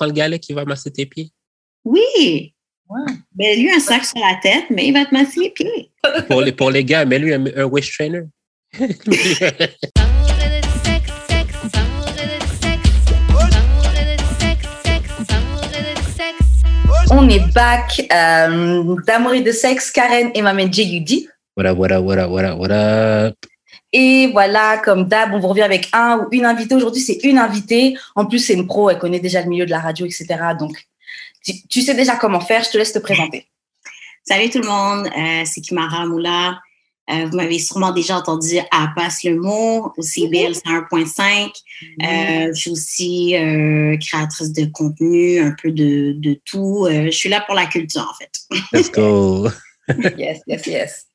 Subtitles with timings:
[0.00, 1.30] prends le gars là qui va masser tes pieds.
[1.84, 2.54] Oui.
[3.34, 5.90] Ben, lui, un sac sur la tête, mais il va te masser les pieds.
[6.28, 8.22] Pour les, pour les gars, mais lui, un, un wish trainer.
[17.12, 21.28] On est back euh, d'amour et de sexe, Karen et Maman J.U.D.
[21.56, 23.34] What up, what up, what
[23.92, 26.74] Et voilà, comme d'hab, on vous revient avec un ou une invitée.
[26.74, 27.96] Aujourd'hui, c'est une invitée.
[28.14, 30.26] En plus, c'est une pro, elle connaît déjà le milieu de la radio, etc.
[30.58, 30.86] Donc,
[31.44, 32.62] tu, tu sais déjà comment faire.
[32.62, 33.46] Je te laisse te présenter.
[34.24, 36.60] Salut tout le monde, euh, c'est Kimara Moula.
[37.10, 41.50] Euh, vous m'avez sûrement déjà entendu à Passe le mot, au CBL 101.5.
[42.02, 46.86] Euh, je suis aussi euh, créatrice de contenu, un peu de, de tout.
[46.86, 48.30] Euh, je suis là pour la culture, en fait.
[48.72, 49.48] Let's go.
[50.18, 51.06] yes, yes, yes.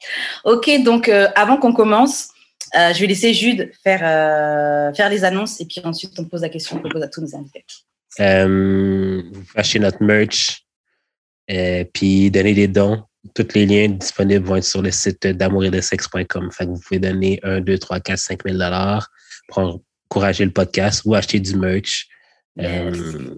[0.43, 2.29] OK, donc euh, avant qu'on commence,
[2.77, 6.41] euh, je vais laisser Jude faire, euh, faire les annonces et puis ensuite on pose
[6.41, 7.65] la question qu'on pose à tous nos invités.
[8.19, 10.65] Euh, vous achetez notre merch,
[11.51, 13.03] euh, puis donnez des dons.
[13.33, 17.77] Tous les liens disponibles vont être sur le site que vous pouvez donner 1, 2,
[17.77, 19.09] 3, 4, 5 000 dollars
[19.47, 22.07] pour encourager le podcast ou acheter du merch.
[22.59, 23.35] Euh,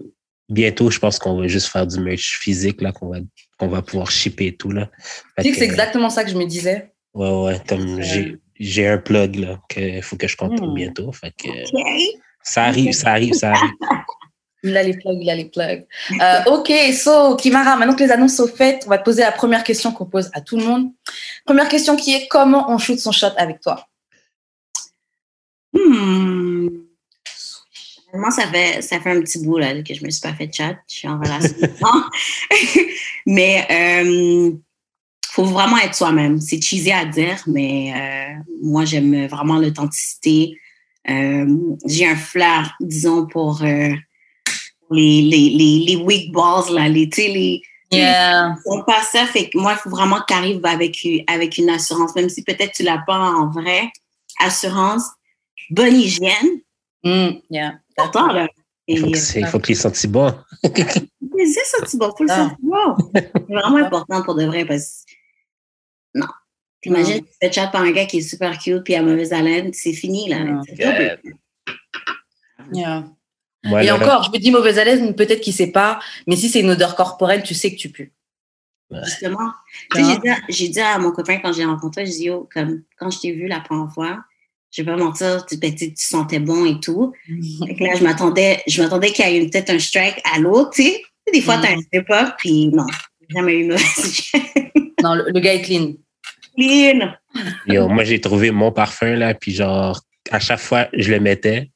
[0.48, 3.18] bientôt, je pense qu'on va juste faire du merch physique là qu'on va
[3.58, 4.90] qu'on va pouvoir shipper et tout là.
[5.38, 6.92] C'est exactement ça que je me disais.
[7.14, 10.74] Ouais, ouais, comme j'ai j'ai un plug là qu'il faut que je compte Hmm.
[10.74, 11.12] bientôt.
[11.12, 11.48] Fait que
[12.42, 13.70] ça arrive, ça arrive, ça arrive.
[14.64, 15.86] Il a les plugs, il a les plugs.
[16.20, 19.30] Euh, ok, so, Kimara, maintenant que les annonces sont faites, on va te poser la
[19.30, 20.90] première question qu'on pose à tout le monde.
[21.46, 23.86] Première question qui est comment on shoot son shot avec toi?
[25.72, 26.68] Hmm.
[28.14, 30.48] Moi, ça fait, ça fait un petit bout là, que je me suis pas fait
[30.48, 30.76] de chat.
[30.88, 31.56] Je suis en relation.
[33.26, 34.50] mais euh,
[35.38, 36.40] faut vraiment être soi-même.
[36.40, 40.58] C'est cheesy à dire, mais euh, moi, j'aime vraiment l'authenticité.
[41.08, 41.46] Euh,
[41.86, 43.90] J'ai un flair, disons, pour euh,
[44.90, 48.54] les, les, les, les weak balls, là, les, tu sais, les, Yeah.
[48.66, 51.70] on pas ça, fait que moi, il faut vraiment que tu arrives avec, avec une
[51.70, 53.90] assurance, même si peut-être tu l'as pas en vrai.
[54.44, 55.04] Assurance,
[55.70, 56.60] bonne hygiène,
[57.04, 57.74] Mm, yeah.
[57.96, 58.46] Attends, là.
[58.88, 60.34] Et, Il faut que, euh, qu'il sente bon.
[60.64, 62.50] mais c'est ça, tu vas, faut le Ah.
[62.60, 62.98] savoir.
[63.14, 65.07] C'est vraiment important pour de vrai parce que,
[66.14, 66.26] non.
[66.80, 69.32] T'imagines, tu te fais chat par un gars qui est super cute puis à mauvaise
[69.32, 70.44] haleine, c'est fini, là.
[70.44, 70.62] Non.
[72.72, 73.04] Yeah.
[73.64, 76.60] Et là, encore, je me dis mauvaise haleine, peut-être qu'il sait pas, mais si c'est
[76.60, 78.12] une odeur corporelle, tu sais que tu pues.
[79.04, 79.50] Justement.
[79.90, 82.24] Tu sais, j'ai dit, à- j'ai dit à mon copain quand j'ai rencontré, j'ai dit,
[82.24, 84.24] yo, comme, quand je t'ai vu la première fois,
[84.70, 87.12] je vais pas mentir, tu, ben, tu, tu sentais bon et tout.
[87.66, 90.70] Fait que là, je m'attendais, je m'attendais qu'il y ait peut-être un strike à l'autre,
[90.70, 91.02] tu sais.
[91.32, 92.86] Des fois, t'as un step-up, puis non,
[93.28, 94.32] jamais eu mauvaise
[95.02, 95.94] non, le, le gars est clean.
[96.56, 97.14] Clean.
[97.66, 100.00] Yo, moi, j'ai trouvé mon parfum, là, puis genre,
[100.30, 101.70] à chaque fois, je le mettais.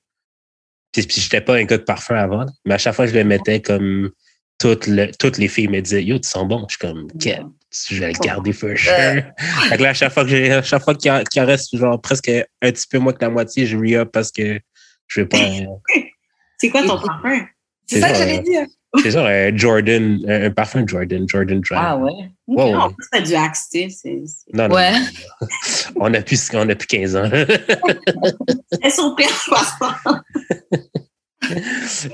[0.92, 3.24] Puis, puis j'étais pas un gars de parfum avant, mais à chaque fois, je le
[3.24, 4.10] mettais comme
[4.58, 6.66] toutes, le, toutes les filles me disaient, yo, tu sens bon.
[6.68, 7.40] Je suis comme, Get,
[7.88, 8.92] je vais le garder for sure.
[9.68, 12.00] Fait que là, à chaque fois que j'ai, à chaque fois qu'il en, reste, genre,
[12.00, 14.60] presque un petit peu moins que la moitié, je re-up parce que
[15.08, 15.66] je veux pas, euh,
[16.58, 17.44] C'est quoi ton parfum?
[17.86, 18.66] C'est ça que j'allais euh, dire.
[19.02, 21.76] C'est genre un Jordan, un, un parfum Jordan, Jordan Dry.
[21.78, 22.12] Ah ouais.
[22.48, 22.72] Ouais.
[22.72, 24.22] Non, c'est du axe, tu sais.
[24.52, 24.92] Non, non, Ouais.
[24.92, 25.46] non.
[25.96, 27.30] On a plus, on a plus 15 ans.
[28.82, 29.16] Elles sont.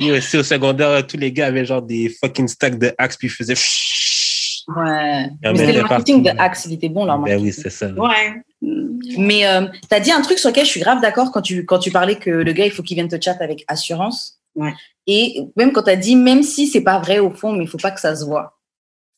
[0.00, 3.28] Yo, aussi au secondaire, tous les gars avaient genre des fucking stacks de Axe puis
[3.28, 3.54] ils faisaient.
[4.74, 5.26] Ouais.
[5.42, 6.30] Mais c'était le marketing de.
[6.38, 7.44] Axe, il était bon leur Ben marketing.
[7.46, 7.88] oui, c'est ça.
[7.90, 8.42] Ouais.
[9.18, 11.64] Mais euh, tu as dit un truc sur lequel je suis grave d'accord quand tu,
[11.64, 14.37] quand tu parlais que le gars, il faut qu'il vienne te chat avec assurance.
[14.58, 14.74] Ouais.
[15.06, 17.68] Et même quand tu as dit, même si c'est pas vrai au fond, mais il
[17.70, 18.60] faut pas que ça se voit.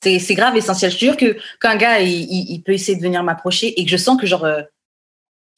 [0.02, 0.90] C'est c'est grave essentiel.
[0.90, 3.84] Je te jure que qu'un gars, il, il, il peut essayer de venir m'approcher et
[3.84, 4.62] que je sens que genre, euh,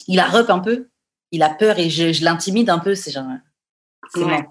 [0.09, 0.88] il a rep un peu,
[1.31, 3.26] il a peur et je, je l'intimide un peu, c'est genre.
[4.16, 4.44] euh, Ouais.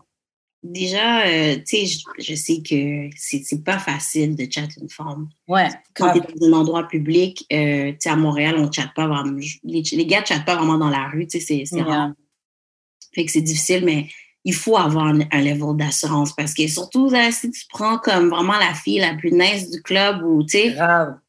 [0.64, 5.28] Déjà, euh, tu sais, je, je sais que c'est pas facile de chatter une femme.
[5.48, 5.68] Ouais.
[5.96, 8.94] Quand tu es dans un endroit public, euh, tu sais, à Montréal, on ne chatte
[8.96, 9.40] pas vraiment.
[9.64, 12.12] Les, les gars ne chattent pas vraiment dans la rue, tu sais, c'est rare.
[13.14, 14.08] Fait que c'est difficile, mais
[14.44, 18.30] il faut avoir un, un level d'assurance parce que surtout, là, si tu prends comme
[18.30, 20.76] vraiment la fille la plus nice du club ou, tu sais,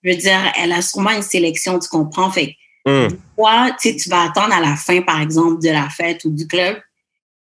[0.03, 2.31] je veux dire, elle a sûrement une sélection, tu comprends?
[2.31, 2.53] Fait que
[2.85, 3.17] Hum.
[3.37, 6.31] toi, tu sais, tu vas attendre à la fin, par exemple, de la fête ou
[6.31, 6.81] du club.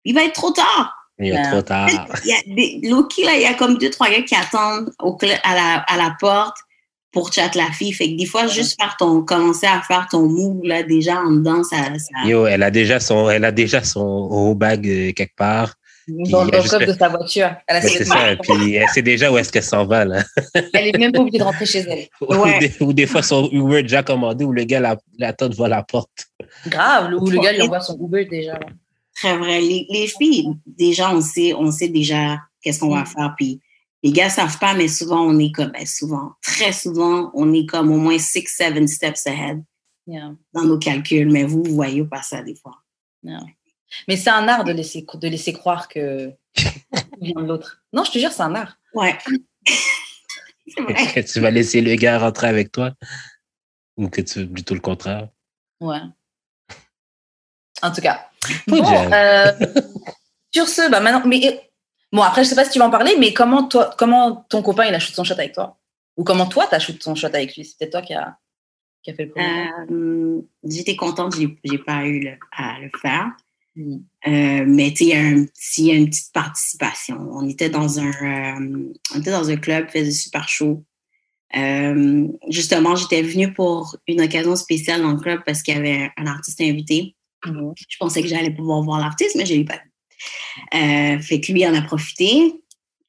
[0.05, 0.95] Il va être trop tard.
[1.19, 1.51] Il y a Ouais.
[1.51, 1.91] trop tard.
[2.25, 4.95] Il y a des, Loki, là, il y a comme deux, trois gars qui attendent
[4.99, 6.57] au cl- à, la, à la porte
[7.17, 7.95] pour chat la fille.
[7.95, 11.31] Fait que des fois, juste faire ton, commencer à faire ton move, là, déjà en
[11.33, 15.13] dedans, ça, ça- Yo, elle a déjà son, elle a déjà son haut bag euh,
[15.13, 15.73] quelque part.
[16.07, 17.51] Dans le coffre de sa voiture.
[17.67, 18.37] Elle, a Ben, ses ça.
[18.43, 20.23] Puis elle sait déjà où est-ce qu'elle s'en va, là.
[20.75, 22.07] elle est même pas obligée de rentrer chez elle.
[22.21, 25.49] Ou, des, ou des fois, son Uber est déjà commandé ou le gars la- l'attend
[25.49, 26.27] devant la porte.
[26.67, 27.15] Grave.
[27.19, 28.53] Ou le gars, il envoie son Uber déjà.
[28.53, 28.67] là.
[29.17, 29.61] très vrai.
[29.63, 33.07] Les, les filles, déjà, on sait, on sait déjà qu'est-ce qu'on va Mm.
[33.07, 33.35] faire.
[33.39, 33.61] Puis
[34.03, 37.67] les gars savent pas, mais souvent, on est comme, ben, souvent, très souvent, on est
[37.67, 39.63] comme au moins six, seven steps ahead
[40.09, 40.37] Yeah.
[40.53, 41.31] dans nos calculs.
[41.33, 42.77] Mais vous, vous voyez pas ça des fois.
[44.07, 46.33] Mais c'est un art de laisser, de laisser croire que
[47.21, 47.83] vient de l'autre.
[47.93, 48.79] Non, je te jure, c'est un art.
[48.95, 49.19] Ouais.
[50.79, 51.13] vrai.
[51.13, 52.93] Que tu vas laisser le gars rentrer avec toi?
[53.97, 55.29] Ou que tu veux plutôt le contraire?
[55.81, 56.01] Ouais.
[57.83, 58.29] En tout cas.
[58.67, 59.53] Bon, euh,
[60.55, 61.57] sur ce, bah maintenant, mais euh,
[62.13, 64.63] bon après, je sais pas si tu vas en parler, mais comment toi, comment ton
[64.63, 65.79] copain il a shoot son shot avec toi,
[66.17, 67.65] ou comment toi t'as shoot ton shot avec lui?
[67.65, 68.37] C'est peut-être toi qui a,
[69.03, 69.71] qui a fait le premier.
[69.91, 73.31] Euh, J'étais contente, j'ai pas eu le- à le faire.
[73.77, 73.97] Mm.
[74.27, 77.19] Euh, mais tu sais, il y a un petit, une petite participation.
[77.31, 80.83] On était dans un, euh, on était dans un club, faisait super chaud.
[81.57, 86.11] Euh, justement, j'étais venue pour une occasion spéciale dans le club parce qu'il y avait
[86.17, 87.15] un artiste invité.
[87.45, 87.75] Mhm.
[87.77, 89.79] Je pensais que j'allais pouvoir voir l'artiste, mais je l'ai pas.
[90.75, 92.55] Euh, fait que lui il en a profité.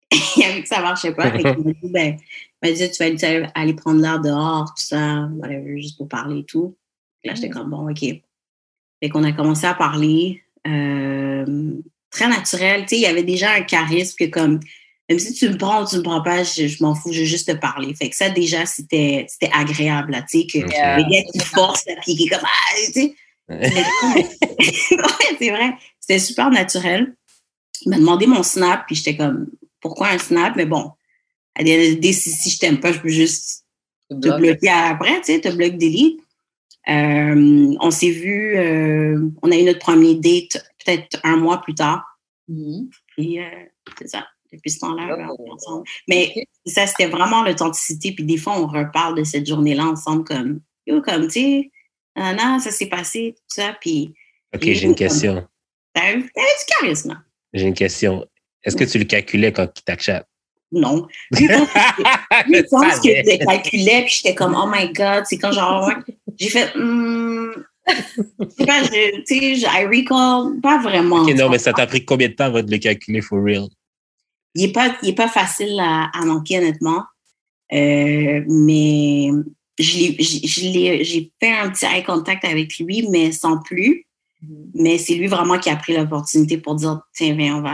[0.38, 1.32] il a vu que ça marchait pas.
[1.32, 2.18] Fait qu'il m'a dit, ben,
[2.64, 6.40] il m'a dit, tu vas aller- prendre l'air dehors, tout ça, whatever, juste pour parler
[6.40, 6.76] et tout.
[7.24, 8.00] Là, j'étais comme, bon, OK.
[8.00, 10.42] Fait qu'on a commencé à parler.
[10.66, 11.74] euh,
[12.10, 12.82] très naturel.
[12.84, 14.60] Tu sais, il y avait déjà un charisme que comme,
[15.10, 17.20] même si tu me prends ou tu me prends pas, je, je m'en fous, je
[17.20, 17.94] veux juste te parler.
[17.94, 20.58] Fait que ça, déjà, c'était c'était agréable, là, tu sais, que
[20.98, 23.16] les gars qui forcent, puis qui est comme, ah, tu sais.
[23.50, 24.26] ouais,
[25.40, 25.74] c'est vrai.
[26.08, 27.16] C'était super naturel.
[27.82, 29.48] Il m'a demandé mon snap, puis j'étais comme,
[29.82, 30.56] pourquoi un snap?
[30.56, 30.92] Mais bon,
[31.56, 33.66] à des, des- si, si je t'aime pas, je peux juste
[34.10, 36.20] te bloquer après, tu sais, te bloquer delete.
[36.90, 41.76] Euh, on s'est vu, euh, on a eu notre premier date peut-être un mois plus
[41.76, 42.06] tard.
[42.48, 42.90] Mhm.
[43.08, 43.44] Puis, euh,
[44.00, 44.26] c'est ça.
[44.54, 45.36] Depuis ce temps-là, Oh.
[45.38, 45.84] on est ensemble.
[46.08, 46.34] Mais
[46.66, 48.14] ça, c'était vraiment l'authenticité.
[48.14, 51.72] Puis des fois, on reparle de cette journée-là ensemble comme, yo, comme, tu sais,
[52.16, 53.76] non, ça s'est passé, tout ça.
[53.82, 54.14] Puis,
[54.56, 55.46] OK, j'ai une question.
[56.00, 57.22] T'avais du charisme.
[57.54, 58.26] J'ai une question.
[58.64, 60.26] Est-ce que tu le calculais quand il t'achat?
[60.72, 61.08] Non.
[61.32, 65.52] Lui, je pense que- je je calculais, puis j'étais comme, oh my God, c'est quand
[65.54, 65.90] genre,
[66.38, 67.52] j'ai fait, hmm,
[67.88, 67.94] je
[68.58, 71.22] sais pas, je- tu sais, I recall, pas vraiment.
[71.24, 73.68] OK, non, mais ça t'a pris combien de temps avant de le calculer for real?
[74.56, 77.04] Il n'est pas, il est pas facile à, à manquer, honnêtement.
[77.72, 79.30] Euh, mais
[79.80, 84.07] j'ai fait un petit eye contact avec lui, mais sans plus.
[84.74, 87.70] Mais c'est lui vraiment qui a pris l'opportunité pour dire, tiens, viens, on va,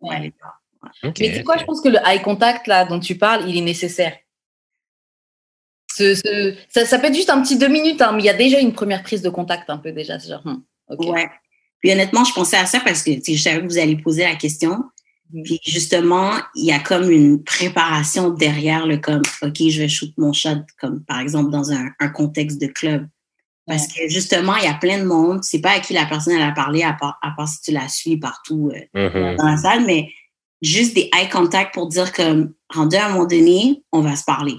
[0.00, 0.16] on va Ouais.
[0.16, 0.60] aller voir.
[1.04, 3.56] Mais tu sais quoi, je pense que le eye contact là dont tu parles, il
[3.56, 4.16] est nécessaire.
[5.94, 8.30] Ce, ce- ça, ça peut être juste un petit deux minutes, hein, mais il y
[8.30, 10.18] a déjà une première prise de contact un peu déjà.
[10.18, 10.62] C'est genre, hmm.
[10.98, 11.28] Ouais.
[11.80, 14.34] Puis honnêtement, je pensais à ça parce que je savais que vous allez poser la
[14.36, 14.82] question.
[15.32, 15.42] Mhm.
[15.44, 20.12] Puis justement, il y a comme une préparation derrière le comme, OK, je vais shoot
[20.16, 23.06] mon shot, comme par exemple dans un, un contexte de club.
[23.66, 25.44] Parce que justement, il y a plein de monde.
[25.44, 27.70] C'est pas à qui la personne elle a parlé, à part, à part si tu
[27.70, 29.36] la suis partout euh, Mhm.
[29.36, 30.10] dans la salle, mais
[30.62, 34.24] juste des eye contact pour dire comme, rendu à un moment donné, on va se
[34.24, 34.56] parler.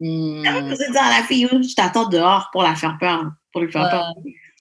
[0.00, 3.70] Veut pas dire à la fille, je t'attends dehors pour la faire peur, pour lui
[3.72, 3.90] faire Ouais.
[3.90, 4.12] peur.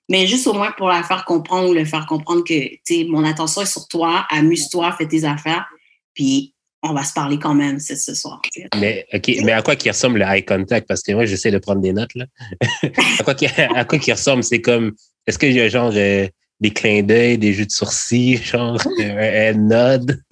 [0.09, 3.05] Mais juste au moins pour la faire comprendre ou le faire comprendre que, tu sais,
[3.09, 5.65] mon attention est sur toi, amuse-toi, fais tes affaires,
[6.13, 6.53] puis
[6.83, 8.42] on va se parler quand même ce soir.
[8.80, 10.88] Mais, OK, mais à quoi qui ressemble le eye contact?
[10.88, 12.25] Parce que moi, j'essaie de prendre des notes, là.
[13.19, 14.44] à, quoi qui, à quoi qui ressemble?
[14.44, 14.94] C'est comme,
[15.28, 16.28] est-ce qu'il y a genre euh,
[16.60, 20.22] des clins d'œil, des jeux de sourcils, genre euh, un nod?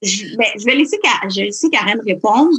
[0.00, 0.96] Je, ben, je vais laisser,
[1.28, 2.56] je vais laisser Karen répondre.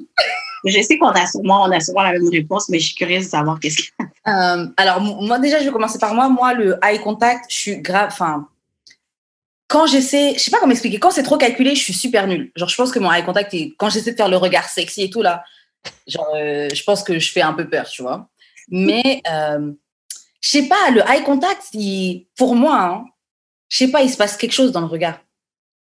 [0.65, 3.24] Je sais qu'on a sûrement, on a sûrement la même réponse, mais je suis curieuse
[3.25, 4.03] de savoir qu'est-ce que.
[4.27, 6.27] Euh, alors, m- moi, déjà, je vais commencer par moi.
[6.27, 8.09] Moi, le eye contact, je suis grave.
[8.12, 8.45] Enfin,
[9.69, 12.51] quand j'essaie, je sais pas comment expliquer, quand c'est trop calculé, je suis super nulle.
[12.55, 15.09] Genre, je pense que mon eye contact, quand j'essaie de faire le regard sexy et
[15.11, 15.43] tout, là,
[16.07, 18.27] genre, euh, je pense que je fais un peu peur, tu vois.
[18.69, 19.71] Mais, euh,
[20.41, 21.69] je sais pas, le eye contact,
[22.35, 23.05] pour moi, hein,
[23.69, 25.19] je sais pas, il se passe quelque chose dans le regard.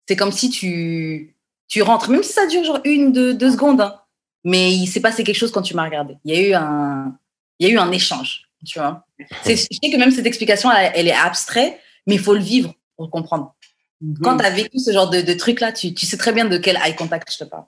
[0.07, 1.35] C'est comme si tu,
[1.67, 3.99] tu rentres, même si ça dure genre une, deux, deux secondes, hein,
[4.43, 6.15] mais il s'est passé quelque chose quand tu m'as regardé.
[6.25, 7.17] Il y a eu un,
[7.57, 9.07] il y a eu un échange, tu vois.
[9.47, 12.75] Je sais que même cette explication, elle, elle est abstraite, mais il faut le vivre
[12.97, 13.55] pour comprendre.
[14.21, 16.57] Quand tu as vécu ce genre de, de truc-là, tu, tu sais très bien de
[16.57, 17.65] quel eye contact je te parle.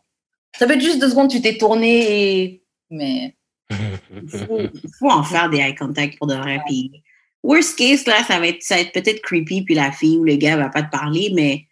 [0.58, 2.64] Ça peut être juste deux secondes, tu t'es tourné et...
[2.90, 3.36] Mais...
[3.72, 6.62] Il faut, en faire des eye contact pour de vrai.
[6.68, 7.04] Puis,
[7.44, 10.24] worst case, là, ça va être, ça va être peut-être creepy, puis la fille ou
[10.24, 11.66] le gars va pas te parler, mais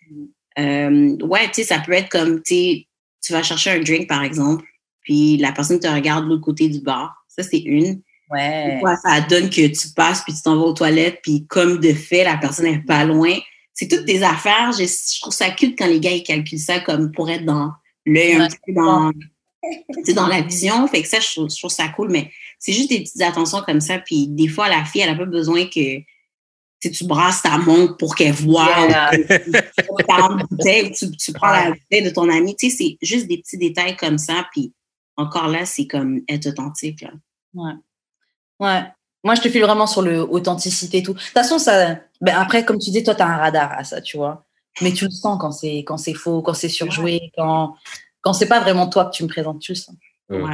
[0.59, 2.87] euh, ouais, tu sais, ça peut être comme, tu sais,
[3.23, 4.65] tu vas chercher un drink, par exemple,
[5.01, 7.25] puis la personne te regarde de l'autre côté du bar.
[7.27, 8.01] Ça, c'est une.
[8.29, 8.75] Ouais.
[8.75, 11.79] Des fois, ça donne que tu passes, puis tu t'en vas aux toilettes, puis comme
[11.79, 13.33] de fait, la personne est pas loin.
[13.73, 14.71] C'est toutes des affaires.
[14.71, 17.71] Je, je trouve ça cute quand les gars, ils calculent ça comme pour être dans
[18.05, 19.11] l'œil, un petit peu dans,
[20.15, 20.87] dans la vision.
[20.87, 23.61] Fait que ça, je trouve, je trouve ça cool, mais c'est juste des petites attentions
[23.61, 23.99] comme ça.
[23.99, 25.99] Puis des fois, la fille, elle a pas besoin que,
[26.81, 28.67] tu brasses ta montre pour qu'elle voit.
[28.67, 29.11] Yeah.
[29.11, 32.57] tu, prends une bouteille, tu, tu prends la bouteille de ton ami.
[32.57, 34.45] Tu sais, c'est juste des petits détails comme ça.
[34.51, 34.73] Puis
[35.15, 37.01] encore là, c'est comme être authentique.
[37.01, 37.11] Là.
[37.53, 37.73] Ouais.
[38.59, 38.83] Ouais.
[39.23, 41.13] Moi, je te file vraiment sur le authenticité et tout.
[41.13, 41.97] De toute façon, ça.
[42.21, 44.45] Ben après, comme tu dis, toi, tu as un radar à ça, tu vois.
[44.81, 47.75] Mais tu le sens quand c'est quand c'est faux, quand c'est surjoué, quand
[48.21, 49.95] quand c'est pas vraiment toi que tu me présentes, tu le sens.
[50.29, 50.53] Ouais.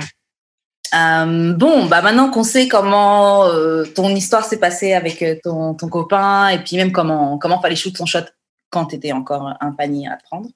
[0.95, 5.75] Euh, bon, bah maintenant qu'on sait comment euh, ton histoire s'est passée avec euh, ton,
[5.75, 8.25] ton copain et puis même comment comment fallait shoot son shot
[8.71, 10.49] quand tu étais encore un panier à prendre.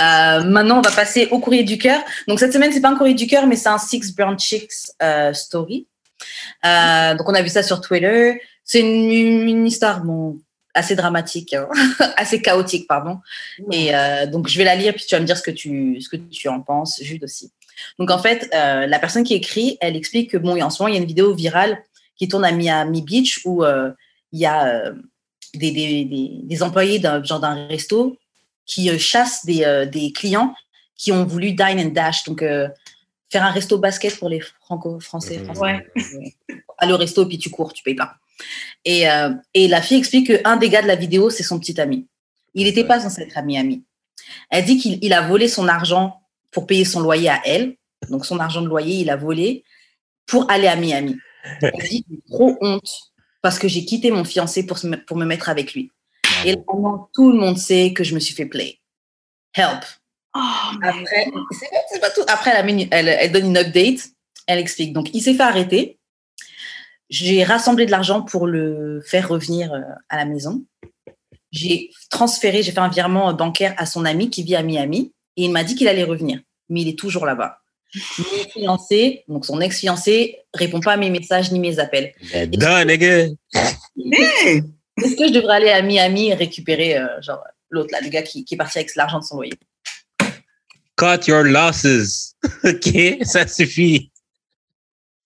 [0.00, 2.00] Euh, maintenant, on va passer au courrier du cœur.
[2.28, 4.72] Donc cette semaine, c'est pas un courrier du cœur, mais c'est un Six Brown Chicks
[5.02, 5.86] euh, story.
[6.64, 8.40] Euh, donc on a vu ça sur Twitter.
[8.64, 10.38] C'est une, une histoire bon
[10.74, 11.68] assez dramatique, hein.
[12.16, 13.18] assez chaotique, pardon.
[13.70, 16.00] Et euh, donc je vais la lire puis tu vas me dire ce que tu
[16.00, 17.52] ce que tu en penses, Jude aussi.
[17.98, 20.88] Donc en fait, euh, la personne qui écrit, elle explique que bon, en ce moment,
[20.88, 21.78] il y a une vidéo virale
[22.16, 24.92] qui tourne à Miami Beach où il y a
[25.54, 28.16] des, des, des, des employés d'un genre d'un resto
[28.64, 30.54] qui chassent des, des clients
[31.02, 32.68] qui ont voulu dine and dash, donc euh,
[33.32, 35.38] faire un resto basket pour les franco-français.
[35.44, 35.60] Français.
[35.60, 35.86] Ouais.
[36.78, 38.16] Aller au resto puis tu cours, tu payes pas.
[38.84, 41.80] Et, euh, et la fille explique qu'un des gars de la vidéo, c'est son petit
[41.80, 42.06] ami.
[42.54, 43.84] Il n'était pas censé être ami-ami.
[44.50, 46.20] Elle dit qu'il il a volé son argent
[46.50, 47.76] pour payer son loyer à elle.
[48.10, 49.64] Donc son argent de loyer, il a volé
[50.26, 51.16] pour aller à Miami.
[51.62, 52.90] Elle dit j'ai trop honte
[53.40, 55.90] parce que j'ai quitté mon fiancé pour, me- pour me mettre avec lui.
[56.44, 56.62] Et là,
[57.14, 58.78] tout le monde sait que je me suis fait play.
[59.54, 59.84] Help.
[60.34, 60.40] Oh,
[60.82, 62.22] Après, c'est pas- c'est pas tout.
[62.28, 62.52] Après
[62.90, 64.08] elle, donne une update.
[64.46, 64.92] Elle explique.
[64.92, 65.98] Donc, il s'est fait arrêter.
[67.10, 70.64] J'ai rassemblé de l'argent pour le faire revenir euh, à la maison.
[71.50, 75.44] J'ai transféré, j'ai fait un virement bancaire à son ami qui vit à Miami et
[75.44, 76.40] il m'a dit qu'il allait revenir.
[76.70, 77.58] Mais il est toujours là-bas.
[78.18, 82.14] Mon fiancé, donc son ex-fiancé, répond pas à mes messages ni mes appels.
[82.48, 83.26] Done, nigga.
[84.10, 84.62] Hey!
[84.96, 88.22] Est-ce que je devrais aller à Miami et récupérer euh, genre l'autre là, le gars
[88.22, 89.52] qui, qui est parti avec l'argent de son loyer?
[91.02, 92.34] Cut your losses.
[92.64, 93.24] OK?
[93.24, 94.12] Ça suffit.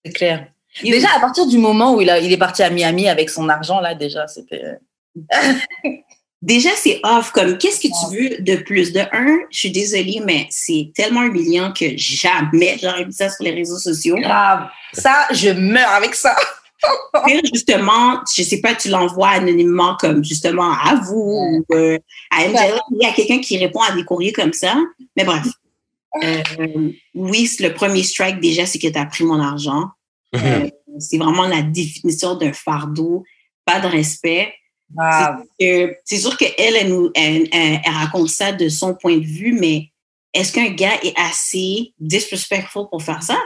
[0.02, 0.46] C'est clair.
[0.82, 3.46] Déjà, à partir du moment où il, a, il est parti à Miami avec son
[3.50, 4.64] argent, là, déjà, c'était.
[4.64, 5.52] euh,
[6.42, 7.30] Déjà, c'est off.
[7.32, 8.92] Comme, qu'est-ce que tu veux de plus?
[8.92, 13.44] De un, je suis désolée, mais c'est tellement humiliant que jamais j'aurais mis ça sur
[13.44, 14.16] les réseaux sociaux.
[14.16, 14.68] grave.
[14.92, 16.36] Ça, je meurs avec ça.
[17.24, 21.98] Puis, justement, je sais pas, tu l'envoies anonymement comme justement à vous ou euh,
[22.30, 22.80] à Angela.
[22.92, 24.74] Il y a quelqu'un qui répond à des courriers comme ça.
[25.16, 25.46] Mais bref.
[26.24, 29.84] Euh, oui, le premier strike déjà, c'est que tu as pris mon argent.
[30.34, 30.68] Euh,
[30.98, 33.24] c'est vraiment la définition d'un fardeau,
[33.64, 34.52] pas de respect.
[36.04, 39.52] C'est sûr qu'elle, elle, nous, elle, elle- elle raconte ça de son point de vue,
[39.58, 39.90] mais
[40.34, 43.38] est-ce qu'un gars est assez disrespectful pour faire ça?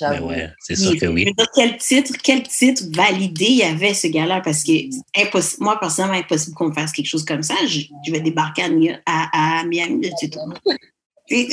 [0.00, 1.26] Ben ouais, c'est sûr que oui.
[1.54, 4.40] quel titre, quel titre validé il y avait ce gars-là?
[4.40, 7.54] Parce que c'est impossible, moi, personnellement, impossible qu'on me fasse quelque chose comme ça.
[7.66, 10.38] Je, je vais débarquer à, Mi- à, à Miami, de tout.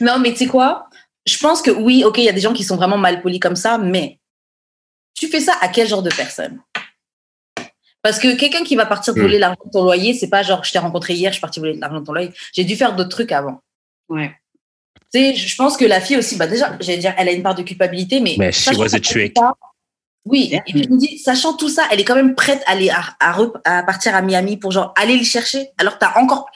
[0.00, 0.88] Non, mais tu sais quoi?
[1.26, 3.40] Je pense que oui, ok, il y a des gens qui sont vraiment mal polis
[3.40, 4.18] comme ça, mais
[5.14, 6.60] tu fais ça à quel genre de personne?
[8.02, 9.20] Parce que quelqu'un qui va partir Hmm.
[9.20, 11.60] voler l'argent de ton loyer, c'est pas genre je t'ai rencontré hier, je suis parti
[11.60, 12.32] voler l'argent de ton loyer.
[12.52, 13.60] J'ai dû faire d'autres trucs avant.
[14.08, 14.34] ouais.
[15.12, 17.42] Tu sais, je pense que la fille aussi, bah déjà, j'allais dire, elle a une
[17.44, 18.34] part de culpabilité, mais.
[18.36, 19.34] Mais she was a tout trick.
[19.38, 19.54] ça-
[20.24, 20.62] oui, Yeah.
[20.66, 22.90] et puis je me dis, sachant tout ça, elle est quand même prête à, aller
[22.90, 25.68] à, à partir à Miami pour genre aller le chercher.
[25.78, 26.46] Alors t'as encore.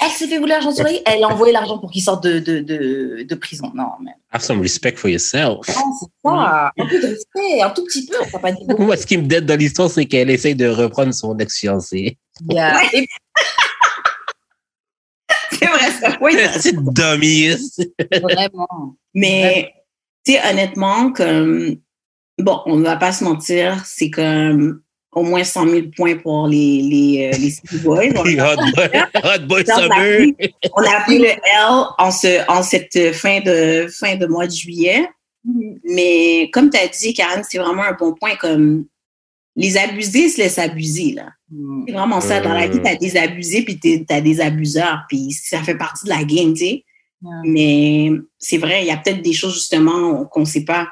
[0.00, 2.38] Elle s'est fait voler l'argent son loyer, elle a envoyé l'argent pour qu'il sorte de,
[2.38, 3.72] de, de, de prison.
[3.74, 4.12] Non, mais.
[4.30, 5.66] Have some respect for yourself.
[5.68, 6.70] Non, c'est ça.
[6.78, 8.14] Un peu de respect, un tout petit peu.
[8.32, 8.64] On pas dit.
[8.78, 12.16] Moi, ce qui me dette dans l'histoire, c'est qu'elle essaye de reprendre son ex-fiancé.
[12.48, 12.80] Yeah.
[12.94, 13.08] Et
[15.50, 16.16] C'est vrai, ça.
[16.20, 16.36] Oui.
[16.36, 17.48] Petite dummy.
[18.22, 18.96] vraiment.
[19.14, 19.72] Mais,
[20.24, 21.76] tu sais, honnêtement, comme,
[22.38, 24.80] bon, on ne va pas se mentir, c'est comme
[25.12, 28.08] au moins 100 000 points pour les, les, euh, les City Boys.
[28.16, 28.90] On, Hot boy,
[29.24, 30.34] hot boy on a summer.
[30.36, 31.38] pris, on a pris le L
[31.98, 35.08] en, ce, en cette fin de, fin de mois de juillet.
[35.84, 38.36] Mais comme tu as dit, Karen, c'est vraiment un bon point.
[38.36, 38.84] Comme
[39.56, 41.12] les abusés se laissent abuser.
[41.12, 41.30] là.
[41.86, 42.40] C'est vraiment ça.
[42.40, 45.00] Dans la vie, tu as des abusés puis tu as des abuseurs.
[45.08, 46.84] Puis ça fait partie de la game, tu sais.
[47.22, 47.32] Ouais.
[47.44, 50.88] Mais c'est vrai, il y a peut-être des choses justement qu'on ne sait pas.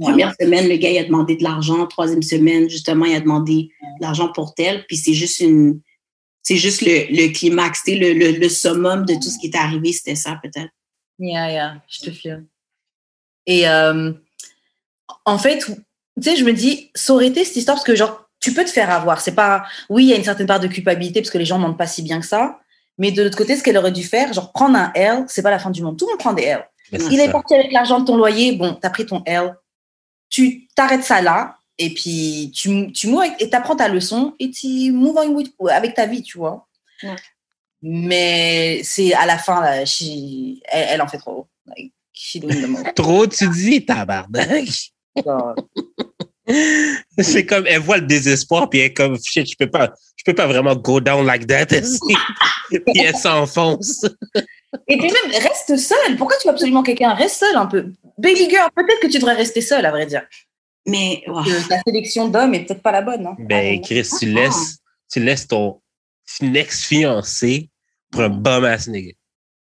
[0.00, 1.86] Première semaine, le gars, il a demandé de l'argent.
[1.86, 4.84] Troisième semaine, justement, il a demandé de l'argent pour tel.
[4.86, 5.80] Puis c'est juste une.
[6.42, 9.92] C'est juste le, le climax, le, le, le summum de tout ce qui est arrivé,
[9.92, 10.72] c'était ça, peut-être.
[11.20, 12.46] Yeah, yeah, je te file.
[13.46, 14.12] Et euh,
[15.24, 15.74] en fait, tu
[16.20, 18.70] sais, je me dis, ça aurait été cette histoire parce que, genre, tu peux te
[18.70, 19.20] faire avoir.
[19.20, 19.64] C'est pas.
[19.88, 21.86] Oui, il y a une certaine part de culpabilité parce que les gens mentent pas
[21.86, 22.58] si bien que ça.
[22.98, 25.50] Mais de l'autre côté, ce qu'elle aurait dû faire, genre, prendre un L, c'est pas
[25.50, 25.98] la fin du monde.
[25.98, 26.66] Tout le monde prend des L.
[26.92, 27.32] Il est ça.
[27.32, 28.56] parti avec l'argent de ton loyer.
[28.56, 29.54] Bon, t'as pris ton L.
[30.32, 31.56] Tu t'arrêtes ça là.
[31.78, 35.94] et puis tu, tu moves et tu apprends ta leçon et tu move on avec
[35.94, 36.66] ta vie, tu vois.
[37.02, 37.16] Ouais.
[37.82, 41.48] Mais c'est à la fin, là, she- elle, elle en fait trop.
[41.66, 41.92] Like.
[42.94, 44.68] Trop, tu dis, tabarnak.
[47.18, 50.24] C'est comme, elle voit le désespoir, puis elle est comme, shit, je peux pas, je
[50.24, 51.66] peux pas vraiment go down like that.
[52.70, 54.04] puis elle s'enfonce.
[54.88, 56.16] Et puis même, reste seule.
[56.16, 57.14] Pourquoi tu veux absolument quelqu'un?
[57.14, 57.92] Reste seule un peu.
[58.22, 60.22] Baby girl, peut-être que tu devrais rester seule, à vrai dire.
[60.86, 61.42] Mais, wow.
[61.42, 63.26] Que ta sélection d'hommes est peut-être pas la bonne.
[63.26, 63.36] Hein.
[63.38, 64.78] Ben, Chris, tu laisses,
[65.10, 65.80] tu laisses ton
[66.40, 67.68] ex-fiancé
[68.10, 69.12] pour un bum ass nigga.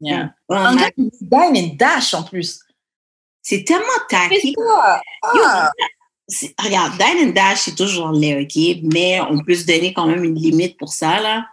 [0.00, 0.34] Yeah.
[0.48, 2.60] Un gars qui dine and dash en plus.
[3.42, 4.54] c'est tellement tacky.
[5.22, 5.70] Ah.
[6.58, 8.82] Regarde, Dine and Dash, c'est toujours laid, OK?
[8.92, 11.46] Mais on peut se donner quand même une limite pour ça, là.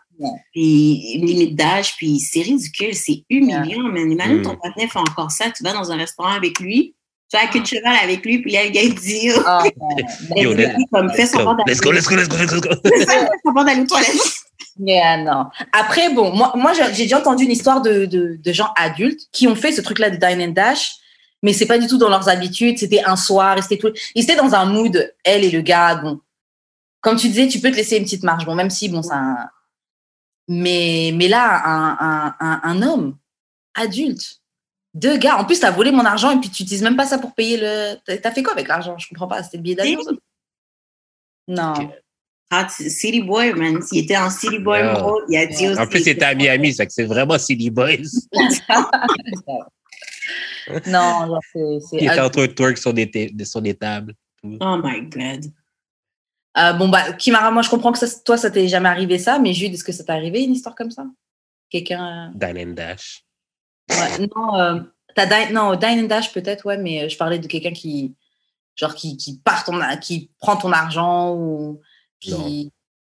[0.51, 4.11] Puis limite d'âge, puis c'est ridicule, c'est humiliant, man.
[4.11, 4.43] Imagine Mm.
[4.43, 6.95] ton partenaire fait encore ça, tu vas dans un restaurant avec lui,
[7.29, 9.41] tu as la queue de cheval avec lui, puis là, le gars, il dit, oh,
[9.45, 9.63] Ah,
[10.35, 12.61] Yo, il let's- dit comme, fais Let's go, let's go, let's go, let's go, let's
[12.61, 12.69] go.
[12.83, 14.11] Fais semblant d'aller aux toilettes.
[14.79, 15.45] Yeah, non.
[15.71, 19.47] Après, bon, moi, moi j'ai déjà entendu une histoire de, de, de gens adultes qui
[19.47, 20.93] ont fait ce truc-là de dine and dash,
[21.43, 22.77] mais c'est pas du tout dans leurs habitudes.
[22.79, 23.91] C'était un soir, c'était tout.
[24.15, 25.95] Ils étaient dans un mood, elle et le gars.
[25.95, 26.19] Bon,
[27.01, 28.45] comme tu disais, tu peux te laisser une petite marge.
[28.45, 29.49] Bon, même si, bon, ça.
[30.47, 33.17] Mais, mais là, un, un, un, un homme
[33.75, 34.41] adulte,
[34.93, 35.37] deux gars.
[35.37, 37.57] En plus, t'as volé mon argent et puis tu utilises même pas ça pour payer
[37.57, 37.95] le.
[38.05, 38.97] T'as t'as fait quoi avec l'argent?
[38.97, 39.41] Je comprends pas.
[39.43, 40.01] C'était le billet d'avion.
[40.03, 40.11] ça
[41.47, 41.73] Non.
[42.51, 43.79] Ah, tu- City Boy, man.
[43.91, 45.01] Il était en City Boy Yeah.
[45.01, 45.23] mode.
[45.29, 45.79] Il a dit aussi.
[45.79, 47.95] En plus, c'était à Miami, c'est que c'est vraiment City Boys.
[50.87, 51.97] non, genre, c'est.
[51.97, 53.09] qui était en train de twerk sur des,
[53.43, 54.13] sur des tables.
[54.43, 55.45] Oh my God.
[56.57, 59.39] Euh, bon, bah, Kimara, moi, je comprends que ça, toi, ça t'est jamais arrivé ça,
[59.39, 61.05] mais Jude, est-ce que ça t'est arrivé une histoire comme ça?
[61.69, 62.31] Quelqu'un.
[62.35, 63.25] Dine and Dash.
[63.91, 64.79] euh, ouais, non, euh,
[65.15, 68.13] t'as Dine, non, Dine and Dash peut-être, ouais, mais euh, je parlais de quelqu'un qui,
[68.75, 71.81] genre, qui, qui part ton, qui prend ton argent ou
[72.19, 72.71] qui,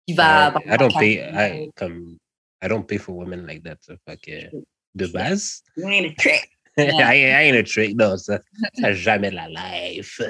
[0.07, 0.53] qui va.
[0.67, 2.17] I, I don't pay, I, comme,
[2.61, 3.77] I don't pay for women like that.
[3.83, 3.95] ça.
[4.09, 4.57] Fait que,
[4.97, 6.51] de base, You ain't a trick.
[6.77, 7.97] I, ain't- a trick.
[7.97, 8.41] Non, ça,
[8.81, 10.21] ça jamais la life.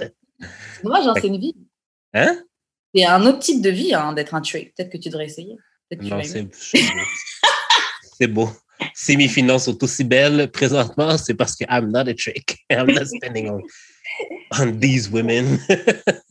[0.82, 1.54] Dommage, hein, c'est une vie.
[2.12, 2.42] Hein?
[2.94, 4.74] C'est un autre type de vie hein, d'être un trick.
[4.74, 5.56] Peut-être que tu devrais essayer.
[6.02, 6.42] Non, c'est
[8.26, 8.46] beau.
[8.46, 8.50] Beau.
[8.94, 12.58] Si mes finances sont aussi belles présentement, c'est parce que I'm not a trick.
[12.70, 13.60] I'm not spending on,
[14.58, 15.58] on these women.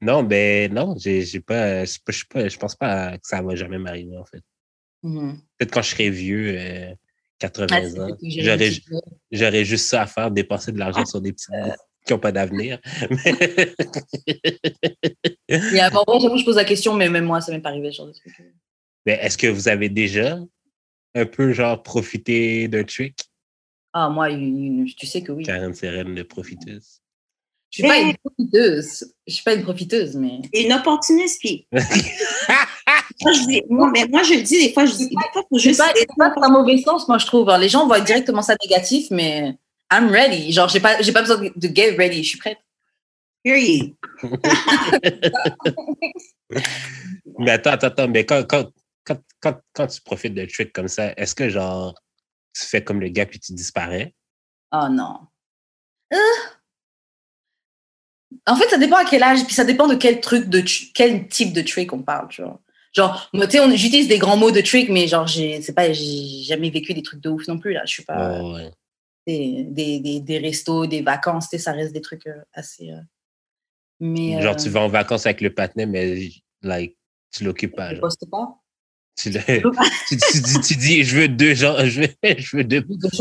[0.00, 4.24] non, ben non, j'ai pas, je je pense pas que ça va jamais m'arriver en
[4.24, 4.42] fait.
[5.02, 5.38] Mhm.
[5.58, 6.94] Peut-être quand je serai vieux, euh,
[7.38, 8.16] 80 Ah, c'est ans,
[9.32, 11.72] j'aurais juste ça à faire, dépenser de l'argent sur des petits bouts
[12.06, 12.78] qui n'ont pas d'avenir.
[13.10, 13.36] Mais-
[15.74, 17.96] Et avant, j'avoue, je pose la question, mais même moi, ça m'est pas arrivé, ce
[17.98, 18.34] genre de truc.
[19.06, 20.38] Mais est-ce que vous avez déjà
[21.14, 23.18] un peu genre profité d'un trick?
[23.92, 25.42] Ah, moi, une- tu sais que oui.
[25.44, 27.00] Karen Seren, de profiteuse.
[27.70, 29.12] Je suis pas une profiteuse.
[29.26, 30.40] Je suis pas une profiteuse, mais.
[30.54, 31.66] Une opportuniste, puis.
[31.72, 35.42] moi, je dis, moi, mais moi, je le dis des fois, je dis, des fois,
[35.48, 35.80] faut Je suis juste.
[35.80, 37.48] pas, c'est pas dans un mauvais sens, moi, je trouve.
[37.48, 39.56] Alors, les gens voient directement ça négatif, mais
[39.92, 40.52] I'm ready.
[40.52, 42.22] Genre, j'ai pas, j'ai pas besoin de get ready.
[42.22, 42.58] Je suis prête.
[43.44, 43.94] Period.
[47.38, 48.70] Mais attends, attends, attends, mais quand, quand,
[49.04, 51.94] quand, quand, quand tu profites d'un trick comme ça, est-ce que genre
[52.54, 54.14] tu fais comme le gars puis tu disparais?
[54.72, 55.20] Oh non.
[56.12, 56.16] Euh?
[58.46, 60.62] En fait, ça dépend à quel âge, puis ça dépend de quel truc, de
[60.94, 62.60] quel type de trick on parle, tu vois.
[62.92, 66.42] Genre, moi, tu sais, j'utilise des grands mots de trick, mais genre, j'ai, pas, j'ai
[66.42, 67.82] jamais vécu des trucs de ouf non plus, là.
[67.84, 68.40] Je suis pas.
[68.42, 68.70] Oh, ouais.
[69.26, 72.90] des, des, des, des restos, des vacances, tu sais, ça reste des trucs euh, assez.
[72.90, 73.00] euh,
[74.00, 74.42] mais.
[74.42, 76.28] Genre euh, tu vas en vacances avec le patinet, mais
[76.62, 76.96] like,
[77.32, 77.94] tu l'occupes pas.
[77.94, 78.08] genre.
[79.16, 79.40] Tu, le-
[80.08, 82.08] tu, tu dis, tu dis, je veux deux gens, je veux,
[82.38, 82.80] je veux deux,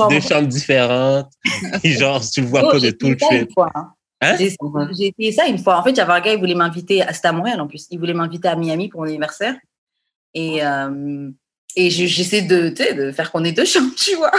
[0.09, 1.29] deux chambres différentes.
[1.83, 3.15] Genre, tu le vois Oh, pas de tout
[3.53, 3.91] fois, hein.
[4.21, 4.37] Hein?
[4.37, 5.77] J'ai essayé ça une fois.
[5.77, 7.99] En fait, j'avais un gars, il voulait m'inviter, à- c'était à Montréal en plus, il
[7.99, 9.55] voulait m'inviter à Miami pour mon anniversaire.
[10.33, 11.29] Et, euh,
[11.75, 14.31] et je- j'essaie de, tu sais, de faire qu'on ait deux chambres, tu vois.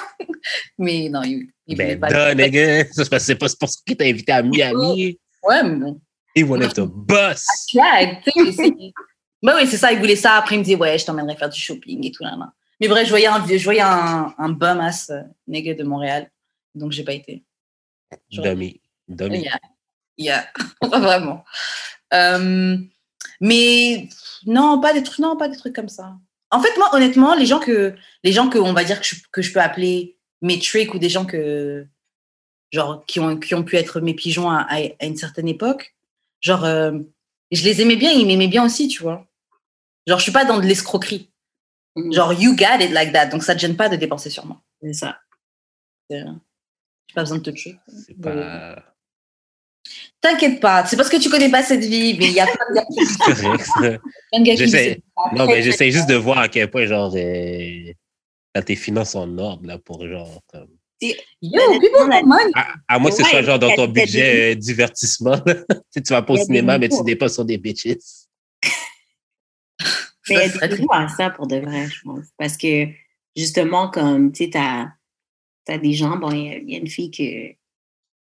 [0.78, 2.34] Mais non, il, il voulait Ben, pas.
[2.34, 2.84] duh, nigga.
[2.90, 5.18] C'est pas- c'est pas pour ça qu'il t'a invité à Miami.
[5.42, 6.00] Ouais, mais bon.
[6.36, 7.46] He wanted to bust.
[8.24, 8.72] tu sais,
[9.42, 10.34] oui, c'est ça, il voulait ça.
[10.36, 12.52] Après, il me dit, ouais, je t'emmènerai faire du shopping et tout là, là.
[12.80, 16.30] Mais bref, je voyais un, je voyais un, un bum ass euh, nigga de Montréal.
[16.74, 17.44] Donc, j'ai pas été.
[18.30, 18.80] Dummy.
[19.08, 19.42] Dummy.
[19.42, 19.58] Yeah.
[20.16, 20.46] Yeah.
[20.82, 21.44] Vraiment.
[22.14, 22.76] Euh,
[23.40, 24.08] mais
[24.46, 26.14] non, pas des trucs, non, pas des trucs comme ça.
[26.50, 29.14] En fait, moi, honnêtement, les gens que, les gens que, on va dire que je,
[29.32, 31.86] que je peux appeler mes tricks ou des gens que,
[32.72, 35.94] genre, qui ont, qui ont pu être mes pigeons à, à- à une certaine époque,
[36.40, 36.92] genre, euh,
[37.50, 39.26] je les aimais bien, ils m'aimaient bien aussi, tu vois.
[40.06, 41.30] Genre, je suis pas dans de l'escroquerie.
[41.96, 42.12] Mhm.
[42.12, 43.26] Genre, you got it like that.
[43.26, 44.60] Donc, ça te gêne pas de dépenser sur moi.
[44.82, 45.18] C'est ça.
[46.08, 47.58] C'est- J'ai pas besoin de te.
[47.58, 48.84] C'est pas.
[50.20, 52.66] T'inquiète pas, c'est parce que tu connais pas cette vie, mais il y a plein
[52.68, 55.02] de gars qui, J'essaie-.
[55.34, 57.92] Non, mais j'essaie juste de voir à quel point, genre, euh,
[58.52, 60.68] t'as tes finances en ordre, là, pour, genre, comme...
[61.00, 62.52] Yo, people money.
[62.54, 65.38] À, à moins que ce Ouais, soit, genre, dans ton budget euh, divertissement.
[65.94, 67.86] tu vas pas au cinéma, mais tu dépenses sur des bitches.
[70.28, 72.26] Mais il y a des à ça pour de vrai, je pense.
[72.38, 72.86] Parce que
[73.34, 74.88] justement, comme tu sais, t'as
[75.68, 77.52] as des gens, bon, il y a- il y, a une fille que,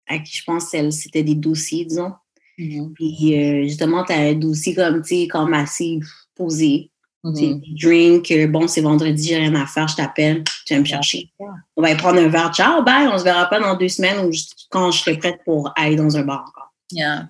[0.06, 2.12] à qui je pense elle, c'était des dossiers, disons.
[2.58, 5.98] Mhm, Puis euh, justement, tu as un dossier comme, tu sais, comme assez
[6.34, 6.90] posé.
[7.24, 7.34] Mhm.
[7.34, 10.84] des drinks, euh, bon, c'est vendredi, j'ai rien à faire, je t'appelle, tu vas me
[10.84, 11.28] chercher.
[11.76, 14.30] On va prendre un verre, ciao, bye, on se verra pas dans deux semaines ou
[14.70, 16.72] quand je serai prête pour aller dans un bar encore.
[16.92, 17.28] Yeah.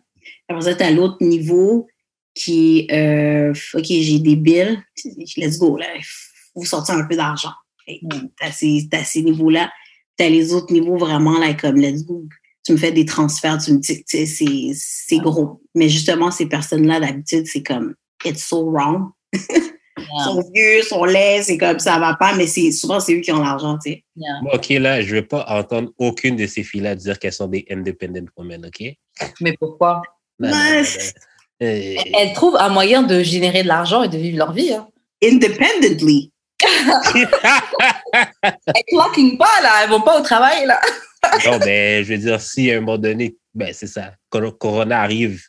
[0.49, 1.87] Après ça, as l'autre niveau
[2.35, 4.83] qui euh, OK, j'ai des bills,
[5.37, 6.05] let's go, là, il
[6.55, 7.53] faut sortir un peu d'argent.
[7.89, 8.29] Mm.
[8.39, 9.71] T'as ces, t'as ces niveaux-là.
[10.19, 12.27] Tu as les autres niveaux vraiment, là, comme let's go.
[12.65, 15.63] Tu me fais des transferts, tu me dis, tu sais, c'est, c'est gros.
[15.75, 19.11] Mais justement, ces personnes-là, d'habitude, c'est comme, it's so wrong.
[19.99, 20.25] Ils Yeah.
[20.25, 23.33] sont vieux, sont laids, c'est comme ça va pas, mais c'est souvent, c'est eux qui
[23.33, 24.05] ont l'argent, tu sais.
[24.17, 24.41] Yeah.
[24.43, 27.65] Bon, OK, là, je vais pas entendre aucune de ces filles-là dire qu'elles sont des
[27.71, 28.83] independent women, OK?
[29.41, 30.03] Mais pourquoi?
[30.39, 30.83] Non, non, Ouais.
[30.83, 31.67] non, non.
[31.67, 34.73] Euh, Elles trouvent un moyen de générer de l'argent et de vivre leur vie.
[34.73, 34.87] Hein.
[35.25, 36.31] Independently.
[38.45, 39.83] Elles clocking pas, là.
[39.83, 40.81] Elles vont pas au travail, là.
[41.47, 45.01] non, ben, je veux dire, si à un moment donné, ben, c'est ça, Cor- Corona
[45.01, 45.43] arrive,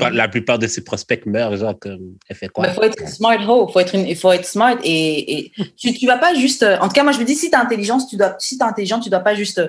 [0.00, 2.66] quand la plupart de ses prospects meurent, genre, comme, elle fait quoi?
[2.68, 5.92] Il faut être smart ho, faut être une- il faut être smart et, et tu
[5.94, 8.08] tu vas pas juste en tout cas moi je me dis si tu as intelligence
[8.08, 9.60] tu dois si tu intelligent tu dois pas juste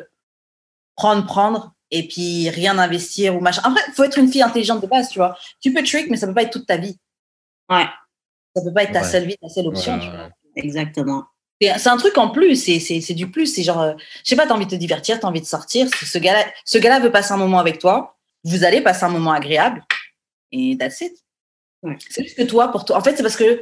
[0.96, 3.62] prendre prendre et puis rien investir ou machin.
[3.66, 5.38] En vrai, faut être une fille intelligente de base, tu vois.
[5.62, 6.98] Tu peux trick mais ça peut pas être toute ta vie.
[7.70, 7.86] Ouais,
[8.56, 9.08] Ça peut pas être ta Ouais.
[9.10, 10.16] seule vie, ta seule option, Ouais, tu ouais.
[10.16, 10.30] vois.
[10.56, 11.26] exactement.
[11.62, 14.30] C'est c'est un truc en plus, c'est c'est c'est du plus, c'est genre euh, je
[14.30, 16.18] sais pas, tu as envie de te divertir, tu as envie de sortir, ce ce
[16.18, 19.84] gars-là ce gars-là veut passer un moment avec toi, vous allez passer un moment agréable
[20.52, 21.14] et that's it.
[21.84, 21.98] Ouais.
[22.10, 23.62] C'est juste que toi, pour toi, en fait, c'est parce que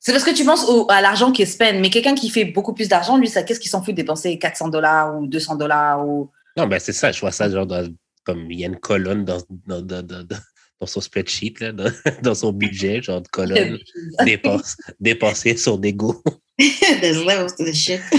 [0.00, 2.44] c'est parce que tu penses au- à l'argent qui est spend, mais quelqu'un qui fait
[2.44, 5.56] beaucoup plus d'argent, lui, ça, qu'est-ce qu'il s'en fout de dépenser 400 dollars ou 200
[5.56, 7.88] dollars ou Non, ben, c'est ça, je vois ça, genre, dans-
[8.24, 11.90] comme, il y a une colonne dans, dans, dans, dans, son spreadsheet, là, dans,
[12.22, 13.78] dans son budget, genre, de colonne,
[14.24, 16.22] dépense, dépenser des goûts.
[16.58, 18.00] There's levels to the shit.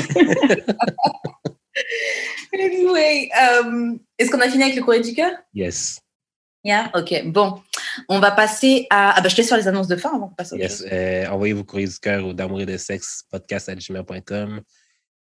[2.53, 5.31] Anyway, euh, est-ce qu'on a fini avec le courrier du cœur?
[5.53, 5.99] Yes.
[6.63, 7.23] Yeah, ok.
[7.27, 7.61] Bon,
[8.09, 9.13] on va passer à.
[9.15, 10.83] Ah bah, je te laisse faire les annonces de fin avant qu'on passe au Yes.
[10.91, 14.61] Euh, envoyez vos courriers du cœur au d'amour et de sexe podcast à gmail.com.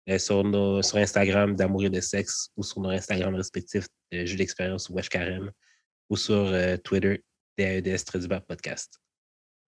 [0.08, 4.24] Euh, sur, nos, sur Instagram d'amour et de sexe ou sur nos Instagram respectifs de
[4.24, 5.50] Jeux d'expérience ou Wesh Carême
[6.08, 7.24] ou sur euh, Twitter
[7.58, 9.00] DAEDS Trédubert Podcast.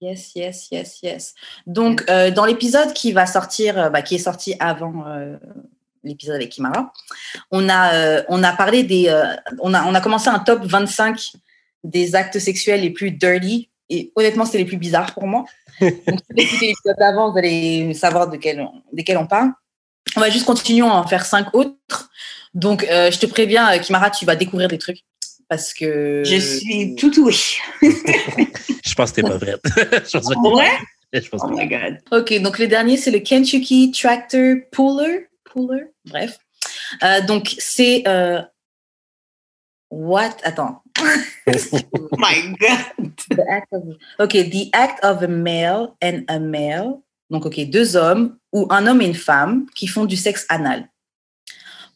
[0.00, 1.34] Yes, yes, yes, yes.
[1.66, 5.04] Donc, dans l'épisode qui va sortir, bah, qui est sorti avant
[6.04, 6.92] l'épisode avec Kimara,
[7.50, 9.10] on a, on a parlé des.
[9.58, 11.32] on, a, on a commencé un top 25
[11.84, 13.70] des actes sexuels les plus dirty.
[13.90, 15.44] Et honnêtement, c'était les plus bizarres pour moi.
[15.80, 19.50] Donc, si vous écoutez l'épisode d'avant, vous allez savoir de quel, desquels on parle.
[20.16, 22.10] On va juste continuer à en faire cinq autres.
[22.54, 25.00] Donc, euh, je te préviens, euh, Kimara, tu vas découvrir des trucs.
[25.48, 26.22] Parce que.
[26.26, 27.56] Je suis tout oui.
[28.84, 29.60] Je pense que t'es pas prête.
[29.66, 30.64] je pense pas que t'es Ouais?
[31.10, 31.24] prête.
[31.24, 31.98] Je pense Oh my God.
[32.12, 35.28] Ok, donc le dernier, c'est le Kentucky Tractor Puller.
[35.44, 36.38] Puller, bref.
[37.02, 38.02] Euh, donc, c'est.
[38.06, 38.42] euh,
[39.90, 40.36] What?
[40.42, 40.82] Attends.
[41.72, 43.12] Oh my God.
[43.30, 47.00] The act of- Ok, the act of a male and a male.
[47.30, 50.88] Donc, ok, deux hommes ou un homme et une femme qui font du sexe anal.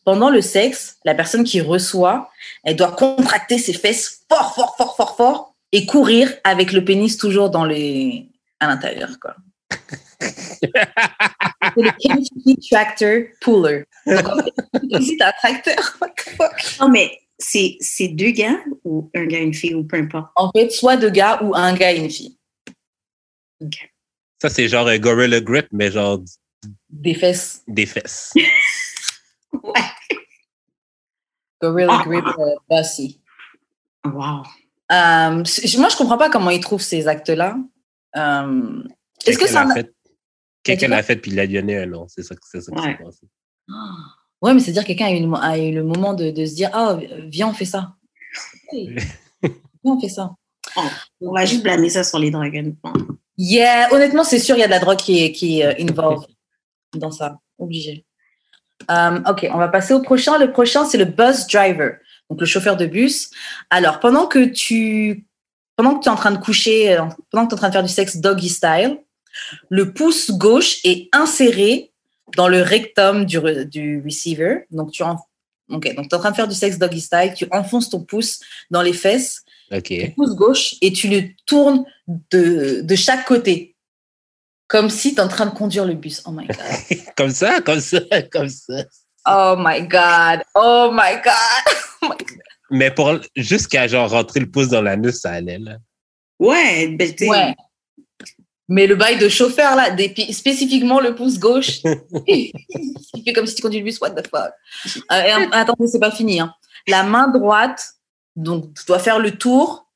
[0.04, 2.28] Pendant le sexe, la personne qui reçoit,
[2.64, 7.16] elle doit contracter ses fesses fort, fort, fort, fort, fort et courir avec le pénis
[7.16, 8.28] toujours dans les...
[8.60, 9.36] à l'intérieur, quoi.
[10.20, 10.70] C'est
[11.76, 13.84] le Kentucky Tractor Puller.
[14.06, 14.52] Donc, en fait,
[15.00, 15.96] ici, t'as un tracteur.
[16.00, 16.76] What the fuck?
[16.80, 17.10] Non, mais
[17.42, 20.30] c'est c'est deux gars ou un gars, une fille ou peu importe?
[20.36, 22.38] En fait, soit deux gars ou un gars et une fille.
[24.40, 26.20] Ça, c'est genre un Gorilla Grip, mais genre
[26.90, 27.62] Des fesses.
[27.68, 28.32] des fesses.
[29.52, 29.72] Ouais.
[31.60, 32.02] Gorilla Ah.
[32.06, 33.20] Grip euh, Bossy.
[34.04, 34.42] Wow.
[34.90, 35.44] Euh,
[35.78, 37.56] moi, je comprends pas comment ils trouvent ces actes-là.
[38.16, 38.82] Euh,
[39.26, 39.64] Est-ce que Quelqu'un ça.
[39.66, 39.94] l'a fait.
[40.62, 42.06] Quelqu'un l'a fait puis il a donné un nom.
[42.08, 42.96] C'est ça, que- c'est ça qui Ouais.
[42.96, 43.26] s'est passé.
[44.42, 46.70] Ouais, mais c'est-à-dire quelqu'un a, eu le- a eu le moment de, de se dire
[46.72, 47.94] Ah, viens, on fait ça.
[48.72, 48.94] Viens,
[49.84, 50.32] on fait ça.
[51.20, 52.56] On va juste blâmer ça sur les drogues.
[52.56, 52.92] honnêtement.
[53.38, 55.74] Yeah, honnêtement, c'est sûr, il y a de la drogue qui est, qui est euh,
[55.84, 56.28] involved
[56.94, 57.38] dans ça.
[57.58, 58.04] Obligé.
[58.90, 60.38] Euh, ok, on va passer au prochain.
[60.38, 63.30] Le prochain, c'est le bus driver, donc le chauffeur de bus.
[63.70, 65.26] Alors, pendant que tu
[65.76, 67.68] pendant que tu es en train de coucher, euh, pendant que tu es en train
[67.68, 68.98] de faire du sexe doggy style,
[69.70, 71.91] le pouce gauche est inséré
[72.36, 74.66] dans le rectum du, re- du receiver.
[74.70, 75.18] Donc, tu en-
[75.68, 78.40] Ok, donc es en train de faire du sexe doggy style, tu enfonces ton pouce
[78.70, 79.42] dans les fesses,
[80.06, 81.84] ton pouce gauche, et tu le tournes
[82.30, 83.74] de, de chaque côté.
[84.68, 86.22] Comme si tu es en train de conduire le bus.
[86.26, 86.98] Oh my God.
[87.16, 88.84] comme ça, comme ça, comme ça.
[89.26, 90.42] Oh my God.
[90.54, 91.74] Oh my God.
[92.04, 92.38] Oh my God.
[92.70, 95.76] Mais pour jusqu'à genre rentrer le pouce dans l'anus, ça allait là.
[96.40, 97.54] Ouais, ben, sais, Ouais.
[98.68, 101.80] Mais le bail de chauffeur, là, des spécifiquement le pouce gauche,
[102.26, 102.52] il
[103.24, 104.52] fait comme si tu conduis le bus, what the fuck.
[105.12, 106.40] Euh, attendez, c'est pas fini.
[106.40, 106.54] hein.
[106.86, 107.94] La main droite,
[108.36, 109.86] donc tu dois faire le tour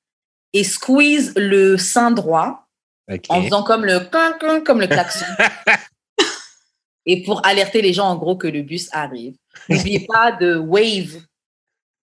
[0.53, 2.67] et squeeze le sein droit
[3.29, 4.01] en faisant comme le
[4.65, 5.27] comme le klaxon.
[7.07, 9.35] et pour alerter les gens, en gros, que le bus arrive.
[9.69, 11.23] N'oubliez pas de wave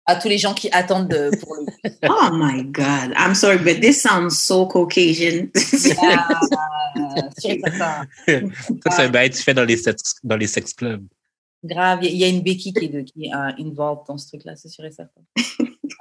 [0.05, 1.65] à tous les gens qui attendent de- pour le.
[2.09, 3.13] Oh my God.
[3.17, 5.47] I'm sorry, but this sounds so Caucasian.
[6.95, 8.07] Ah, sûr et certain.
[8.27, 11.03] Ça, c'est un bail tu fais dans les sex, dans les sex clubs.
[11.63, 13.51] Grave, il y a- il y a une béquille qui est, de, qui est euh,
[13.59, 15.21] involved dans ce truc-là, c'est sûr et certain.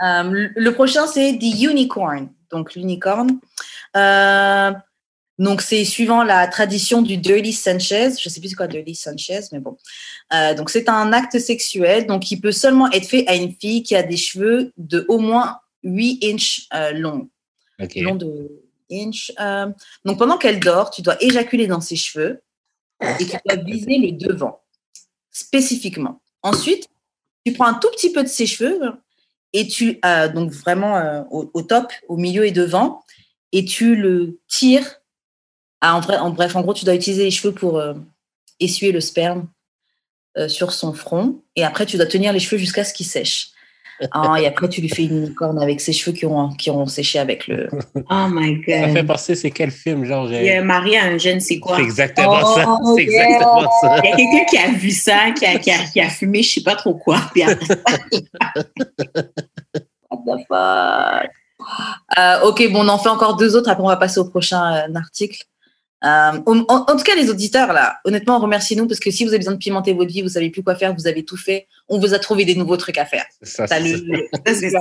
[0.02, 2.28] Euh, le- le prochain, c'est The Unicorn.
[2.50, 3.38] Donc, l'unicorne.
[3.96, 4.72] Euh,
[5.38, 8.10] donc, c'est suivant la tradition du Dirty Sanchez.
[8.20, 9.76] Je ne sais plus c'est quoi Dirty Sanchez, mais bon.
[10.34, 13.82] Euh, donc, c'est un acte sexuel donc, qui peut seulement être fait à une fille
[13.82, 17.28] qui a des cheveux de au moins 8 inches euh, longs.
[17.80, 17.96] OK.
[17.96, 19.32] long de inch.
[19.40, 19.66] Euh,
[20.04, 22.42] donc pendant qu'elle dort, tu dois éjaculer dans ses cheveux
[23.00, 24.60] et tu dois viser le devant
[25.30, 26.20] spécifiquement.
[26.42, 26.88] Ensuite,
[27.44, 28.92] tu prends un tout petit peu de ses cheveux
[29.54, 29.98] et tu
[30.34, 33.02] donc vraiment au, au top, au milieu et devant,
[33.52, 35.01] et tu le tires.
[35.82, 37.92] À- en, vrai- en bref, en gros, tu dois utiliser les cheveux pour euh,
[38.60, 39.48] essuyer le sperme
[40.38, 43.48] euh, sur son front, et après tu dois tenir les cheveux jusqu'à ce qu'ils sèchent.
[44.10, 46.86] Ah, et après, tu lui fais une licorne avec ses cheveux qui auront, qui auront
[46.86, 47.68] séché avec le,
[48.10, 49.06] Oh my Ça fait God.
[49.06, 50.26] penser, c'est quel film, genre?
[50.26, 51.76] j'ai- Il a marié à un je ne sais quoi?
[51.76, 52.60] C'est exactement Oh, ça.
[52.64, 52.94] yeah.
[52.96, 54.00] C'est exactement ça.
[54.02, 56.42] Il y a quelqu'un qui a vu ça, qui a, qui a, qui a fumé,
[56.42, 57.20] je sais pas trop quoi.
[57.32, 57.66] Puis après,
[60.10, 61.30] What the fuck?
[62.18, 63.70] Euh, ok, bon, on en fait encore deux autres.
[63.70, 65.44] Après, on va passer au prochain euh, article.
[66.04, 69.52] Euh, en, tout cas, les auditeurs, là, honnêtement, remerciez-nous parce que si vous avez besoin
[69.54, 72.12] de pimenter votre vie, vous savez plus quoi faire, vous avez tout fait, on vous
[72.14, 73.24] a trouvé des nouveaux trucs à faire.
[73.42, 74.70] Ça, le- ça.
[74.70, 74.80] ça.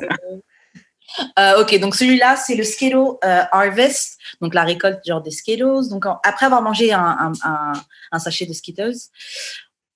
[1.39, 5.89] Euh, ok, donc celui-là, c'est le Skittles euh, Harvest, donc la récolte genre des Skittles.
[5.89, 7.73] Donc en- après avoir mangé un, un, un-
[8.13, 8.93] un sachet de Skittles,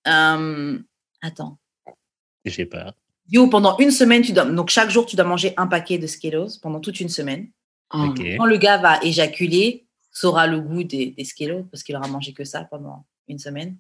[0.08, 0.78] euh,
[1.22, 1.58] attends,
[2.46, 2.94] J'ai peur.
[3.30, 6.06] Yo, pendant une semaine, tu dois, donc chaque jour, tu dois manger un paquet de
[6.06, 7.48] Skittles pendant toute une semaine.
[7.94, 8.22] Oh, OK.
[8.38, 9.85] Quand le gars va éjaculer,
[10.16, 11.28] saura le goût des, des
[11.72, 13.78] parce qu'il aura mangé que ça pendant une semaine.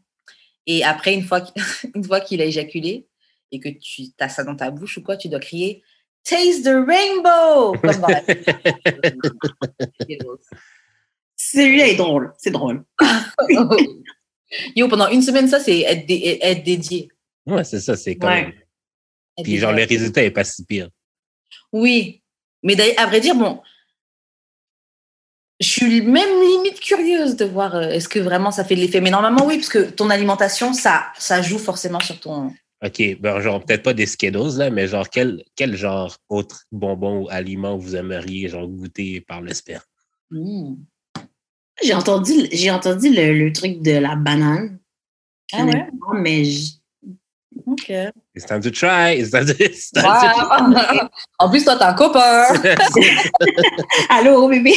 [0.68, 1.64] Et après, une fois qu'il
[1.96, 3.08] une fois qu'il a éjaculé
[3.52, 5.82] et que tu as ça dans ta bouche ou quoi, tu dois crier
[6.24, 8.22] Taste the rainbow comme dans la
[10.02, 10.26] Skittles.
[11.38, 12.34] Celui-là est drôle.
[12.38, 12.84] C'est drôle.
[14.76, 17.10] Yo, pendant une semaine, ça, c'est être, dé- être dédié.
[17.46, 18.44] Ouais, c'est ça, c'est quand Ouais.
[18.46, 18.54] même.
[19.44, 20.90] Puis genre, le résultat est pas si pire.
[21.72, 22.24] Oui,
[22.64, 23.62] mais d'ailleurs, à vrai dire, bon,
[25.60, 29.02] je suis même limite curieuse de voir euh, est-ce que vraiment ça fait de l'effet.
[29.02, 32.54] Mais normalement, oui, parce que ton alimentation, ça, ça joue forcément sur ton.
[32.84, 37.24] OK, ben genre, peut-être pas des Skittles, là, mais genre, quel, quel genre autre bonbon
[37.24, 39.82] ou aliment vous aimeriez genre goûter par le sperme?
[40.30, 40.76] Hmm.
[41.82, 44.80] J'ai entendu, j'ai entendu le, le truc de la banane.
[45.54, 45.88] Ah ouais?
[46.14, 46.74] Mais je-
[47.68, 47.90] Ok.
[48.36, 49.12] It's time to try.
[49.18, 51.10] It's time to, it's time to Wow.
[51.40, 52.46] en plus, toi, t'as un copain.
[54.10, 54.74] Allô, bébé?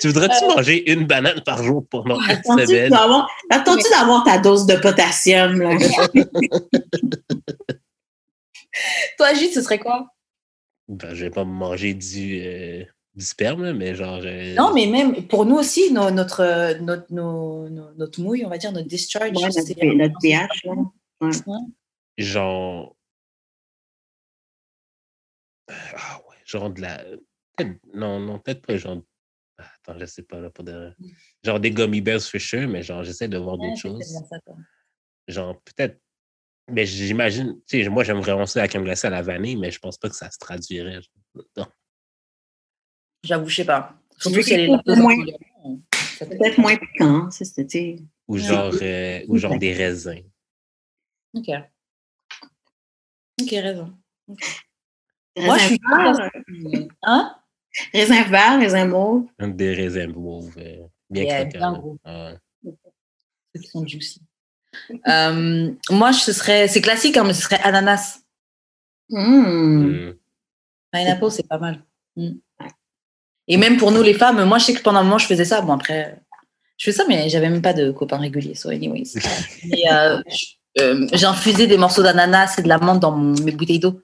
[0.00, 2.90] tu voudrais-tu manger une banane par jour pendant une Attends-tu semaine?
[2.90, 5.60] d'avoir, attends-tu d'avoir ta dose de potassium?
[5.60, 5.76] Là?
[9.18, 10.06] toi, Gilles, ce serait quoi?
[10.88, 12.84] Ben, je vais pas manger du, euh,
[13.20, 14.20] du sperme, mais genre.
[14.24, 18.58] euh, Non, mais même pour nous aussi, no- notre, notre, nos- notre mouille, on va
[18.58, 19.30] dire, notre discharge.
[19.36, 20.64] Ouais, c'est- notre, notre pH.
[22.18, 22.96] Genre.
[25.68, 27.04] Ah ouais, genre de la.
[27.94, 29.02] Non, non, peut-être pas genre.
[29.58, 30.90] Ah, Attends, je sais pas là pour de...
[31.44, 34.02] Genre des gummy bears for sure, mais genre j'essaie de voir Ouais, d'autres choses.
[34.02, 34.36] ça.
[35.28, 36.00] Genre peut-être.
[36.70, 39.70] Mais j'imagine, tu sais, moi j'aime vraiment ça la crème glacée à la vanille, mais
[39.70, 41.00] je pense pas que ça se traduirait.
[41.56, 41.66] Non.
[43.22, 43.94] J'avoue, je sais pas.
[44.18, 44.94] Surtout si elle est peut-
[46.20, 47.30] Peut-être moins piquant.
[47.30, 47.96] ça, c'était-
[48.28, 48.40] Ou Ouais.
[48.40, 50.22] genre, euh, ou genre des raisins.
[51.34, 51.48] Ok.
[53.40, 53.94] Ok, raison.
[54.28, 54.36] Moi,
[55.36, 56.30] je Raisin suis vert,
[57.02, 57.36] Hein?
[57.94, 59.26] raisin vert, raisin mauve.
[59.40, 60.54] Des raisins mauves.
[60.58, 61.58] euh, bien Yeah, croquants.
[61.58, 61.78] bien là.
[61.78, 61.98] gros.
[62.04, 62.32] Ah
[62.64, 62.72] ouais.
[63.54, 64.20] Ceux qui sont juicy.
[65.08, 68.20] Euh, moi, ce serait, c'est classique, hein, mais ce serait ananas.
[69.08, 69.18] Mmh.
[69.20, 70.14] Mm.
[70.92, 71.82] Pineapple, c'est pas mal.
[72.16, 72.32] Mm.
[73.52, 75.44] Et même pour nous, les femmes, moi, je sais que pendant un moment, je faisais
[75.44, 75.60] ça.
[75.60, 76.14] Bon, après,
[76.78, 78.54] je fais ça, mais j'avais même pas de copains réguliers.
[78.54, 79.14] So, anyways.
[79.90, 80.22] Euh,
[80.80, 84.00] euh, infusé des morceaux d'ananas et de l'amande dans mon- mes bouteilles d'eau.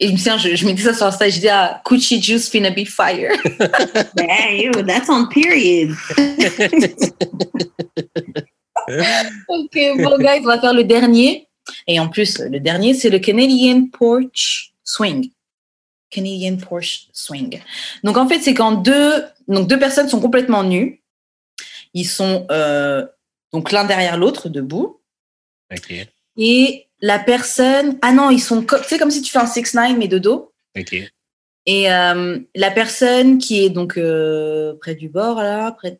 [0.00, 2.22] Et je me souviens, je, je mettais ça sur Insta et je disais, ah, Coochie
[2.22, 3.32] Juice finna be fire.
[4.18, 5.90] Hey, yo, that's on period.
[9.48, 11.48] ok, bon, guys, on va faire le dernier.
[11.86, 15.30] Et en plus, le dernier, c'est le Canadian Porch Swing.
[16.16, 17.60] Canadian Porch Swing.
[18.02, 21.02] Donc, en fait, c'est quand deux, donc deux personnes sont complètement nues.
[21.94, 23.06] Ils sont euh,
[23.52, 25.00] donc l'un derrière l'autre, debout.
[26.36, 27.98] Et la personne.
[28.02, 28.62] Ah non, ils sont.
[28.62, 30.52] co- C'est comme si tu fais un 6-9, mais de dos.
[31.66, 35.98] Et euh, la personne qui est donc euh, près du bord, là, près.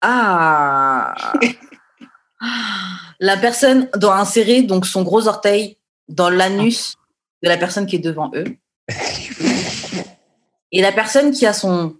[0.00, 1.14] Ah
[3.20, 5.76] La personne doit insérer donc son gros orteil
[6.08, 6.96] dans l'anus
[7.42, 8.44] de la personne qui est devant eux.
[10.72, 11.96] Et la personne qui a son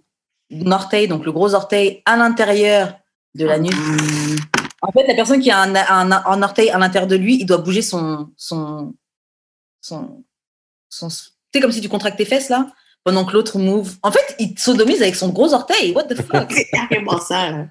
[0.65, 2.97] orteil, donc le gros orteil, à l'intérieur
[3.35, 3.75] de l'anus.
[4.81, 7.45] En fait, la personne qui a un, un, un orteil à l'intérieur de lui, il
[7.45, 8.31] doit bouger son.
[8.35, 8.93] son,
[9.79, 10.23] son,
[10.89, 11.07] son
[11.61, 12.71] comme si tu contractes tes fesses là,
[13.03, 13.95] pendant que l'autre move.
[14.01, 15.93] En fait, il te sodomise avec son gros orteil.
[15.93, 16.51] What the fuck?
[16.51, 17.67] C'est carrément ça, là.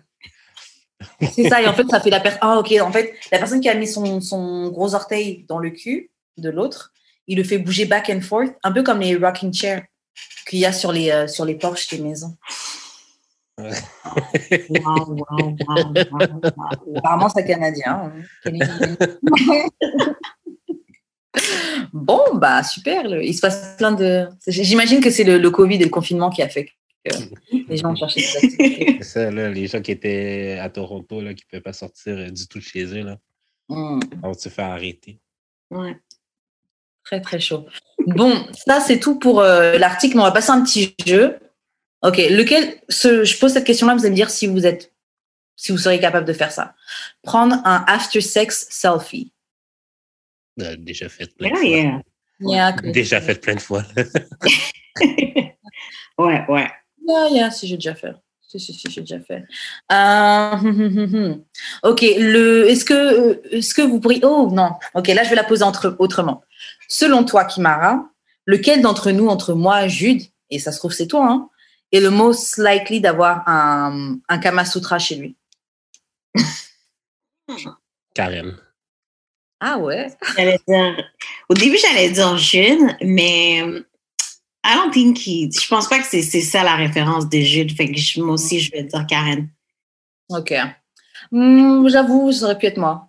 [1.33, 2.39] C'est ça, et en fait, ça fait la personne.
[2.43, 5.71] Ah, ok, en fait, la personne qui a mis son, son gros orteil dans le
[5.71, 6.93] cul de l'autre,
[7.27, 9.83] il le fait bouger back and forth, un peu comme les rocking chairs
[10.49, 12.37] qu'il y a sur les, euh, sur les porches des maisons.
[13.59, 13.67] Wow,
[14.85, 16.97] wow, wow.
[16.97, 18.13] Apparemment, c'est canadien.
[18.17, 18.23] hein.
[18.43, 18.97] Canadien.
[21.93, 23.09] bon, bah, super.
[23.09, 24.29] le- Il se passe plein de.
[24.47, 26.71] J'imagine que c'est le, le Covid et le confinement qui a fait que
[27.69, 28.97] les gens ont cherché des activités.
[28.99, 32.17] C'est ça, là, les gens qui étaient à Toronto, là, qui ne pouvaient pas sortir
[32.17, 33.19] euh, du tout de chez eux, là,
[33.69, 34.01] Hmm.
[34.23, 35.21] on se fait arrêter.
[35.71, 35.97] Ouais.
[37.05, 37.67] Très, très chaud.
[38.07, 41.39] Bon, ça, c'est tout pour euh, l'article, mais on va passer à un petit jeu.
[42.03, 44.93] Ok, lequel, ce, je pose cette question-là, vous allez me dire si vous êtes,
[45.57, 46.75] si vous serez capable de faire ça.
[47.23, 49.33] Prendre un after sex selfie.
[50.61, 51.65] Euh, déjà fait plein de fois.
[51.65, 52.03] yeah.
[52.41, 53.85] Yeah, Déjà fait plein de fois.
[56.19, 56.69] Ouais, ouais.
[57.09, 58.13] Yeah, yeah, si j'ai déjà fait.
[58.47, 59.45] Si, si, si, j'ai déjà fait.
[59.91, 61.35] Euh,
[61.83, 65.45] ok, le, est-ce que, est-ce que vous pourriez, oh non, ok, là je vais la
[65.45, 66.43] poser entre, autrement.
[66.89, 68.05] Selon toi, Kimara,
[68.47, 71.49] lequel d'entre nous, entre moi, Jude, et ça se trouve c'est toi, hein,
[71.93, 75.37] est le most likely d'avoir un, un Kama Sutra chez lui?
[78.15, 78.57] Karen.
[79.61, 80.09] Ah ouais?
[80.37, 80.97] J'allais dire,
[81.49, 83.59] au début, j'allais dire Jude, mais
[84.65, 87.75] I don't think he- je pense pas que c'est c'est ça la référence de Jude.
[87.77, 89.49] Fait que moi aussi, je vais dire Karen.
[90.29, 90.53] Ok.
[91.31, 93.09] Hmm, J'avoue, ça aurait pu être moi.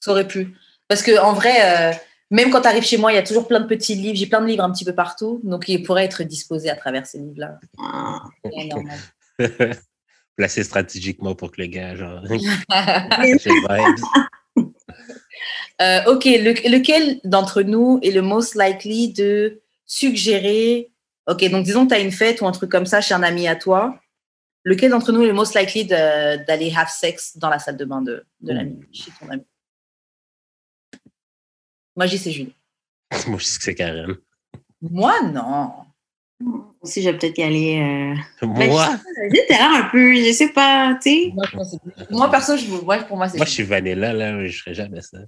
[0.00, 0.54] Ça aurait pu.
[0.88, 1.92] Parce que en vrai, euh,
[2.30, 4.16] même quand tu arrives chez moi, il y a toujours plein de petits livres.
[4.16, 5.40] J'ai plein de livres un petit peu partout.
[5.44, 7.58] Donc, ils pourraient être disposés à travers ces livres-là.
[7.78, 8.22] Ah.
[10.36, 12.22] Placé stratégiquement pour que le gars, genre.
[15.80, 20.90] Euh, ok, le- lequel d'entre nous est le most likely de suggérer
[21.26, 23.22] Ok, donc disons que tu as une fête ou un truc comme ça chez un
[23.22, 23.98] ami à toi.
[24.64, 28.02] Lequel d'entre nous est le most likely d'aller have sex dans la salle de bain
[28.02, 29.42] de, de l'ami, chez ton ami?
[31.96, 32.54] Moi, j'y c'est Julie.
[33.26, 34.16] Moi, je sais que c'est Karen.
[34.80, 35.72] Moi, non.
[36.80, 37.78] Aussi, je vais peut-être y aller.
[37.80, 38.46] Euh...
[38.46, 38.86] ben, Moi,
[39.32, 41.32] je- l'air un peu, je sais pas, tu sais.
[41.34, 43.62] Moi, je pense que c'est- Moi, perso, je, ouais, pour moi, c'est moi, je suis
[43.62, 45.18] vanilla, là, je ferais jamais ça.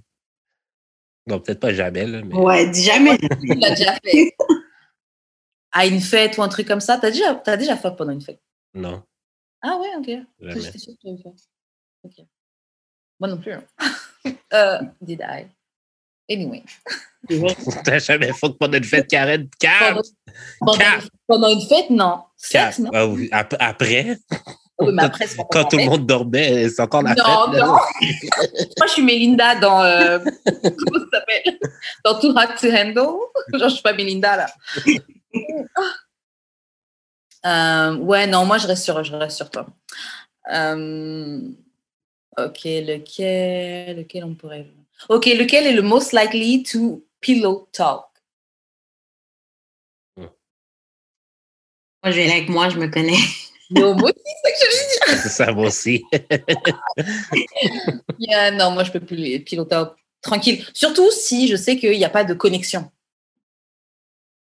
[1.27, 3.17] Non, peut-être pas jamais, là, mais Ouais, dis jamais.
[3.41, 4.35] Tu l'as déjà fait.
[5.71, 8.21] À une fête ou un truc comme ça, t'as déjà, t'as déjà fait pendant une
[8.21, 8.41] fête?
[8.73, 9.03] non,
[9.61, 10.07] Ah ouais, ok.
[10.39, 10.61] jamais.
[10.61, 11.29] J'étais sûre que tu avais fait.
[12.03, 12.25] Ok.
[13.19, 13.53] Moi non plus.
[13.53, 13.63] hein.
[14.53, 15.45] euh, did I?
[16.29, 16.63] Anyway.
[17.85, 19.47] T'as jamais fait pendant une fête, Karen?
[19.59, 19.97] Cap!
[20.59, 21.03] Pendant, Cap!
[21.27, 22.23] pendant une fête, non.
[22.49, 22.77] Cap!
[22.79, 22.89] Non.
[22.93, 24.17] Ah oui, ap- Après,
[24.79, 27.59] Oui, mais après, c'est pas quand tout le monde dormait, c'est encore la Non, fête.
[27.59, 27.65] là.
[27.65, 27.71] non.
[27.73, 29.81] Moi, je suis Melinda dans.
[29.83, 31.59] euh, comment ça s'appelle?
[32.03, 33.17] Dans Too Hot to Handle.
[33.53, 34.45] Genre, je suis pas Melinda, là.
[37.45, 39.65] Euh, ouais, non, moi, je reste sur, je reste sur toi.
[40.53, 41.39] Euh,
[42.37, 44.67] ok, lequel, lequel on pourrait.
[45.09, 48.05] Ok, lequel est le most likely to pillow talk?
[50.17, 50.29] Moi,
[52.11, 53.17] je vais aller avec moi, je me connais.
[53.69, 56.03] No, moi aussi, c'est ça que je C'est ça, moi aussi.
[58.19, 59.95] Yeah, non, moi, je peux plus pillow talk.
[60.21, 60.63] Tranquille.
[60.73, 62.91] Surtout si je sais qu'il n'y a pas de connexion.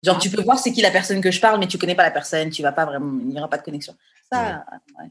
[0.03, 2.03] Genre, tu peux voir c'est qui la personne que je parle, mais tu connais pas
[2.03, 3.97] la personne, tu vas pas vraiment, il n'y aura pas de connexion.
[4.31, 4.65] Ça,
[4.99, 5.09] ouais.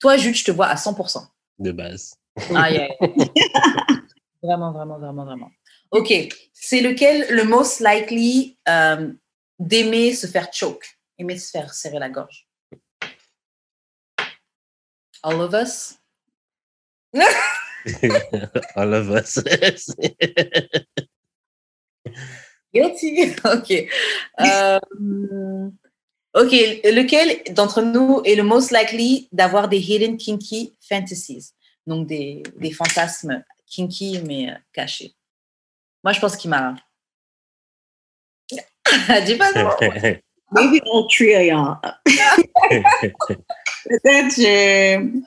[0.00, 1.26] Toi, Jude, je te vois à 100%.
[1.58, 2.14] De base.
[2.54, 2.88] Ah, yeah.
[4.42, 5.50] vraiment, vraiment, vraiment, vraiment.
[5.90, 6.12] Ok,
[6.52, 9.12] c'est lequel le most likely euh,
[9.58, 10.86] d'aimer se faire choke,
[11.18, 12.48] aimer se faire serrer la gorge?
[15.22, 15.98] All of us?
[18.74, 19.38] All of us.
[22.74, 23.34] Guilty.
[23.44, 23.70] Ok.
[24.40, 24.78] Euh,
[26.34, 26.52] ok.
[26.84, 31.52] Lequel d'entre nous est le most likely d'avoir des hidden kinky fantasies?
[31.86, 35.14] Donc des, des fantasmes kinky mais euh, cachés.
[36.04, 36.74] Moi, je pense qu'Imara.
[39.26, 39.70] Dis pas non.
[40.54, 41.78] Maybe all three of y'all.
[43.88, 45.22] Peut-être, je...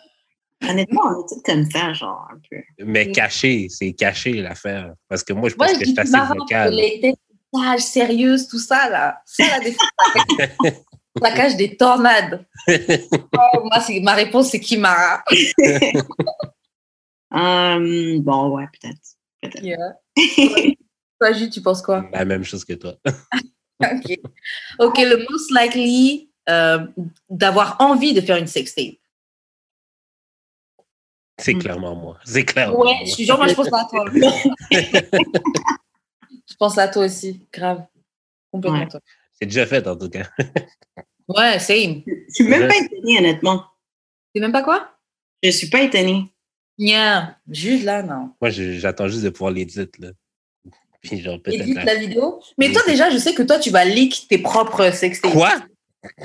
[0.70, 2.58] Honnêtement, on est tous comme ça, genre, un peu.
[2.86, 4.93] Mais caché, c'est caché l'affaire.
[5.10, 6.74] Parce que moi, je Moi, pense je que je suis assez vocal.
[6.74, 7.16] les têtes
[7.53, 9.20] sages, sérieuses, tout ça, là.
[9.26, 9.89] Ça, défense.
[11.24, 12.45] Ça cache des tornades.
[12.68, 15.24] Oh, moi, c'est- ma réponse, c'est Kimara.
[17.36, 19.17] Hum, bon, ouais, peut-être.
[21.19, 22.09] Toi, Jules, tu penses quoi?
[22.11, 22.95] La même chose que toi.
[23.81, 24.17] Ok.
[24.79, 26.88] Ok, le most likely euh,
[27.29, 28.95] d'avoir envie de faire une sextape.
[31.38, 31.59] C'est Mm.
[31.59, 32.17] clairement moi.
[32.23, 33.03] C'est clairement Ouais, moi.
[33.05, 34.05] je suis genre, moi, je pense à toi.
[34.71, 37.86] je pense à toi aussi, grave.
[38.49, 38.88] Complètement Ouais.
[38.88, 39.01] toi.
[39.33, 40.29] C'est déjà fait, en tout cas.
[41.27, 42.03] Ouais, same.
[42.07, 43.65] Je suis même pas étonnée, honnêtement.
[44.33, 44.97] C'est même pas quoi?
[45.43, 46.33] Je suis pas étonnée.
[46.78, 47.38] Yeah.
[47.49, 48.32] Jules, là, non?
[48.41, 50.09] Moi, j'attends juste de pouvoir l'éditer, là.
[51.01, 51.61] Puis genre, peut-être...
[51.61, 52.41] Édite la- vidéo?
[52.57, 55.32] Mais toi, déjà, je sais que toi, tu vas leak tes propres sextapes.
[55.32, 55.53] Quoi?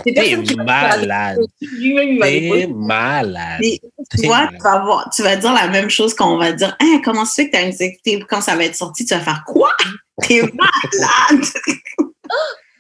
[0.04, 1.38] T'es malade.
[1.60, 3.60] T'es malade.
[3.60, 3.78] Mais
[4.18, 6.76] tu vois, tu vas, voir, tu vas dire la même chose quand on va dire
[6.80, 9.14] Hein, comment ça fait que tu as une sextape quand ça va être sorti, tu
[9.14, 9.70] vas faire quoi?
[10.22, 11.44] T'es malade!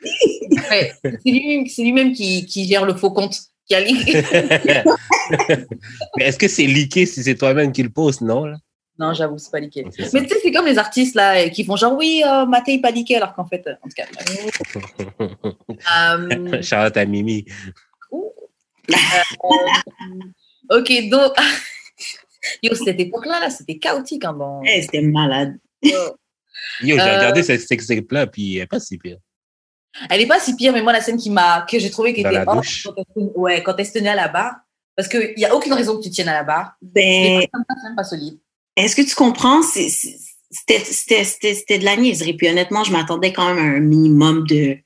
[0.70, 0.92] Ouais.
[1.04, 3.36] C'est lui-même qui gère le faux compte.
[3.70, 4.06] Qui a leak.
[6.16, 8.20] Mais est-ce que c'est leaké si c'est toi-même qui le poste?
[8.20, 8.56] Non, là?
[8.98, 9.84] non, j'avoue, c'est pas leaké.
[9.96, 10.08] Ça.
[10.12, 12.90] Mais tu sais, c'est comme les artistes là qui font genre oui, euh, ma pas
[12.90, 14.06] leaké, alors qu'en fait, euh, en tout cas.
[16.18, 17.44] Euh, Shout-out à Mimi.
[18.12, 18.18] euh,
[20.70, 21.32] ok, donc.
[22.62, 24.24] Yo, cette époque-là, là, c'était chaotique.
[24.24, 24.62] Hein, dans...
[24.64, 25.58] Hey, C'était malade.
[25.82, 25.92] Yo,
[26.82, 29.18] j'ai Euh, regardé cette sextape-là, puis elle est pas si pire.
[30.08, 32.20] Elle est pas si pire, mais moi, la scène qui m'a, que j'ai trouvé qui
[32.20, 32.84] était douche.
[32.84, 34.56] quand elle, se- ouais, quand elle se tenait à la barre,
[34.96, 36.72] parce qu'il n'y a aucune raison que tu tiennes à la barre.
[36.82, 37.40] Ben,
[37.84, 38.38] même pas solide.
[38.76, 39.62] est-ce que tu comprends?
[39.62, 42.34] C'était c'était- c'était- c'était de la niaiserie.
[42.34, 44.78] Puis honnêtement, je m'attendais quand même à un minimum de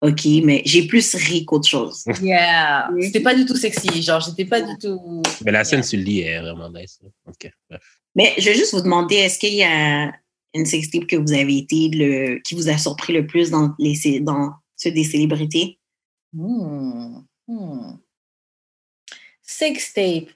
[0.00, 2.02] OK, mais j'ai plus ri qu'autre chose.
[2.22, 2.88] Yeah.
[2.92, 3.04] Oui.
[3.04, 4.02] C'était pas du tout sexy.
[4.02, 5.22] Genre, j'étais pas du tout.
[5.44, 6.98] Mais la scène sur le lit est vraiment nice.
[7.02, 7.08] là.
[7.28, 7.82] Ok, bref.
[8.16, 10.12] Mais je vais juste vous demander, est-ce qu'il y a
[10.54, 14.20] une sextape que vous avez été, le, qui vous a surpris le plus dans, les,
[14.20, 15.78] dans ceux des célébrités?
[16.32, 17.18] Hmm.
[17.48, 17.96] Hmm.
[19.42, 20.28] Sextape.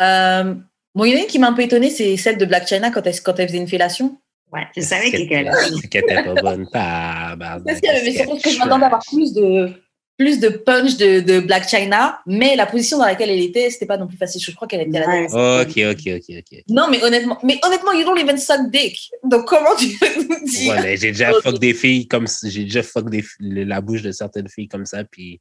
[0.00, 0.54] Euh,
[0.94, 2.68] bon, il y en a une qui m'a un peu étonnée, c'est celle de Black
[2.68, 4.18] China quand elle, quand elle faisait une fellation.
[4.52, 6.66] Ouais, je savais Qu'elle était- pas bonne?
[6.70, 9.72] Tabarnak, Parce qu'il y avait surtout que je m'attendais à avoir plus de,
[10.20, 13.86] plus de punch de, de Black China, mais la position dans laquelle elle était, c'était
[13.86, 14.42] pas non plus facile.
[14.44, 15.62] Je crois qu'elle était à la Ouais.
[15.62, 16.62] Ok, ok, ok, ok.
[16.68, 19.10] Non, mais honnêtement, mais honnêtement, you don't even suck dick.
[19.24, 20.74] Donc, comment tu peux nous dire?
[20.82, 24.50] Mais j'ai déjà fuck des filles comme j'ai déjà fuck des, la bouche de certaines
[24.50, 25.40] filles comme ça, puis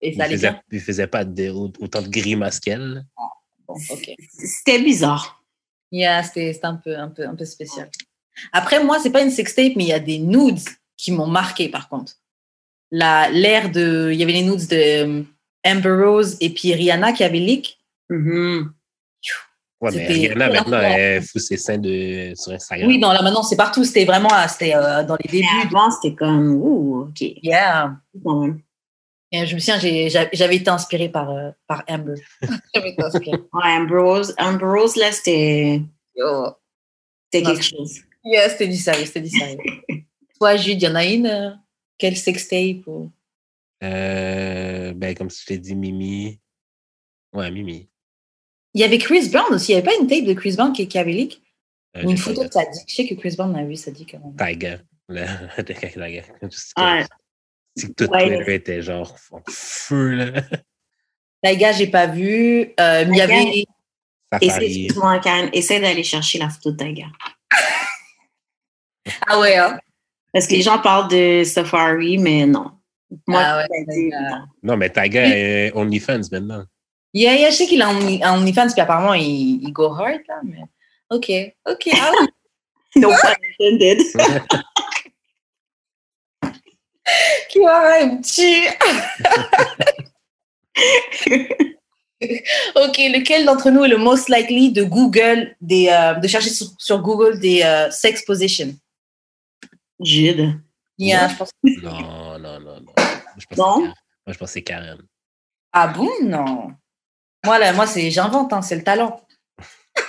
[0.00, 3.04] Et ça faisaient, ils faisaient pas de- autant de grimaces qu'elle.
[3.66, 4.08] Bon, ok.
[4.38, 5.42] C'était bizarre.
[5.90, 7.90] Yeah, c'était c'était un peu, un, peu, un peu spécial.
[8.52, 10.60] Après, moi, c'est pas une sextape, mais il y a des nudes
[10.96, 12.12] qui m'ont marqué, par contre.
[12.92, 14.10] La- L'ère de.
[14.12, 15.22] Il y avait les nudes de euh,
[15.66, 17.78] Amber Rose et puis Rihanna qui avaient leak.
[18.10, 18.72] Mhm.
[19.80, 22.86] Ouais, mais Rihanna, maintenant, elle fout ses seins de, sur Instagram.
[22.86, 23.82] Oui, non, là maintenant, c'est partout.
[23.84, 25.48] C'était vraiment c'était euh, dans les Mais débuts.
[25.66, 27.20] avant, c'était comme, ouh, OK.
[27.42, 27.96] Yeah.
[29.32, 32.14] Et je me souviens, j'ai- j'avais été inspirée par, euh, par Amber.
[32.74, 33.38] J'avais été inspirée.
[33.52, 35.80] Ouais, Amber Rose, Amber Rose, là, c'était
[36.14, 36.48] Yo.
[37.32, 38.00] c'était quelque chose.
[38.24, 39.58] Yeah, c'était du sérieux, c'était du sérieux.
[40.38, 41.58] Toi, Jude, il y en a une
[41.98, 43.10] Quelle sextape ou...
[43.84, 46.40] Euh, ben, comme je t'ai dit, Mimi.
[47.32, 47.88] Ouais, Mimi.
[48.74, 49.72] Il y avait Chris Brown aussi.
[49.72, 51.42] Il n'y avait pas une tape de Chris Brown qui, qui avait leak?
[51.96, 52.82] Euh, une photo de sa dick.
[52.88, 54.32] Je sais que Chris Brown a vu sa dick avant.
[54.38, 54.78] Tiger.
[55.08, 55.26] Le-
[55.64, 56.22] Tiger.
[57.76, 58.28] C'est tout Ouais.
[58.28, 61.54] Twitter était genre en feu, là.
[61.54, 62.72] Gars, j'ai pas vu.
[62.80, 63.22] Euh, il y Tiger.
[63.22, 63.64] avait.
[64.40, 67.06] Excuse-moi, Karen, essaie d'aller chercher la photo de Tiger.
[69.26, 69.78] Ah ouais, hein?
[70.32, 72.70] Parce que les gens parlent de Safari, mais non.
[73.26, 74.10] Moi, Ah ouais, dit Tiger.
[74.10, 74.46] non.
[74.62, 76.64] Non, mais Tiger est OnlyFans maintenant.
[77.14, 80.40] Yeah, yeah, je sais qu'il un un OnlyFans, puis apparemment, il, il go hard, là.
[80.44, 80.62] Mais...
[81.10, 81.30] Ok,
[81.68, 81.90] ok.
[81.94, 82.10] Ah.
[82.94, 84.00] No pun intended.
[87.48, 88.68] Qui va me tuer.
[92.76, 96.68] Ok, lequel d'entre nous est le most likely de Google, des, euh, de chercher sur,
[96.78, 98.72] sur Google des euh, sex positions?
[100.98, 101.50] Yeah, je pense.
[101.62, 102.92] Non, non, non, non.
[103.38, 103.80] Je pense Non?
[103.80, 103.94] Moi,
[104.28, 105.02] je pense que c'est Karen.
[105.72, 106.08] Ah bon?
[106.22, 106.72] Non.
[107.44, 109.20] Moi, là, moi c'est, j'invente, hein, c'est le talent.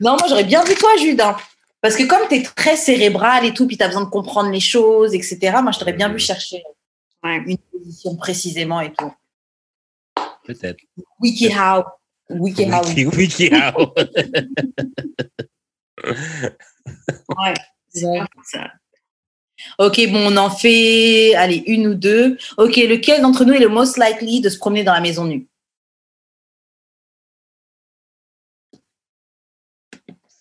[0.00, 1.20] Non, moi, j'aurais bien vu toi, Jude.
[1.20, 1.36] hein.
[1.80, 4.50] Parce que comme tu es très cérébral et tout, puis tu as besoin de comprendre
[4.50, 6.62] les choses, etc., moi, je t'aurais bien vu chercher
[7.22, 7.42] Ouais.
[7.46, 9.12] une position précisément et tout.
[10.44, 10.80] Peut-être.
[11.20, 11.84] WikiHow.
[12.28, 12.82] WikiHow.
[12.86, 13.94] Wiki, WikiHow.
[16.86, 17.54] Ouais.
[17.88, 18.20] C'est Ouais.
[18.44, 18.70] ça.
[19.78, 22.36] Ok, bon, on en fait, allez, une ou deux.
[22.58, 25.48] Ok, lequel d'entre nous est le most likely de se promener dans la maison nue?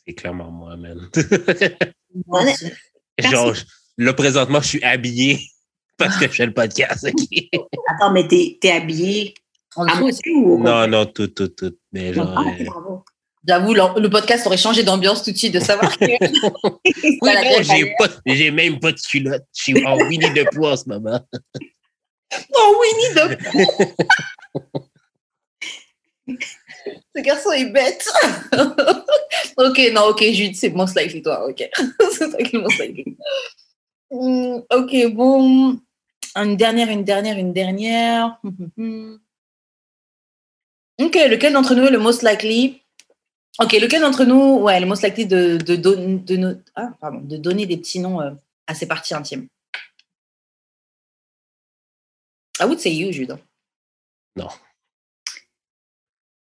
[0.06, 1.10] C'est clairement moi, man.
[2.28, 2.54] Ouais.
[3.20, 3.54] Genre,
[3.98, 5.40] là, présentement, je suis habillé
[5.98, 7.08] parce que je fais le podcast.
[7.88, 9.34] Attends, mais t'es es habillé
[9.76, 11.78] En dessous ou Non, non, tout, tout, tout.
[11.92, 12.34] Mais genre.
[12.36, 13.06] Ah, euh, bravo.
[13.46, 16.06] J'avoue, le, podcast aurait changé d'ambiance tout de suite de savoir que.
[16.86, 17.96] Oui, non, j'ai manière.
[17.98, 19.44] pas, j'ai même pas de culotte.
[19.56, 21.20] Je suis en Winnie de Pooh en ce moment.
[22.56, 23.38] Oh, Winnie the
[27.16, 28.10] Ce garçon est bête.
[29.58, 31.70] ok, non, ok, Jude, c'est most likely toi, ok.
[32.12, 33.18] c'est toi qui likely.
[34.10, 35.80] Hmm, ok, bon.
[36.36, 38.40] Une dernière, une dernière, une dernière.
[41.00, 42.83] ok, lequel d'entre nous est le most likely?
[43.60, 47.20] Ok, lequel d'entre nous, ouais, le most likely de, de, don- de, no- ah, pardon,
[47.22, 48.32] de donner des petits noms euh,
[48.68, 49.48] à ses parties intimes
[52.60, 53.38] I would say you, Jude.
[54.36, 54.50] Moi,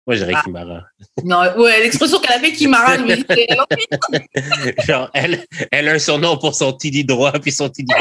[0.09, 0.43] je dirais Ah.
[0.45, 0.85] Kimara.
[1.25, 3.67] Non, ouais, l'expression qu'elle a fait qui m'arrache, mais c'est- elle en
[4.85, 7.93] Genre, elle, elle a un surnom pour son TD droit puis son TD.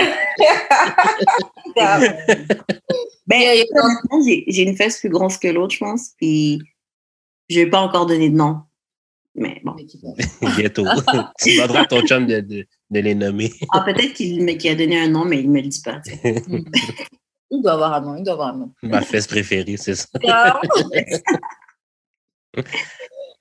[3.27, 3.63] Ben,
[4.47, 6.09] j'ai une fesse plus grosse que l'autre, je pense.
[6.17, 6.59] Puis,
[7.47, 8.61] je vais pas encore donner de nom.
[9.35, 9.75] Mais bon.
[10.57, 10.85] Bientôt.
[11.39, 13.51] tu demanderas à ton chum de, de, de les nommer.
[13.71, 16.01] Ah, peut-être qu'il qu'il a donné un nom, mais il me le dit pas.
[17.51, 18.71] Il doit avoir un nom, il doit avoir un nom.
[18.83, 20.05] Ma fesse préférée, c'est ça.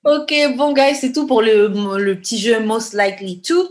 [0.03, 1.67] ok, bon, guys, c'est tout pour le,
[1.99, 3.69] le petit jeu Most Likely To.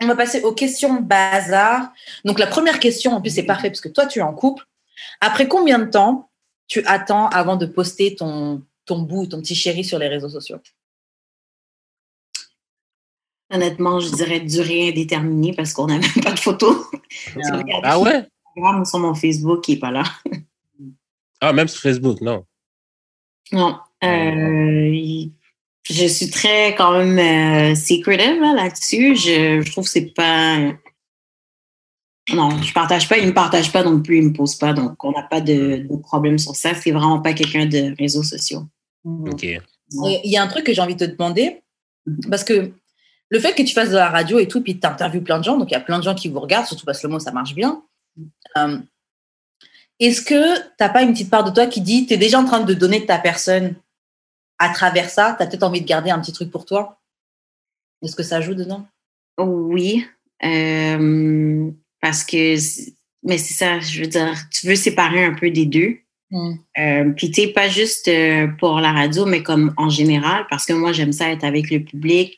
[0.00, 1.92] On va passer aux questions bazar.
[2.24, 4.64] Donc, la première question, en plus, c'est parfait parce que toi, tu es en couple.
[5.20, 6.30] Après combien de temps
[6.66, 10.60] tu attends avant de poster ton, ton bout, ton petit chéri sur les réseaux sociaux?
[13.50, 16.76] Honnêtement, je dirais durée indéterminée parce qu'on n'a même pas de photos.
[17.36, 18.10] Regardez Ah ouais?
[18.12, 18.26] sur
[18.56, 20.02] Instagram ou sur mon Facebook, qui n'est pas là.
[21.40, 22.44] Ah, même sur Facebook, non?
[23.52, 23.78] Non.
[24.02, 25.32] Euh, il-
[25.88, 29.14] je suis très quand même euh, secretive là, là-dessus.
[29.14, 30.58] je, je trouve que c'est pas.
[32.34, 35.02] Non, je partage pas, il me partage pas non plus, il me pose pas, donc
[35.02, 36.74] on n'a pas de, de problème sur ça.
[36.74, 38.64] C'est vraiment pas quelqu'un de réseaux sociaux.
[39.04, 39.44] OK.
[39.44, 41.62] Il y a un truc que j'ai envie de te demander,
[42.28, 42.72] parce que
[43.30, 45.44] le fait que tu fasses de la radio et tout, puis tu interviews plein de
[45.44, 47.12] gens, donc il y a plein de gens qui vous regardent, surtout parce que le
[47.12, 47.82] mot, ça marche bien.
[48.56, 48.78] Euh,
[50.00, 52.38] Est-ce que tu n'as pas une petite part de toi qui dit, tu es déjà
[52.38, 53.74] en train de donner de ta personne
[54.58, 57.00] à travers ça, tu as peut-être envie de garder un petit truc pour toi?
[58.02, 58.86] Est-ce que ça joue dedans?
[59.38, 60.06] Oui,
[60.44, 61.70] euh,
[62.00, 62.54] parce que,
[63.22, 65.98] mais c'est ça, je veux dire, tu veux séparer un peu des deux.
[66.78, 68.10] Euh, Puis, tu pas juste
[68.58, 71.80] pour la radio, mais comme en général, parce que moi, j'aime ça être avec le
[71.80, 72.37] public.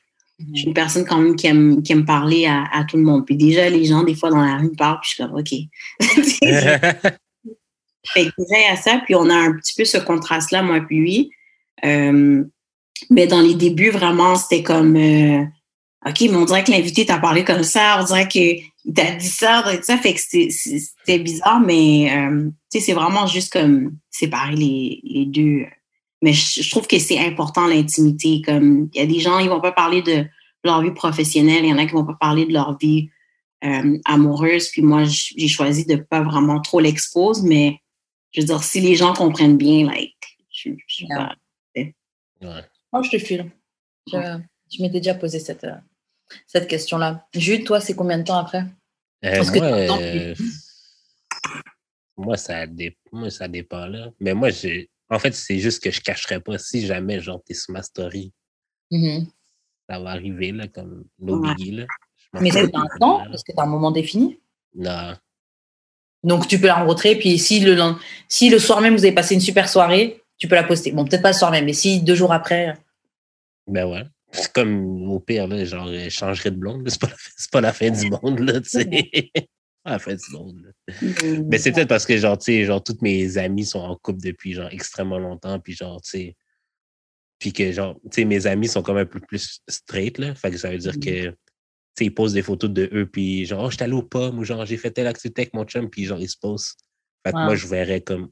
[0.55, 3.03] Je suis une personne quand même qui aime, qui aime parler à, à tout le
[3.03, 3.26] monde.
[3.26, 5.53] Puis déjà, les gens, des fois, dans la rue, parlent, puis je suis comme, OK.
[8.12, 10.99] Fait que déjà, a ça, puis on a un petit peu ce contraste-là, moi puis
[10.99, 11.30] lui.
[11.84, 12.43] Euh,
[13.11, 15.45] mais dans les débuts, vraiment, c'était comme, euh,
[16.07, 18.62] OK, mais on dirait que l'invité t'a parlé comme ça, on dirait qu'il
[18.95, 19.99] t'a dit ça, on dirait ça.
[19.99, 25.01] Fait que c'était- c'était bizarre, mais euh, tu sais, c'est vraiment juste comme séparer les,
[25.05, 25.66] les deux.
[26.22, 28.42] Mais je, je trouve que c'est important, l'intimité.
[28.42, 30.26] Comme, il y a des gens, ils vont pas parler de
[30.64, 33.08] leur vie professionnelle, il y en a qui vont pas parler de leur vie
[33.64, 34.68] euh, amoureuse.
[34.68, 37.80] Puis moi, j'ai choisi de pas vraiment trop l'exposer, mais
[38.32, 41.34] je veux dire, si les gens comprennent bien, like, je, je suis pas.
[41.74, 42.64] Ouais.
[42.92, 43.50] Moi, je te file.
[44.10, 44.16] Je,
[44.72, 45.76] je m'étais déjà posé cette, euh,
[46.46, 47.26] cette question-là.
[47.34, 48.64] Jude, toi, c'est combien de temps après?
[49.24, 50.34] Euh, moi, euh,
[52.16, 54.10] moi, ça dé- moi, ça dépend, là.
[54.20, 54.88] Mais moi, j'ai...
[55.11, 56.58] en fait, c'est juste que je cacherais pas.
[56.58, 58.32] Si jamais, genre, t'es sur ma story,
[58.90, 59.26] Mhm.
[59.88, 61.54] ça va arriver, là, comme Ouais.
[61.54, 61.86] biggie, là.
[62.40, 64.38] Mais c'est un temps, parce que tu as un moment défini.
[64.74, 65.14] Non.
[66.22, 67.76] Donc, tu peux la rencontrer, puis si le,
[68.28, 70.92] si le soir même, vous avez passé une super soirée, tu peux la poster.
[70.92, 72.76] Bon, peut-être pas le soir même, mais si deux jours après.
[73.66, 74.04] Ben ouais.
[74.32, 76.84] C'est comme au pire, là, genre, je changerais de blonde.
[76.84, 76.90] là.
[76.90, 79.32] C'est pas, la fin- c'est pas la fin du monde, là, tu sais.
[79.83, 80.72] Pas la fin du monde.
[81.47, 84.20] Mais c'est peut-être parce que, genre, tu sais, genre, toutes mes amies sont en couple
[84.22, 86.37] depuis, genre, extrêmement longtemps, puis genre, tu sais,
[87.39, 90.35] puis que, genre, tu sais, mes amis sont quand même un peu plus straight, là.
[90.35, 91.01] Fait que ça veut dire Mhm.
[91.01, 91.37] que, tu
[91.99, 94.45] sais, ils posent des photos de eux, puis genre, oh, j'étais allé aux pommes, ou
[94.45, 96.74] genre, j'ai fait telle activité avec mon chum, puis genre, ils se posent.
[97.24, 97.45] Fait que Ouais.
[97.45, 98.31] moi, je verrais comme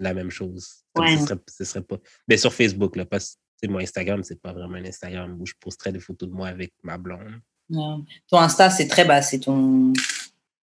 [0.00, 0.84] la même chose.
[0.94, 1.16] Comme Ouais.
[1.18, 1.98] ce, serait, ce serait pas.
[2.28, 5.54] Mais sur Facebook, là, parce sais, mon Instagram, c'est pas vraiment un Instagram où je
[5.58, 7.40] posterais des photos de moi avec ma blonde.
[7.68, 8.04] Non.
[8.28, 9.92] Ton Insta, c'est très bas, c'est ton,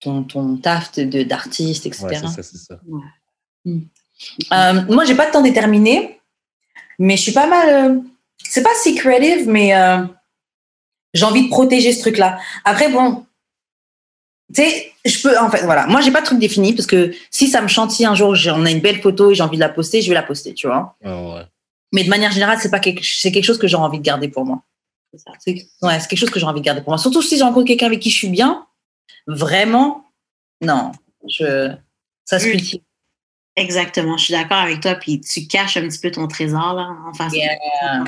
[0.01, 2.05] ton, ton taf de- d'artiste, etc.
[2.05, 2.79] Ouais, c'est ça, c'est ça.
[4.53, 6.19] Euh, moi, j'ai pas de temps déterminé,
[6.99, 7.69] mais je suis pas mal.
[7.69, 7.99] euh,
[8.43, 10.03] c'est pas secretive, mais euh,
[11.13, 12.39] j'ai envie de protéger ce truc-là.
[12.65, 13.25] Après, bon,
[14.53, 15.37] tu sais, je peux.
[15.39, 15.87] En fait, voilà.
[15.87, 18.65] Moi, j'ai pas de truc défini parce que si ça me chantille un jour, on
[18.65, 20.67] a une belle photo et j'ai envie de la poster, je vais la poster, tu
[20.67, 20.95] vois.
[21.03, 21.43] Ouais.
[21.93, 24.27] Mais de manière générale, c'est pas quelque, c'est quelque chose que j'ai envie de garder
[24.27, 24.63] pour moi.
[25.13, 25.31] C'est ça.
[25.39, 26.97] C'est ouais, quelque chose que j'ai envie de garder pour moi.
[26.97, 28.65] Surtout si je rencontre quelqu'un avec qui je suis bien,
[29.27, 30.05] vraiment,
[30.61, 30.91] non,
[31.27, 31.71] je,
[32.25, 32.77] ça se.
[33.57, 34.95] Exactement, je suis d'accord avec toi.
[34.95, 37.33] Puis tu caches un petit peu ton trésor là, en face.
[37.33, 37.57] Yeah,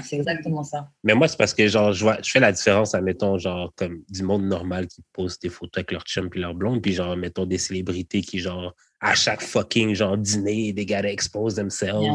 [0.02, 0.88] c'est exactement ça.
[1.04, 4.04] Mais moi, c'est parce que genre, je, vois, je fais la différence, admettons, genre, comme
[4.10, 7.18] du monde normal qui pose des photos avec leur chum puis leur blonde, puis genre,
[7.18, 12.02] mettons, des célébrités qui, genre, à chaque fucking, genre, dîner, they gotta expose themselves.
[12.02, 12.14] Yeah.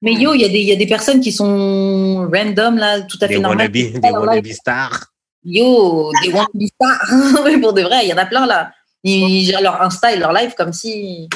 [0.00, 3.02] Mais yo, il y, a des- il y a des personnes qui sont random, là,
[3.02, 3.70] tout à fait Des normales.
[3.70, 5.11] wannabes, des wannabe stars.
[5.44, 7.10] Yo, des wannabe stars.
[7.44, 8.72] Oui, pour de vrai, il y en a plein, là.
[9.04, 11.28] Ils gèrent leur Insta et leur live comme si.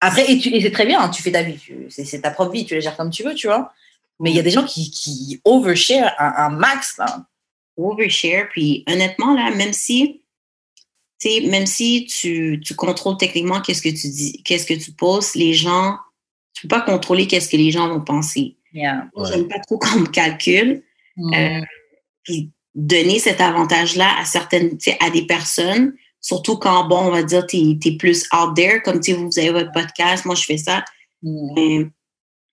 [0.00, 1.58] Après, et, tu- et c'est très bien, hein, tu fais ta vie,
[1.90, 3.72] c'est ta propre vie, tu la gères comme tu veux, tu vois.
[4.18, 7.24] Mais il y a des gens qui, qui overshare un, un max, là.
[7.76, 8.48] overshare.
[8.50, 10.22] Puis honnêtement, là, même si,
[11.24, 15.54] même si tu, tu contrôles techniquement qu'est-ce que tu dis, qu'est-ce que tu poses, les
[15.54, 15.96] gens,
[16.54, 18.56] tu peux pas contrôler qu'est-ce que les gens vont penser.
[18.72, 19.08] Yeah.
[19.14, 19.28] Ouais.
[19.30, 20.82] J'aime pas trop qu'on me calcule.
[21.16, 21.34] Mm.
[21.34, 21.60] Euh,
[22.24, 27.10] Puis donner cet avantage-là à certaines, tu sais, à des personnes, surtout quand, bon, on
[27.10, 30.34] va dire, tu es, plus out there, comme tu sais, vous avez votre podcast, moi
[30.34, 30.84] je fais ça,
[31.22, 31.52] Mm.
[31.54, 31.86] mais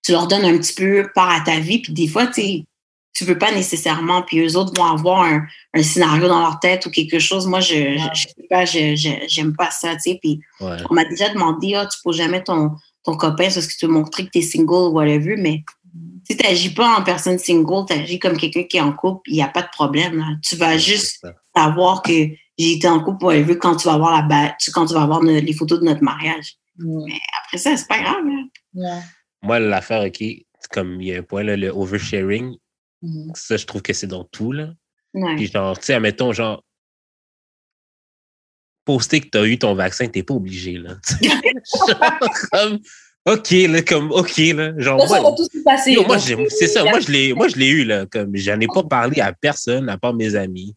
[0.04, 2.66] tu leur donnes un petit peu part à ta vie, puis des fois, tu sais,
[3.14, 6.86] tu veux pas nécessairement, puis eux autres vont avoir un, un scénario dans leur tête
[6.86, 7.48] ou quelque chose.
[7.48, 10.78] Moi, je, je, je sais pas, j'aime pas ça, tu sais, puis Ouais.
[10.90, 12.72] on m'a déjà demandé, ah, tu poses jamais ton,
[13.04, 15.64] ton copain parce que tu veux montrer que tu es single ou whatever, mais
[16.28, 19.22] si tu n'agis pas en personne single, tu agis comme quelqu'un qui est en couple,
[19.30, 20.18] il n'y a pas de problème.
[20.18, 20.26] là.
[20.44, 21.26] Tu vas Ouais, juste
[21.56, 24.94] savoir que j'ai été en couple whatever quand tu vas voir la ba- quand tu
[24.94, 26.56] vas voir no- les photos de notre mariage.
[26.78, 27.06] Mm.
[27.46, 28.24] Après ça, c'est pas grave.
[28.26, 28.44] là.
[28.74, 29.04] Yeah.
[29.42, 30.24] Moi, l'affaire, OK,
[30.72, 32.56] comme il y a un point, là, le oversharing,
[33.02, 33.32] Mm.
[33.36, 34.70] ça, je trouve que c'est dans tout, là.
[35.14, 35.36] Ouais.
[35.36, 36.64] Puis genre, tu sais, admettons, genre,
[38.86, 40.96] poster que tu as eu ton vaccin, t'es pas obligé, là.
[41.88, 42.20] genre,
[42.52, 42.80] comme,
[43.28, 44.74] OK, là, comme, OK, là.
[44.78, 45.92] Genre, moi, va tous passer.
[45.92, 48.06] yo, moi, c'est ça, moi, je l'ai, moi, je l'ai eu, là.
[48.06, 50.76] Comme, j'en ai pas parlé à personne, à part mes amis.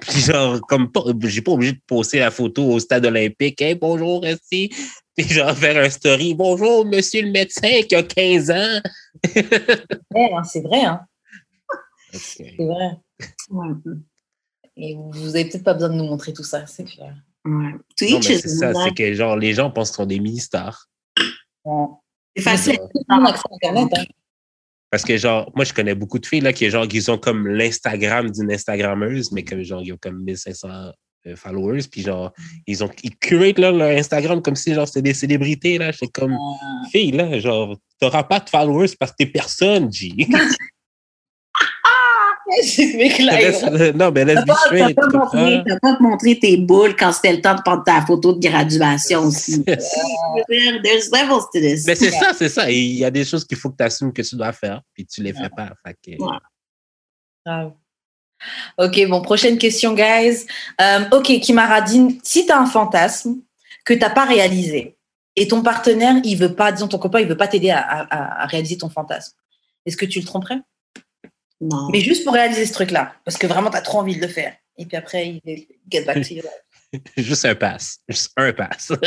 [0.00, 3.60] Puis genre, comme, pas, j'ai pas obligé de poster la photo au stade olympique.
[3.60, 4.70] Hey, bonjour, restez.
[5.16, 6.34] Puis genre, faire un story.
[6.34, 8.80] Bonjour, monsieur le médecin qui a 15 ans.
[10.14, 11.00] Ouais, hein, C'est vrai, hein.
[12.14, 12.20] Ok.
[12.20, 12.90] C'est vrai.
[13.50, 13.68] Ouais.
[14.76, 17.14] Et vous avez peut-être pas besoin de nous montrer tout ça, c'est clair.
[17.44, 17.72] Ouais.
[17.96, 20.88] C'est ça, c'est que genre, les gens pensent qu'ils sont des mini-stars.
[22.36, 22.76] C'est facile.
[22.76, 23.88] Tout le monde Internet.
[23.96, 24.04] Hein.
[24.90, 27.48] Parce que, genre, moi, je connais beaucoup de filles, là, qui, genre, qui ont comme
[27.48, 30.68] l'Instagram d'une Instagrammeuse, mais comme, genre, ils ont comme 1500
[31.26, 32.32] euh, followers, puis genre,
[32.66, 35.92] ils ont, ils curate, là, leur Instagram comme si, genre, c'était des célébrités, là.
[35.92, 36.36] C'est comme,
[36.92, 40.12] fille, là, genre, t'auras pas de followers parce que t'es personne, G.
[42.96, 47.32] Mec-là, Laisse- il- non, mais laisse T'as pas, montré, pas montré tes boules quand c'était
[47.34, 49.62] le temps de prendre ta photo de graduation aussi.
[49.64, 51.86] There's levels to this.
[51.86, 52.70] Mais c'est ça, c'est ça.
[52.70, 55.04] Il y a des choses qu'il faut que tu assumes que tu dois faire, puis
[55.06, 55.70] tu les fais pas.
[55.84, 56.16] Fait.
[58.78, 60.46] Ok, bon, prochaine question, guys.
[60.80, 63.36] Euh, ok, Kimaradine, si tu as un fantasme
[63.84, 64.96] que tu n'as pas réalisé
[65.36, 68.42] et ton partenaire, il veut pas, disons ton copain, il veut pas t'aider à, à-
[68.42, 69.34] à réaliser ton fantasme,
[69.86, 70.58] est-ce que tu le tromperais?
[71.60, 71.88] Non.
[71.90, 74.28] Mais juste pour réaliser ce truc-là, parce que vraiment, tu as trop envie de le
[74.28, 74.54] faire.
[74.76, 76.42] Et puis après, il est get back to you.
[77.16, 77.98] Juste un pass.
[78.08, 78.92] Juste un pass.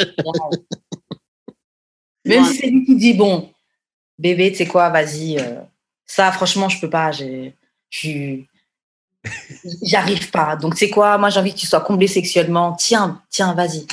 [2.25, 2.49] Même Ouais.
[2.51, 3.51] si c'est lui qui dit, bon,
[4.17, 5.61] bébé, tu sais quoi, vas-y, euh,
[6.05, 7.11] ça, franchement, je peux pas,
[9.83, 10.55] j'arrive pas.
[10.55, 12.73] Donc, tu sais quoi, moi, j'ai envie que tu sois comblé sexuellement.
[12.73, 13.85] Tiens, tiens, vas-y.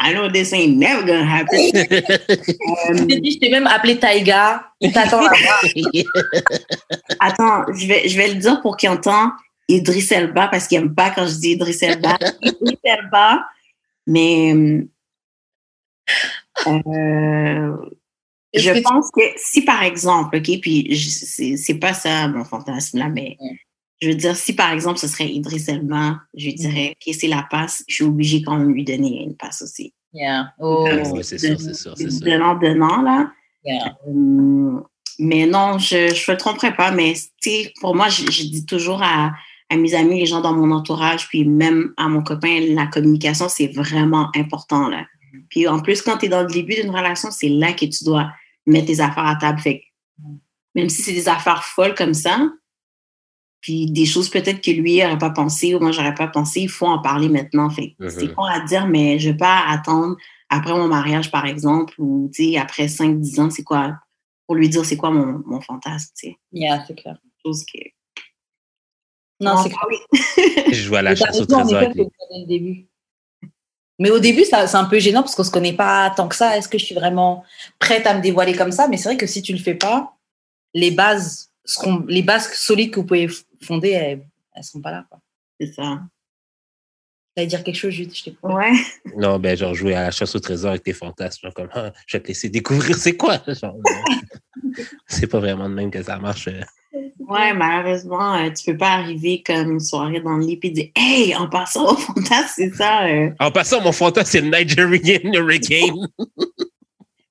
[0.00, 1.58] I know this ain't never gonna happen.
[3.06, 4.64] Dit, je t'ai même appelé Taïga.
[4.80, 5.68] Il t'attend là-bas.
[7.20, 9.30] Attends, je vais, je vais le dire pour qu'il entende
[9.68, 12.16] Idriss Elba parce qu'il n'aime pas quand je dis Idriss Elba.
[12.42, 13.44] Idriss Elba,
[14.06, 14.54] mais
[16.66, 17.76] euh,
[18.54, 23.36] je pense que si par exemple, OK, puis c'est pas ça mon fantasme là, mais.
[24.00, 27.46] Je veux dire, si par exemple ce serait Idriss Elba, je dirais, OK, c'est la
[27.50, 29.92] passe, je suis obligée quand même de lui donner une passe aussi.
[30.12, 30.52] Yeah.
[30.58, 32.20] Oh, Ouais, c'est sûr, c'est sûr, c'est sûr.
[32.26, 33.30] Donnant, donnant, là.
[33.64, 33.96] yeah.
[34.06, 34.84] Hum,
[35.18, 36.92] mais non, je ne le tromperai pas.
[36.92, 39.32] Mais tu sais, pour moi, je, je dis toujours à,
[39.68, 43.48] à mes amis, les gens dans mon entourage, puis même à mon copain, la communication,
[43.48, 44.88] c'est vraiment important.
[44.88, 45.04] Là.
[45.50, 48.04] Puis en plus, quand tu es dans le début d'une relation, c'est là que tu
[48.04, 48.30] dois
[48.66, 49.58] mettre tes affaires à table.
[49.58, 49.84] Fait que
[50.74, 52.48] même si c'est des affaires folles comme ça,
[53.60, 56.68] puis des choses peut-être que lui n'aurait pas pensé ou moi j'aurais pas pensé, il
[56.68, 57.68] faut en parler maintenant.
[57.70, 58.34] Fait c'est Mhm.
[58.34, 60.16] con à dire, mais je vais pas attendre
[60.48, 63.98] après mon mariage, par exemple, ou tu sais, après 5-10 ans, c'est quoi,
[64.46, 66.36] pour lui dire c'est quoi mon, mon fantasme, tu sais.
[66.52, 67.18] Yeah, c'est clair.
[67.44, 67.78] Chose que.
[69.40, 69.82] Non, c'est clair.
[70.72, 71.80] Je à la chasse au trésor.
[74.00, 76.36] Mais au début, ça- c'est un peu gênant parce qu'on se connaît pas tant que
[76.36, 76.56] ça.
[76.56, 77.44] Est-ce que je suis vraiment
[77.80, 78.86] prête à me dévoiler comme ça?
[78.88, 80.14] Mais c'est vrai que si tu le fais pas,
[80.74, 81.50] les bases,
[82.08, 83.28] les bases solides que vous pouvez
[83.62, 85.04] fonder, elles, elles seront pas là.
[85.10, 85.20] Quoi.
[85.60, 86.00] C'est ça.
[87.34, 88.54] T'allais dire quelque chose, Jude, je t'ai coupé.
[88.54, 88.72] Ouais.
[89.16, 91.40] Non, ben, genre, jouer à la chasse au trésor avec tes fantasmes.
[91.44, 93.38] Genre, comme, Ah, je vais te laisser découvrir c'est quoi.
[95.06, 96.48] C'est pas vraiment de même que ça marche.
[96.48, 96.60] euh.
[97.20, 100.88] Ouais, malheureusement, euh, tu peux pas arriver comme une soirée dans le lit et dire
[100.96, 103.06] Hey, en passant au fantasme, c'est ça.
[103.06, 103.30] euh.
[103.38, 106.08] En passant, mon fantasme, c'est le Nigerian Hurricane.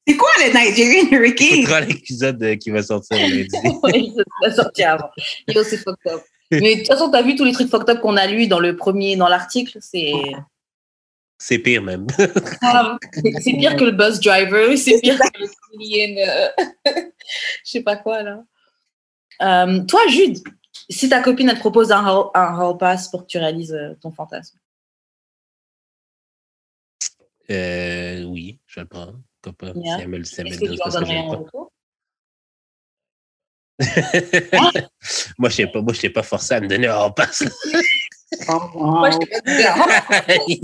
[0.07, 1.59] C'est quoi le Nigerian Hurricane?
[1.59, 3.49] Écoutera l'épisode euh, qui va sortir lundi.
[3.83, 5.09] Ouais, ça l'a sorti avant.
[5.47, 6.21] Yo, c'est fucked up.
[6.51, 8.59] Mais de toute façon, t'as vu tous les trucs fucked up qu'on a lus dans
[8.59, 10.13] le premier, dans l'article, c'est
[11.37, 12.07] C'est pire même.
[12.17, 16.47] C'est c'est pire que le bus driver, c'est pire que le million, euh,
[17.65, 18.43] je sais pas quoi là.
[19.41, 20.37] Euh, toi, Jude,
[20.89, 23.73] si ta copine elle te propose un hall, un hall pass pour que tu réalises
[23.73, 24.57] euh, ton fantasme,
[27.49, 29.19] Euh, oui, je vais le prendre.
[29.53, 29.79] Pourquoi pas?
[29.79, 29.95] Yeah.
[29.97, 31.25] Si elle me, si elle me est-ce que donne tu leur parce que donnerais j'aime
[31.25, 31.37] un pas.
[31.37, 31.71] retour?
[35.37, 35.81] Moi, je pas.
[35.81, 37.43] Moi, je t'ai pas forcé à me donner un passe.
[38.49, 38.59] Oh.
[38.75, 39.39] Moi, je t'ai pas
[40.45, 40.59] dit,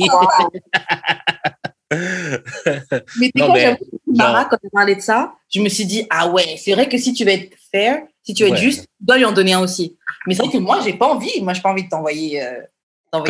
[3.18, 5.70] Mais tu sais Non, quoi, mais, j'avoue, Mara, quand tu parlais de ça, je me
[5.70, 8.50] suis dit, ah ouais, c'est vrai que si tu veux être fair, si tu veux
[8.50, 8.62] être Ouais.
[8.62, 9.98] juste, tu dois lui en donner un aussi.
[10.28, 11.40] Mais c'est vrai que moi, j'ai pas envie.
[11.42, 12.42] Moi, j'ai pas envie de t'envoyer.
[12.44, 12.73] euh, t'envoyer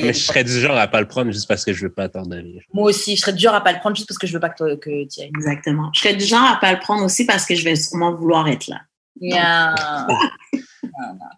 [0.02, 2.08] Mais je serais du genre à pas le prendre juste parce que je veux pas
[2.08, 2.62] t'en donner.
[2.74, 4.40] Moi aussi, je serais du genre à pas le prendre juste parce que je veux
[4.40, 5.28] pas que, tu ailles.
[5.28, 5.90] Exactement.
[5.94, 8.48] Je serais du genre à pas le prendre aussi parce que je vais sûrement vouloir
[8.48, 8.82] être là.
[9.20, 9.76] Yeah.
[10.08, 10.18] Non,
[10.84, 11.30] non.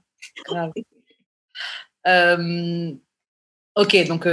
[0.45, 0.71] Grave.
[2.07, 2.91] Euh,
[3.75, 4.29] ok, donc tu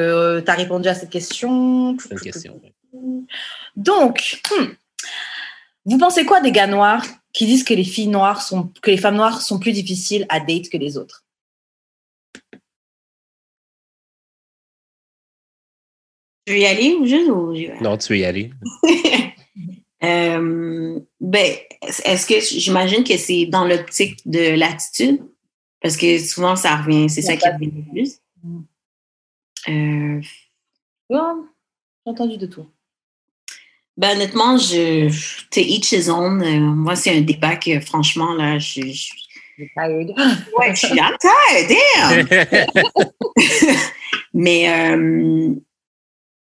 [0.51, 1.97] as répondu à cette question.
[1.99, 2.61] C'est une question.
[2.63, 2.75] ouais.
[3.77, 4.67] Donc, hmm,
[5.87, 8.99] vous pensez quoi des gars noirs qui disent que les filles noires sont, que les
[8.99, 11.25] femmes noires sont plus difficiles à date que les autres?
[16.47, 17.75] Je vais y aller ou juste ou vais?
[17.81, 18.51] Non, tu veux y aller.
[20.05, 21.57] Euh, ben,
[22.05, 25.23] est-ce que j'imagine que c'est dans l'optique de l'attitude?
[25.81, 28.19] Parce que souvent, ça revient, c'est ça qui revient le plus.
[29.69, 30.21] Euh,
[31.09, 31.17] J'ai
[32.05, 32.67] entendu de tout.
[33.97, 35.09] ben, honnêtement, je,
[35.53, 36.43] sais, each his own.
[36.43, 39.13] Euh, moi, c'est un débat que, franchement, là, je, je-
[39.77, 40.11] tired.
[40.59, 42.27] ouais, je suis là, damn!
[44.35, 45.55] Mais, euh,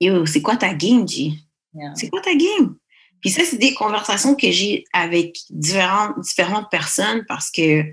[0.04, 1.32] yo, c'est quoi ta game, G?
[1.74, 1.94] Yeah.
[1.94, 2.76] C'est quoi ta game?
[3.20, 7.84] Puis ça, c'est des conversations que j'ai avec différentes, différentes personnes parce que,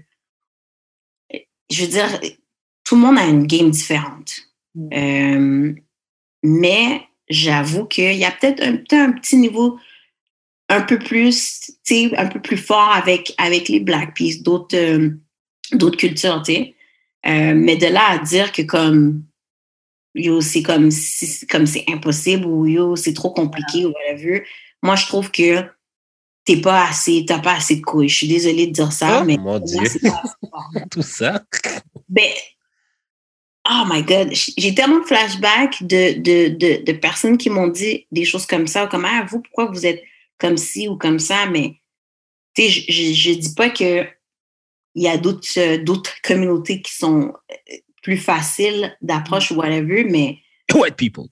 [1.69, 2.19] je veux dire,
[2.83, 4.33] tout le monde a une game différente.
[4.73, 4.89] Mm.
[4.93, 5.73] Euh,
[6.43, 9.79] mais j'avoue qu'il y a peut-être un, petit niveau
[10.67, 14.75] un peu plus, tu sais, un peu plus fort avec, avec les Black Peace, d'autres
[14.75, 15.11] euh,
[15.73, 16.75] d'autres cultures, tu sais.
[17.27, 19.23] Euh, mais de là à dire que comme
[20.15, 24.43] yo, c'est comme si comme c'est impossible ou yo, c'est trop compliqué ou whatever.
[24.81, 25.63] Moi, je trouve que
[26.45, 28.09] t'es pas assez, t'as pas assez de couilles.
[28.09, 29.77] Je suis désolée de dire ça, Oh, mais mon Dieu.
[29.77, 30.87] pas assez.
[30.91, 31.43] Tout ça.
[32.07, 32.31] Ben,
[33.69, 38.07] oh my God, j'ai tellement de flashbacks de, de, de, de personnes qui m'ont dit
[38.11, 40.01] des choses comme ça, comme ah, vous, pourquoi vous êtes
[40.37, 41.75] comme ci ou comme ça, mais
[42.55, 44.05] tu sais, je, je, je dis pas que
[44.95, 50.37] il y a d'autres euh, communautés qui sont euh, plus faciles d'approche ou whatever, mais
[50.73, 51.25] White people.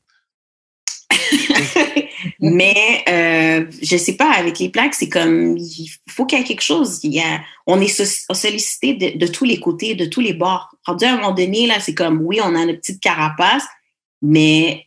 [2.40, 6.46] mais euh, je sais pas, avec les plaques, c'est comme il faut qu'il y ait
[6.46, 7.00] quelque chose.
[7.04, 10.34] Il y a, on est so- sollicité de, de tous les côtés, de tous les
[10.34, 10.70] bords.
[10.86, 13.64] Rendu à un moment donné, là, c'est comme oui, on a une petite carapace,
[14.22, 14.86] mais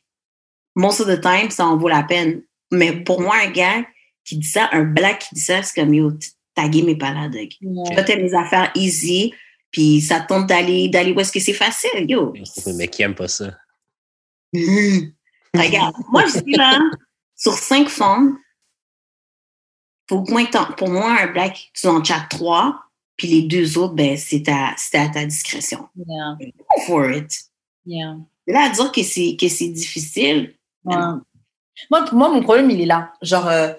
[0.75, 2.43] most of the time, ça en vaut la peine.
[2.73, 3.85] Mais pour moi, un gars
[4.25, 6.97] qui dit ça, un black qui dit ça, c'est comme yo, t- ta game est
[6.97, 9.33] pas là, les affaires easy,
[9.71, 12.33] puis ça tente d'aller d'aller où est-ce que c'est facile, yo.
[12.77, 13.57] Mais qui aime pas ça?
[14.53, 16.79] Regarde, moi, je dis là,
[17.37, 18.39] sur cinq femmes,
[20.09, 22.83] faut que pour moi, un black, tu en chattes trois,
[23.17, 25.89] puis les deux autres, ben, c'est à, c'est à ta discrétion.
[25.97, 26.37] Yeah.
[26.41, 27.33] Go for it.
[27.87, 28.17] Yeah.
[28.47, 30.55] Là, à dire que c'est, que c'est difficile,
[30.85, 30.97] Ouais.
[31.91, 33.13] Moi, pour moi, mon problème, il est là.
[33.23, 33.73] Genre, euh,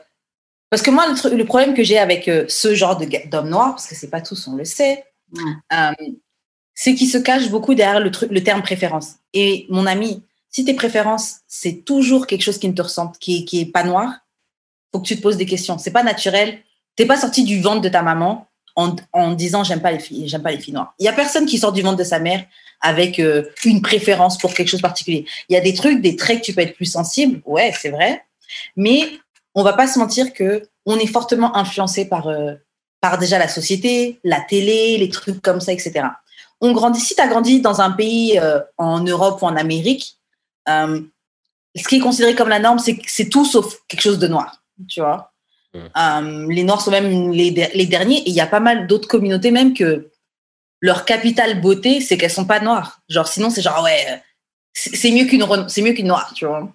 [0.69, 3.87] parce que moi, le, problème que j'ai avec euh, ce genre de d'hommes noirs, parce
[3.87, 5.03] que c'est pas tous, on le sait,
[5.73, 5.91] Euh,
[6.73, 9.15] c'est qu'ils se cachent beaucoup derrière le, truc, le terme préférence.
[9.33, 13.45] Et mon ami, si tes préférences, c'est toujours quelque chose qui ne te ressemble, qui,
[13.45, 14.13] qui est pas noir,
[14.91, 15.77] faut que tu te poses des questions.
[15.77, 16.59] C'est pas naturel.
[16.95, 20.27] T'es pas sorti du ventre de ta maman en, en disant j'aime pas les filles,
[20.27, 20.93] j'aime pas les filles noires.
[20.99, 22.45] Il y a personne qui sort du ventre de sa mère
[22.81, 25.25] avec euh, une préférence pour quelque chose particulier.
[25.49, 27.89] Il y a des trucs, des traits que tu peux être plus sensible, ouais, c'est
[27.89, 28.25] vrai,
[28.75, 29.19] mais
[29.55, 32.55] on va pas se mentir que on est fortement influencé par euh,
[33.01, 36.05] par déjà la société, la télé, les trucs comme ça, etc.
[36.61, 40.17] On grandit, si tu as grandi dans un pays euh, en Europe ou en Amérique,
[40.69, 41.01] euh,
[41.75, 44.27] ce qui est considéré comme la norme, c'est que c'est tout sauf quelque chose de
[44.27, 45.31] noir, tu vois.
[45.75, 48.87] Euh, les noirs sont même les, der- les derniers, et il y a pas mal
[48.87, 50.09] d'autres communautés même que
[50.81, 52.99] leur capitale beauté, c'est qu'elles sont pas noires.
[53.09, 54.21] Genre, sinon, c'est genre, ouais,
[54.73, 56.71] c'est mieux qu'une c'est mieux qu'une noire, tu vois.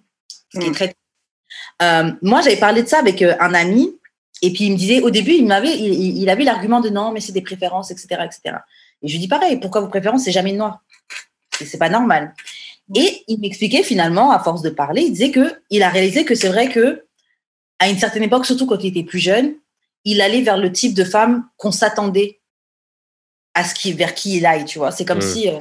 [0.52, 0.74] Ce qui est Mm.
[0.74, 0.94] très.
[1.82, 3.94] Euh, moi, j'avais parlé de ça avec un ami,
[4.42, 7.20] et puis il me disait, au début, il m'avait, il, avait l'argument de non, mais
[7.20, 8.56] c'est des préférences, etc., etc.
[9.02, 10.82] Et je lui dis pareil, pourquoi vos préférences, c'est jamais noir
[11.58, 12.34] C'est- pas normal.
[12.94, 16.34] Et il m'expliquait finalement, à force de parler, il disait que il a réalisé que
[16.34, 17.06] c'est vrai que
[17.78, 19.54] à une certaine époque, surtout quand il était plus jeune,
[20.04, 22.40] il allait vers le type de femme qu'on s'attendait
[23.54, 24.92] à ce qui, vers qui il aille, tu vois.
[24.92, 25.32] C'est comme Mm.
[25.32, 25.58] si, euh,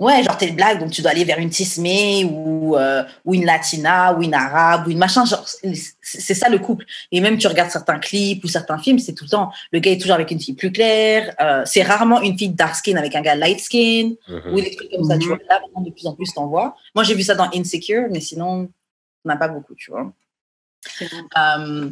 [0.00, 3.44] ouais, genre t'es black, donc tu dois aller vers une tismée ou, euh, ou une
[3.44, 5.44] latina ou une arabe ou une machin, genre
[6.02, 6.84] c'est ça le couple.
[7.12, 9.92] Et même tu regardes certains clips ou certains films, c'est tout le temps, le gars
[9.92, 13.14] est toujours avec une fille plus claire, euh, c'est rarement une fille dark skin avec
[13.14, 14.52] un gars light skin Mhm.
[14.52, 15.34] ou des trucs comme ça, tu Mhm.
[15.36, 15.38] vois.
[15.48, 16.76] Là, de plus en plus, t'en vois.
[16.94, 18.68] Moi, j'ai vu ça dans Insecure, mais sinon,
[19.24, 20.12] on n'a pas beaucoup, tu vois.
[21.38, 21.90] Euh,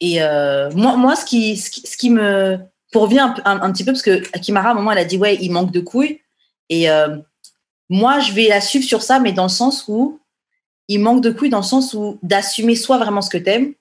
[0.00, 2.58] et euh, moi, moi ce, qui, ce, qui, ce qui me.
[2.92, 5.04] Pour revenir un, un, un petit peu, parce que Kimara, à un moment, elle a
[5.04, 6.20] dit Ouais, il manque de couilles.
[6.68, 7.16] Et euh,
[7.90, 10.20] moi, je vais la suivre sur ça, mais dans le sens où
[10.88, 13.74] il manque de couilles, dans le sens où d'assumer soit vraiment ce que t'aimes,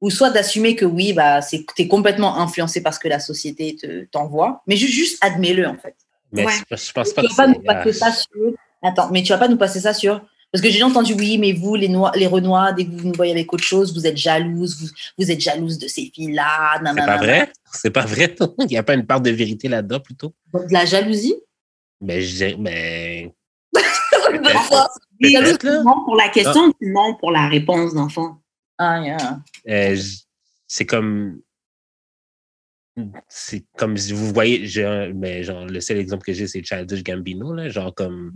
[0.00, 3.76] ou soit d'assumer que oui, bah, c'est t'es complètement influencé par ce que la société
[3.76, 5.94] te- t'envoie, mais juste, juste admets-le, en fait.
[6.32, 6.52] Mais Ouais.
[6.70, 8.54] je, pense pas tu que vas pas nous passer ça sur.
[8.82, 10.20] Attends, mais tu vas pas nous passer ça sur.
[10.50, 13.14] Parce que j'ai entendu, oui, mais vous, les, noirs, les Renois, dès que vous nous
[13.14, 14.88] voyez avec autre chose, vous êtes jalouse, vous,
[15.18, 16.80] vous êtes jalouse de ces filles-là.
[16.84, 17.52] C'est pas vrai?
[17.72, 18.34] C'est pas vrai?
[18.60, 20.32] Il n'y a pas une part de vérité là-dedans plutôt?
[20.52, 21.34] De la jalousie?
[22.04, 23.30] Ben, je dirais, ben.
[25.20, 25.82] Oui, là.
[25.82, 28.38] non pour la question, puis non pour la réponse, d'enfant.
[28.78, 29.40] Ah, yeah.
[29.68, 29.96] Euh,
[30.66, 31.40] c'est comme.
[33.28, 37.02] C'est comme si vous voyez, j'ai- mais genre, le seul exemple que j'ai, c'est Childish
[37.02, 38.32] Gambino, là, genre comme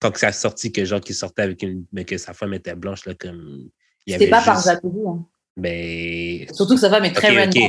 [0.00, 2.76] quand ça a sorti que genre qu'il sortait avec une mais que sa femme était
[2.76, 3.68] blanche là comme
[4.06, 5.00] il C'était pas par juste- jalousie.
[5.08, 5.26] hein.
[5.56, 7.62] ben Surtout que sa femme est très ok random.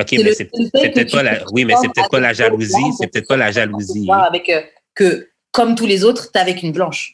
[0.00, 0.50] ok C'est mais c'est
[0.92, 4.08] peut-être pas la oui mais c'est peut-être pas la jalousie c'est peut-être pas la jalousie
[4.10, 4.62] Avec, euh,
[4.96, 7.12] que, comme tous les autres, t'es avec une blanche.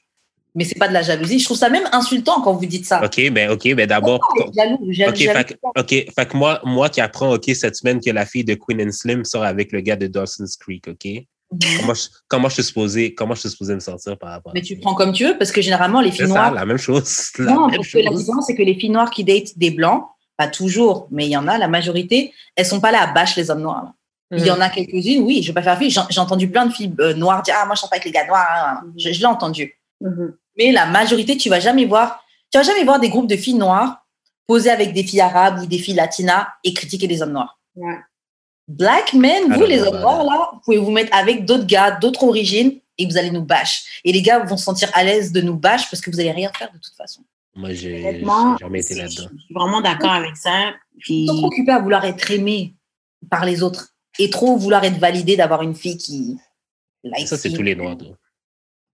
[0.55, 1.39] Mais c'est pas de la jalousie.
[1.39, 3.03] Je trouve ça même insultant quand vous dites ça.
[3.03, 5.39] ok ben ok ben d'abord Oh, jaloux, jaloux, Ok, jaloux.
[5.39, 8.45] fait, que- ok, fait que moi, moi qui apprends, ok, cette semaine que la fille
[8.45, 11.05] de Queen and Slim sort avec le gars de Dawson's Creek, ok?
[11.53, 11.59] Mhm.
[11.81, 14.55] Comment je, comment je suis supposé, comment je suis supposé me sentir par rapport à
[14.55, 16.53] Mais tu prends comme tu veux, parce que généralement, les filles C'est ça, noires.
[16.55, 17.31] la même chose.
[17.39, 19.71] La Non, même parce que la différence, c'est que les filles noires qui datent des
[19.71, 20.05] blancs,
[20.37, 23.41] pas toujours, mais il y en a, la majorité, elles sont pas là à bâcher
[23.41, 23.93] les hommes noirs.
[24.35, 24.55] Il y Mm.
[24.55, 25.91] en a quelques-unes, oui, je vais pas faire fi.
[25.91, 28.11] J'ai entendu plein de filles euh, noires dire Ah, moi, je sors pas avec les
[28.13, 28.47] gars noirs.
[28.51, 28.81] hein.
[28.97, 29.79] Je, je l'ai entendu.
[30.01, 30.35] Mhm.
[30.59, 33.55] Mais la majorité, tu vas jamais voir, tu vas jamais voir des groupes de filles
[33.55, 33.99] noires
[34.47, 37.59] poser avec des filles arabes ou des filles latinas et critiquer les hommes noirs.
[37.77, 37.97] Ouais.
[38.69, 41.67] Black men, Ah vous, les hommes bah, noirs, là, vous pouvez vous mettre avec d'autres
[41.67, 43.83] gars, d'autres origines, et vous allez nous bâcher.
[44.05, 46.31] Et les gars vont se sentir à l'aise de nous bâcher parce que vous allez
[46.33, 47.23] rien faire de toute façon.
[47.55, 48.23] Moi, j'ai
[48.61, 49.29] jamais été là-dedans.
[49.37, 50.73] je suis vraiment d'accord avec ça.
[50.99, 52.75] Puis, Ils sont trop occupés à vouloir être aimés
[53.31, 56.37] par les autres et trop vouloir être validés d'avoir une fille qui.
[57.05, 57.97] light Ça, c'est tous les noirs.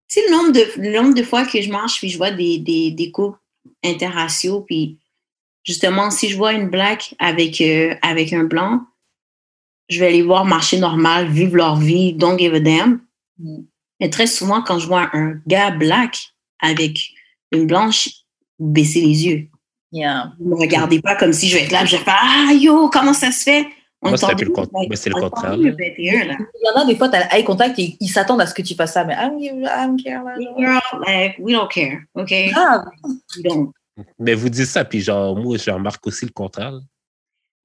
[0.09, 2.59] sais, le nombre de, le nombre de fois que je marche puis je vois des,
[2.59, 3.39] des, des couples
[3.85, 4.99] interraciaux, puis
[5.65, 8.81] justement, si je vois une black avec, euh, avec un blanc,
[9.89, 13.01] je vais les voir marcher normal, vivre leur vie, don't give a damn.
[14.01, 16.99] Mais très souvent, quand je vois un gars black avec
[17.53, 18.09] une blanche,
[18.59, 19.49] baisser les yeux.
[19.93, 20.33] Yeah.
[20.39, 22.91] Ne me regardez pas comme si je vais être là, je vais faire Ah yo,
[22.91, 23.67] comment ça se fait?
[24.01, 24.17] Moi,
[24.97, 26.37] c'est le contraire, 2021, là.
[26.39, 28.55] Il y en a des fois, tu as eye contact et ils s'attendent à ce
[28.55, 30.35] que tu fasses ça, mais I don't give- I don't care, là.
[30.57, 32.33] Girl, like, we don't care, OK?
[32.55, 33.73] Ah, We don't.
[34.21, 36.79] Mais vous dites ça, puis genre, moi, je remarque aussi le contraire.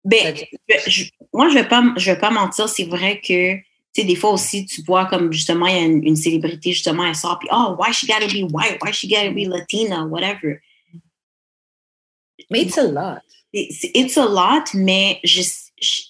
[0.04, 3.64] Ben, je- je- moi, je vais pas, je vais pas mentir, c'est vrai que, tu
[3.96, 7.06] sais, des fois aussi, tu vois comme justement, il y a une, une célébrité, justement,
[7.06, 8.80] elle sort, puis, oh, why she gotta be white?
[8.82, 10.04] Why she gotta be Latina?
[10.06, 10.60] Whatever.
[12.50, 13.22] mais it's a lot.
[13.54, 15.42] It's a lot, mais je,
[15.80, 16.02] je,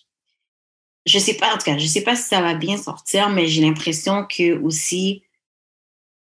[1.06, 3.48] je sais pas, en tout cas, je sais pas si ça va bien sortir, mais
[3.48, 5.24] j'ai l'impression que aussi,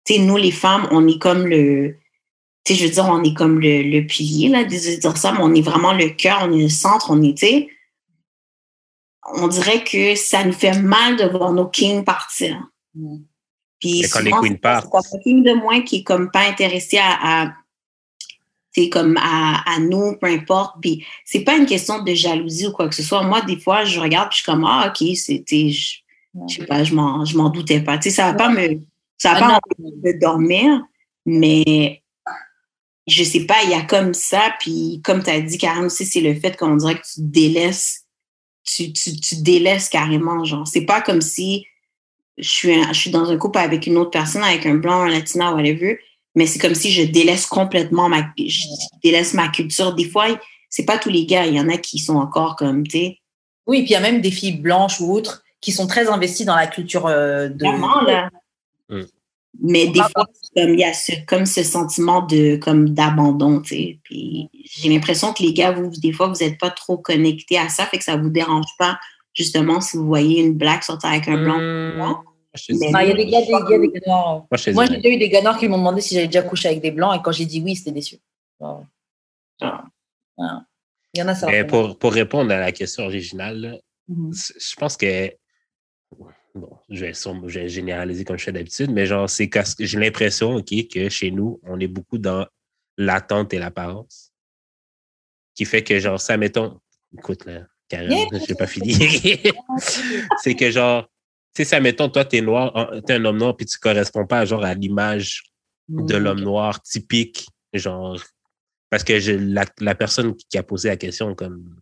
[0.05, 1.97] tu sais, nous, les femmes, on est comme le,
[2.63, 5.17] tu sais, je veux dire, on est comme le, le pilier, là, désolé de dire
[5.17, 7.69] ça, mais on est vraiment le cœur, on est le centre, on est, tu sais,
[9.33, 12.61] on dirait que ça nous fait mal de voir nos kings partir.
[12.95, 13.17] Mm.
[13.79, 14.95] Puis Mais quand les souvent, queens c'est- partent.
[15.11, 17.53] c'est de moins qui est comme pas intéressé à, à,
[18.71, 20.75] c'est comme à, à, nous, peu importe.
[20.81, 23.23] Puis c'est pas une question de jalousie ou quoi que ce soit.
[23.23, 25.97] Moi, des fois, je regarde, puis je suis comme, ah, OK, c'était, je,
[26.47, 27.97] je sais pas, je m'en, je m'en doutais pas.
[27.97, 28.79] Tu sais, ça va pas me,
[29.17, 30.81] ça va pas me dormir,
[31.25, 32.01] mais
[33.07, 36.05] je sais pas, il y a comme ça, puis comme tu as dit, Karen aussi,
[36.05, 38.05] c'est le fait qu'on dirait que tu délaisses,
[38.63, 40.67] tu, tu, tu délaisses carrément, genre.
[40.67, 41.65] C'est pas comme si
[42.37, 45.09] je suis, je suis dans un couple avec une autre personne, avec un blanc, un
[45.09, 45.99] latina, whatever,
[46.35, 48.65] mais c'est comme si je délaisse complètement ma, je
[49.03, 49.93] délaisse ma culture.
[49.93, 50.27] Des fois,
[50.69, 53.17] c'est pas tous les gars, il y en a qui sont encore comme, tu sais.
[53.67, 56.45] Oui, puis il y a même des filles blanches ou autres qui sont très investies
[56.45, 57.65] dans la culture euh, de.
[57.65, 58.29] Vraiment, là.
[58.89, 59.01] Mm.
[59.61, 60.25] Mais des fois,
[60.55, 63.99] comme il y a ce, comme ce sentiment de comme d'abandon, tu sais.
[64.03, 67.67] Puis j'ai l'impression que les gars, vous, des fois, vous n'êtes pas trop connectés à
[67.67, 68.97] ça, fait que ça vous dérange pas,
[69.33, 71.59] justement, si vous voyez une blague sortir avec un blanc.
[71.59, 72.30] Mmh.
[72.67, 74.45] Il y a des gars, des gars, des gars noirs.
[74.73, 76.81] Moi, j'ai déjà eu des gars noirs qui m'ont demandé si j'avais déjà couché avec
[76.81, 78.17] des blancs, et quand j'ai dit oui, c'était déçu.
[78.59, 78.67] Il
[81.15, 81.47] y en a ça.
[81.65, 84.31] pour, pour répondre à la question originale, mmh.
[84.33, 85.31] je pense que
[86.55, 90.73] bon, je vais, généraliser comme je fais d'habitude, mais genre, c'est que j'ai l'impression, OK,
[90.91, 92.45] que chez nous, on est beaucoup dans
[92.97, 94.31] l'attente et l'apparence.
[95.55, 96.79] Qui fait que, genre, ça, mettons,
[97.17, 98.93] écoute, là, Karen, je n'ai pas fini.
[100.41, 101.09] c'est que, genre,
[101.53, 104.25] sais, ça, mettons, toi, tu es noir, tu es un homme noir, puis tu corresponds
[104.25, 105.43] pas, genre, à l'image
[105.89, 108.21] de l'homme noir typique, genre,
[108.89, 111.75] parce que je, la, la, personne qui a posé la question, comme,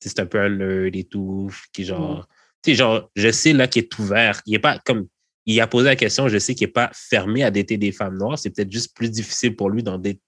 [0.00, 2.26] c'est un peu un nerd et tout, qui, genre,
[2.64, 4.40] sais, genre, je sais là qu'il est ouvert.
[4.46, 5.08] Il est pas comme.
[5.44, 8.16] Il a posé la question, je sais qu'il n'est pas fermé à dater des femmes
[8.16, 8.38] noires.
[8.38, 10.20] C'est peut-être juste plus difficile pour lui d'en dater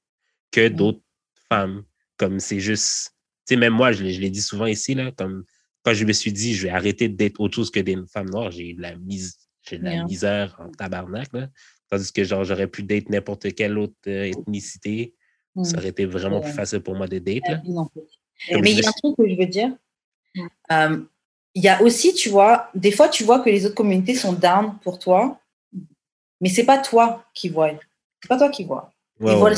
[0.51, 0.75] que mm.
[0.75, 1.03] d'autres
[1.49, 1.85] femmes.
[2.17, 3.11] Comme c'est juste.
[3.47, 5.45] Tu sais, même moi, je l'ai dit souvent ici, là, comme
[5.85, 8.51] quand je me suis dit, je vais arrêter date autre chose que des femmes noires,
[8.51, 9.37] j'ai de la, mise,
[9.71, 11.29] de la misère en tabarnak.
[11.35, 11.49] Là.
[11.91, 15.15] Tandis que genre, j'aurais pu date n'importe quelle autre euh, ethnicité.
[15.63, 15.79] Ça mm.
[15.79, 17.43] aurait été vraiment plus facile pour moi de date.
[17.49, 17.63] Là.
[18.51, 19.77] Mais il y a un truc que je veux dire.
[20.73, 21.05] Euh,
[21.55, 24.33] il y a aussi, tu vois, des fois, tu vois que les autres communautés sont
[24.33, 25.39] down pour toi,
[26.41, 27.71] mais c'est pas toi qui vois.
[28.23, 28.91] C'est pas toi qui vois.
[29.21, 29.53] ils, voient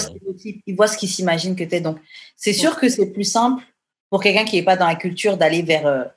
[0.66, 1.80] ils voient ce qu'ils s'imaginent que tu es.
[1.80, 1.98] Donc,
[2.34, 3.62] c'est sûr que c'est plus simple
[4.10, 6.12] pour quelqu'un qui n'est pas dans la culture d'aller vers.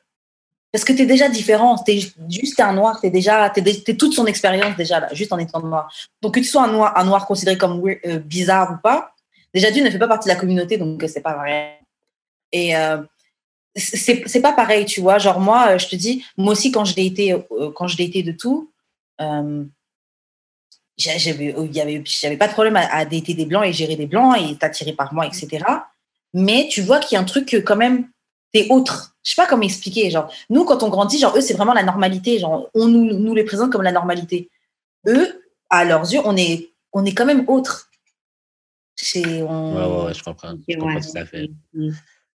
[0.70, 1.78] Euh, parce que tu es déjà différent.
[1.84, 3.00] Tu es juste un noir.
[3.02, 3.52] Tu es déjà.
[3.98, 5.92] Toute son expérience déjà, là, juste en étant noir.
[6.22, 9.14] Donc, que tu sois un noir, considéré comme euh, bizarre ou pas,
[9.54, 11.80] déjà, tu ne fais pas partie de la communauté, donc c'est pas vrai.
[12.52, 12.76] Et.
[12.76, 12.98] Euh,
[13.76, 15.18] c'est pas pareil, tu vois.
[15.20, 18.32] Genre, moi, je te dis, moi aussi, quand je l'ai été, euh, quand je de
[18.32, 18.72] tout,
[19.22, 19.64] euh,
[20.98, 25.14] j'avais pas de problème à, à des blancs et gérer des blancs et t'attirer par
[25.14, 25.64] moi, etc.
[26.34, 28.10] Mais tu vois qu'il y a un truc que, quand même,
[28.52, 29.16] t'es autre.
[29.24, 30.10] Je sais pas comment expliquer.
[30.10, 32.40] Genre, nous, quand on grandit, genre, eux, c'est vraiment la normalité.
[32.40, 34.50] Genre, on nous, nous les présente comme la normalité.
[35.08, 37.90] Eux, à leurs yeux, on est, on est quand même autre.
[39.16, 40.02] On...
[40.02, 40.56] Ouais, ouais, je comprends.
[40.68, 41.50] Je comprends tout à fait.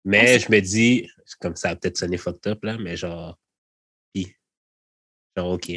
[0.05, 1.09] Mais je me dis,
[1.39, 3.37] comme ça a peut-être sonné fucked up, là, mais genre,
[4.13, 4.33] pis.
[5.35, 5.71] Genre, OK.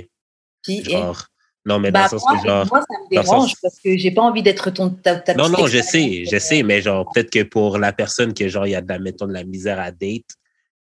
[0.63, 1.27] Pis, genre,
[1.67, 2.67] non, mais dans le bah, sens que genre.
[2.71, 4.91] Moi, ça me dérange parce que j'ai pas envie d'être ton.
[4.91, 8.33] Ta, ta non, non, je sais, je sais, mais genre, peut-être que pour la personne
[8.33, 10.27] que genre, il y a de la, mettons, de la misère à date,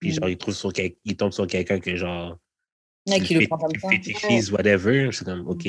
[0.00, 0.14] puis mm.
[0.14, 0.72] genre, il, trouve sur
[1.04, 2.36] il tombe sur quelqu'un que genre.
[3.08, 4.52] Ouais, qui le prend comme ça.
[4.52, 5.68] whatever, c'est comme, OK.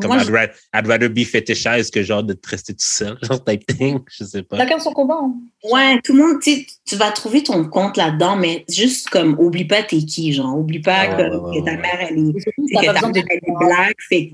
[0.00, 3.42] Comme I'd, rather, I'd, rather, be fetishized que genre de te rester tout seul, genre
[3.44, 4.56] type thing, je sais pas.
[4.56, 5.18] Chacun son combat.
[5.20, 5.34] Hein.
[5.64, 9.64] Ouais, tout le monde, tu tu vas trouver ton compte là-dedans, mais juste comme, oublie
[9.64, 12.84] pas t'es qui, genre, oublie pas ah, que, ouais, que, ta mère, elle est, que
[12.86, 14.32] ta mère, elle est black, fait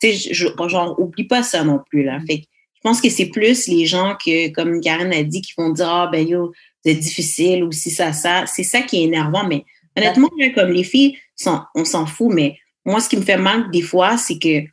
[0.00, 2.18] tu sais, genre, oublie pas ça non plus, là.
[2.26, 2.44] Fait
[2.84, 5.88] je pense que c'est plus les gens que, comme Karen a dit, qui vont dire,
[5.88, 6.52] ah, ben yo,
[6.84, 8.44] c'est difficile, ou si ça, ça.
[8.46, 9.64] C'est ça qui est énervant, mais
[9.96, 11.16] honnêtement, comme les filles,
[11.74, 14.64] on s'en fout, mais moi, ce qui me fait mal des fois, c'est que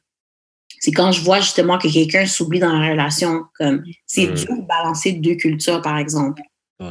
[0.80, 3.44] c'est quand je vois justement que quelqu'un s'oublie dans la relation.
[3.58, 4.34] Comme c'est mm.
[4.34, 6.42] dur de balancer deux cultures, par exemple.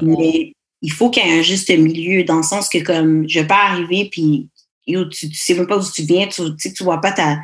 [0.02, 3.40] Mais il faut qu'il y ait un juste milieu, dans le sens que comme je
[3.40, 4.50] vais pas arriver puis
[4.86, 7.38] tu, tu sais même pas d'où tu viens, tu, tu, tu vois pas ta.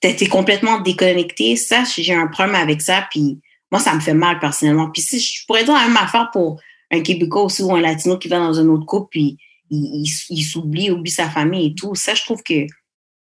[0.00, 1.56] T'es complètement déconnecté.
[1.56, 3.40] Ça, j'ai un problème avec ça, puis
[3.72, 4.90] moi, ça me fait mal personnellement.
[4.90, 6.60] Puis si je pourrais dire la même affaire pour
[6.90, 9.38] un Québécois aussi ou un Latino qui va dans un autre couple, puis
[9.70, 11.94] il, il, il s'oublie, oublie sa famille et tout.
[11.94, 12.66] Ça, je trouve que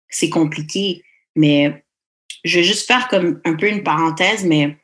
[0.09, 1.03] c'est compliqué.
[1.37, 1.82] Mais
[2.45, 4.79] je vais juste faire comme un peu une parenthèse, mais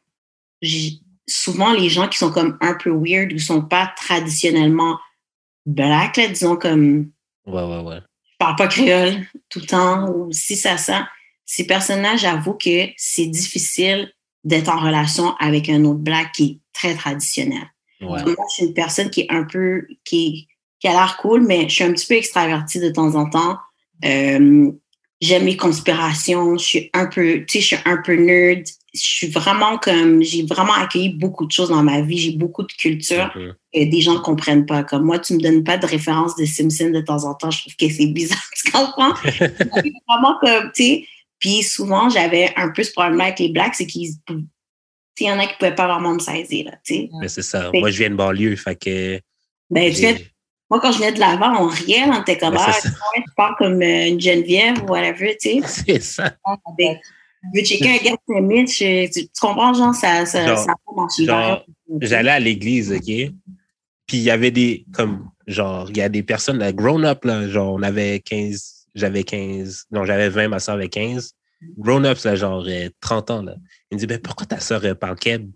[1.26, 4.98] souvent les gens qui sont comme un peu weird ou sont pas traditionnellement
[5.66, 7.10] black, là, disons comme.
[7.46, 8.00] Ouais, ouais, ouais.
[8.00, 11.02] Je parle pas créole tout le temps ou si ça sent.
[11.44, 14.12] Ces personnages, là j'avoue que c'est difficile
[14.44, 17.66] d'être en relation avec un autre black qui est très traditionnel.
[18.00, 18.22] Ouais.
[18.22, 20.46] Moi, je suis une personne qui est un peu, qui,
[20.78, 23.58] qui a l'air cool, mais je suis un petit peu extravertie de temps en temps.
[24.04, 24.70] Euh,
[25.20, 28.64] j'aime les conspirations, je suis un peu, tu sais, je suis un peu nerd.
[28.94, 32.18] je suis vraiment comme, j'ai vraiment accueilli beaucoup de choses dans ma vie.
[32.18, 33.30] J'ai beaucoup de culture
[33.74, 34.82] que des gens ne comprennent pas.
[34.84, 37.50] Comme moi, tu me donnes pas de référence de Simpson de temps en temps.
[37.50, 38.38] Je trouve que c'est bizarre.
[38.64, 39.12] Tu comprends?
[40.08, 41.04] Vraiment comme, tu sais.
[41.38, 45.26] Puis souvent, j'avais un peu ce problème avec les blacks, c'est qu'ils, tu sais, il
[45.26, 47.10] y en a qui pouvaient pas vraiment me saisir, là, tu sais.
[47.20, 47.70] Mais c'est ça.
[47.70, 49.20] Fait- Moi, je viens de banlieue, fait que.
[49.70, 50.26] Ben, tu sais,
[50.70, 53.54] moi, quand je venais de l'avant, on riait, on était comme, Ben, ah, tu parles
[53.56, 55.60] comme euh, une Geneviève ou whatever, tu sais.
[55.66, 56.34] C'est ça.
[56.76, 56.96] Ben,
[57.54, 60.74] Tu veux checker un gars de euh, tu, comprends, genre, ça, ça, Genre- ça
[61.24, 61.64] genre,
[62.00, 63.04] J'allais à l'église, OK?
[63.04, 67.74] Puis il y avait des, comme, genre, il y a des personnes, grown-up, là, genre,
[67.74, 71.32] on avait 15, j'avais 15, non, j'avais 20, ma soeur avait 15.
[71.78, 73.56] Grown-ups, là, genre, euh, 30 ans, là.
[73.90, 75.50] Il me dit, ben, pourquoi ta soeur euh, parle keb?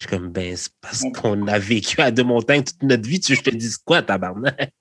[0.00, 3.20] Je suis comme, ben, c'est parce qu'on a vécu à Deux-Montagnes toute notre vie.
[3.20, 4.72] Tu je te dise quoi, tabarnak?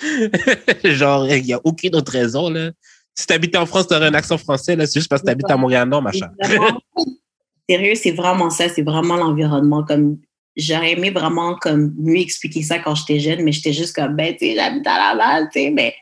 [0.84, 2.72] genre, il n'y a aucune autre raison, là.
[3.14, 4.86] Si tu habitais en France, tu aurais un accent français, là.
[4.86, 6.30] C'est juste parce que tu habites à Montréal-Nord, machin.
[7.70, 9.84] Sérieux, c'est vraiment ça, c'est vraiment l'environnement.
[9.84, 10.18] Comme
[10.56, 14.32] j'aurais aimé vraiment comme mieux expliquer ça quand j'étais jeune, mais j'étais juste comme ben
[14.32, 15.94] tu sais, j'habite à Laval, tu sais, mais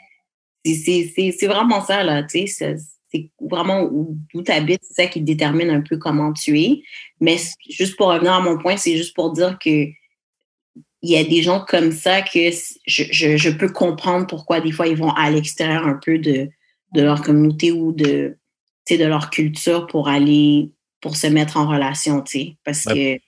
[0.64, 2.76] c'est vraiment ça, là, tu sais,
[3.16, 6.82] c'est- vraiment où, où tu habites, c'est ça qui détermine un peu comment tu es.
[7.20, 7.36] Mais
[7.68, 9.86] juste pour revenir à mon point, c'est juste pour dire que
[11.02, 12.50] il y a des gens comme ça que
[12.86, 16.48] je, je, je peux comprendre pourquoi des fois ils vont à l'extérieur un peu de,
[16.94, 18.36] de leur communauté ou de,
[18.86, 22.84] tu sais, de leur culture pour aller pour se mettre en relation, tu sais, parce
[22.94, 23.18] que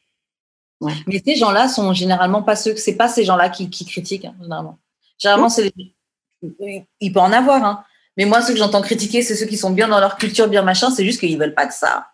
[1.06, 4.34] Mais ces gens-là sont généralement pas ceux, c'est pas ces gens-là qui, qui critiquent, hein,
[4.40, 4.78] généralement.
[5.18, 7.84] Généralement, c'est les- il peut en avoir, hein.
[8.18, 10.62] Mais moi, ceux que j'entends critiquer, c'est ceux qui sont bien dans leur culture, bien
[10.62, 12.08] machin, c'est juste qu'ils veulent pas de ça.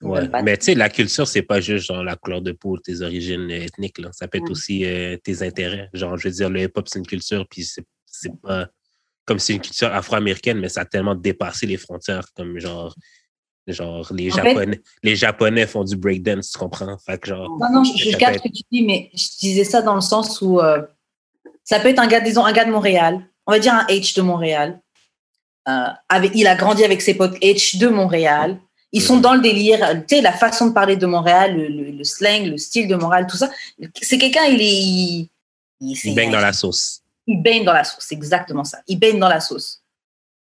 [0.00, 0.28] Ouais.
[0.44, 3.50] Mais tu sais, la culture, c'est pas juste genre la couleur de peau, tes origines
[3.50, 3.98] ethniques.
[3.98, 4.10] Là.
[4.12, 4.50] Ça peut être Ouais.
[4.52, 5.90] aussi euh, tes intérêts.
[5.92, 7.84] Genre, je veux dire, le hip-hop, c'est une culture, puis c'est
[8.40, 8.68] pas
[9.24, 12.24] comme c'est une culture afro-américaine, mais ça a tellement dépassé les frontières.
[12.34, 12.94] Comme genre,
[13.66, 16.96] genre les, En fait- Japonais, les Japonais font du breakdance, tu comprends?
[16.98, 19.64] Fait que genre, Non, non, je, je peut ce que tu dis, mais je disais
[19.64, 20.80] ça dans le sens où euh,
[21.64, 24.14] ça peut être un gars, disons, un gars de Montréal, on va dire un H
[24.14, 24.78] de Montréal.
[25.68, 28.58] Euh, avec, il a grandi avec ses potes H de Montréal.
[28.92, 29.20] Ils sont Mhm.
[29.22, 32.04] dans le délire, euh, tu sais, la façon de parler de Montréal, le, le- le
[32.04, 33.50] slang, le style de Montréal, tout ça.
[34.00, 35.28] C'est quelqu'un, il est.
[35.80, 37.02] Il, baignent dans la sauce.
[37.26, 38.78] il baigne dans la sauce, c'est exactement ça.
[38.88, 39.82] Il baigne dans la sauce.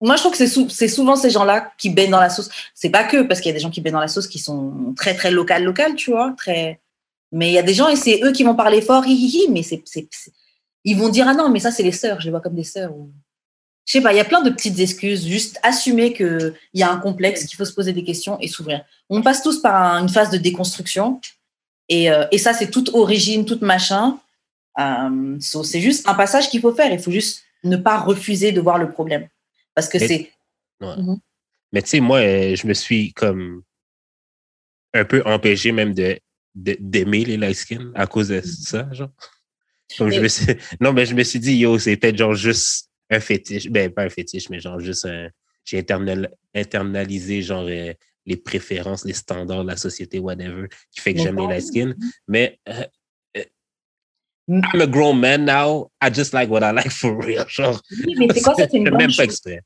[0.02, 2.50] Moi, je trouve que c'est sou- c'est souvent ces gens-là qui baignent dans la sauce.
[2.76, 4.40] C'est pas que, parce qu'il y a des gens qui baignent dans la sauce qui
[4.40, 6.34] sont très, très local, local, tu vois.
[6.38, 6.82] Très...
[7.32, 9.28] Mais il y a des gens, et c'est eux qui vont parler fort, hi, hi,
[9.46, 9.82] hi, mais c'est-
[10.84, 12.64] ils vont dire, ah non, mais ça, c'est les sœurs, je les vois comme des
[12.64, 12.94] sœurs.
[12.96, 13.12] Ou...
[13.86, 16.92] Je sais pas, il y a plein de petites excuses, juste assumer qu'il y a
[16.92, 18.84] un complexe, qu'il faut se poser des questions et s'ouvrir.
[19.10, 21.20] On passe tous par un- une phase de déconstruction.
[21.90, 24.18] Et, euh, et ça, c'est toute origine, toute machin.
[24.80, 26.92] Euh, so, c'est juste un passage qu'il faut faire.
[26.92, 29.28] Il faut juste ne pas refuser de voir le problème.
[29.76, 30.32] Parce que c'est.
[31.72, 33.64] Mais tu sais, moi, euh, je me suis comme
[34.94, 36.20] un peu empêché même de
[36.56, 39.10] de- d'aimer les light skin à cause de ça, genre.
[39.98, 40.46] Comme je Mais- me suis...
[40.80, 43.70] Non, mais je me suis dit, yo, c'est peut-être genre juste un fétiche.
[43.70, 45.30] Ben, pas un fétiche, mais genre juste un...
[45.66, 47.94] J'ai internal- internalisé genre euh,
[48.26, 51.66] les préférences, les standards de la société, whatever, qui fait que j'aime les pas- light
[51.66, 51.94] skin.
[52.28, 52.84] Mais euh,
[53.38, 53.44] euh.
[54.50, 55.90] I'm a grown man now.
[56.02, 57.46] I just like what I like for real.
[57.48, 59.20] Genre, Oui, mais c'est quoi ça C'est une même pas chose.
[59.22, 59.62] exprès.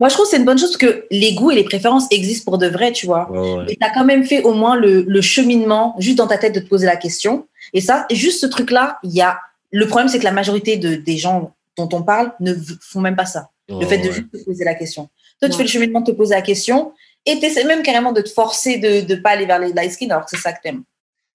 [0.00, 2.06] Moi, je trouve que c'est une bonne chose parce que les goûts et les préférences
[2.10, 3.30] existent pour de vrai, tu vois.
[3.30, 3.72] Ouais, ouais.
[3.72, 6.54] Et tu as quand même fait au moins le, le cheminement juste dans ta tête
[6.54, 7.46] de te poser la question.
[7.72, 9.38] Et ça, juste ce truc-là, il y a.
[9.72, 13.16] Le problème, c'est que la majorité de, des gens dont on parle ne font même
[13.16, 13.50] pas ça.
[13.68, 14.12] Le Ouais, fait de ouais.
[14.12, 15.08] juste te poser la question.
[15.40, 16.92] Toi, tu fais le cheminement de te poser la question
[17.26, 19.90] et tu essaies même carrément de te forcer de ne pas aller vers les light
[19.92, 20.82] skin alors que c'est ça que t'aimes.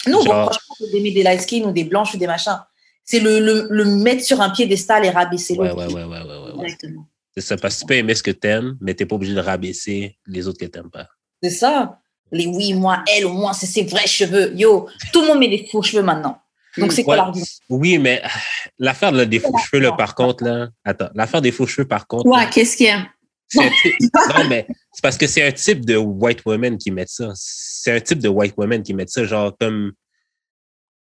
[0.08, 2.58] Nous, on reproche pas d'aimer des light skin ou des blanches ou des machins.
[3.04, 5.86] C'est le, le, le mettre sur un piédestal et rabaisser Ouais, l'autre.
[5.88, 6.64] ouais, ouais, ouais, ouais, ouais, ouais.
[6.64, 7.06] exactement.
[7.36, 9.40] C'est ça, parce que tu peux aimer ce que t'aimes, mais t'es pas obligé de
[9.40, 11.08] rabaisser les autres que t'aimes pas.
[11.44, 12.00] C'est ça.
[12.32, 14.54] Les oui, moi, elle, au moins, c'est ses vrais cheveux.
[14.56, 16.41] Yo, tout le monde met des faux cheveux maintenant.
[16.78, 17.22] Donc, c'est quoi Ouais.
[17.22, 17.46] l'argument?
[17.70, 18.22] Oui, mais
[18.80, 22.08] l'affaire là, des faux cheveux, là, par contre, là, attends, l'affaire des faux cheveux, par
[22.08, 23.08] contre, Ouais, qu'est-ce qu'il y a?
[23.52, 27.32] type- non, mais c'est parce que c'est un type de white woman qui met ça.
[27.36, 29.92] C'est un type de white woman qui met ça, genre comme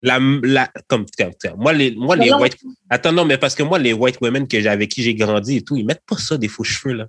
[0.03, 1.05] la, la comme,
[1.57, 2.57] moi les moi les white
[2.89, 5.57] attends non mais parce que moi les white women que j'ai avec qui j'ai grandi
[5.57, 7.07] et tout ils mettent pas ça des faux cheveux là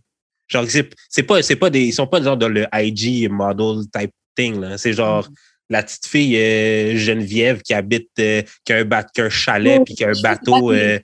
[0.47, 3.85] genre c'est c'est pas c'est pas des ils sont pas genre dans le IG model
[3.95, 5.27] type thing là c'est genre
[5.71, 9.29] la petite fille euh, Geneviève qui habite euh, qui a un bat qui a un
[9.29, 10.97] chalet puis qui a un bateau euh,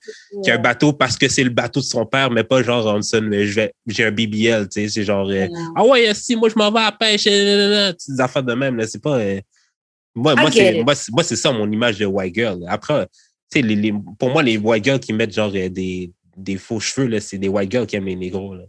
[0.44, 2.88] qui a un bateau parce que c'est le bateau de son père mais pas genre
[2.88, 5.30] Hanson mais je vais j'ai un BBL tu sais c'est genre
[5.76, 8.88] ah ouais si moi je m'en vais à la pêche petites affaires de même là
[8.88, 9.20] c'est pas
[10.16, 12.60] moi moi c'est moi c'est moi, c'est ça mon image de white girl.
[12.68, 13.06] Après
[13.52, 16.80] tu sais les, les- pour moi les white girls qui mettent genre des des faux
[16.80, 18.64] cheveux là c'est des white girls qui aiment les négros là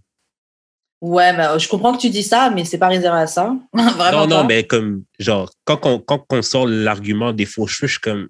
[1.03, 3.55] Ouais, bah, je comprends que tu dis ça, mais c'est pas réservé à ça.
[3.73, 7.87] Vraiment non, non, mais comme, genre, quand on, quand on sort l'argument des faux cheveux,
[7.87, 8.29] je suis comme,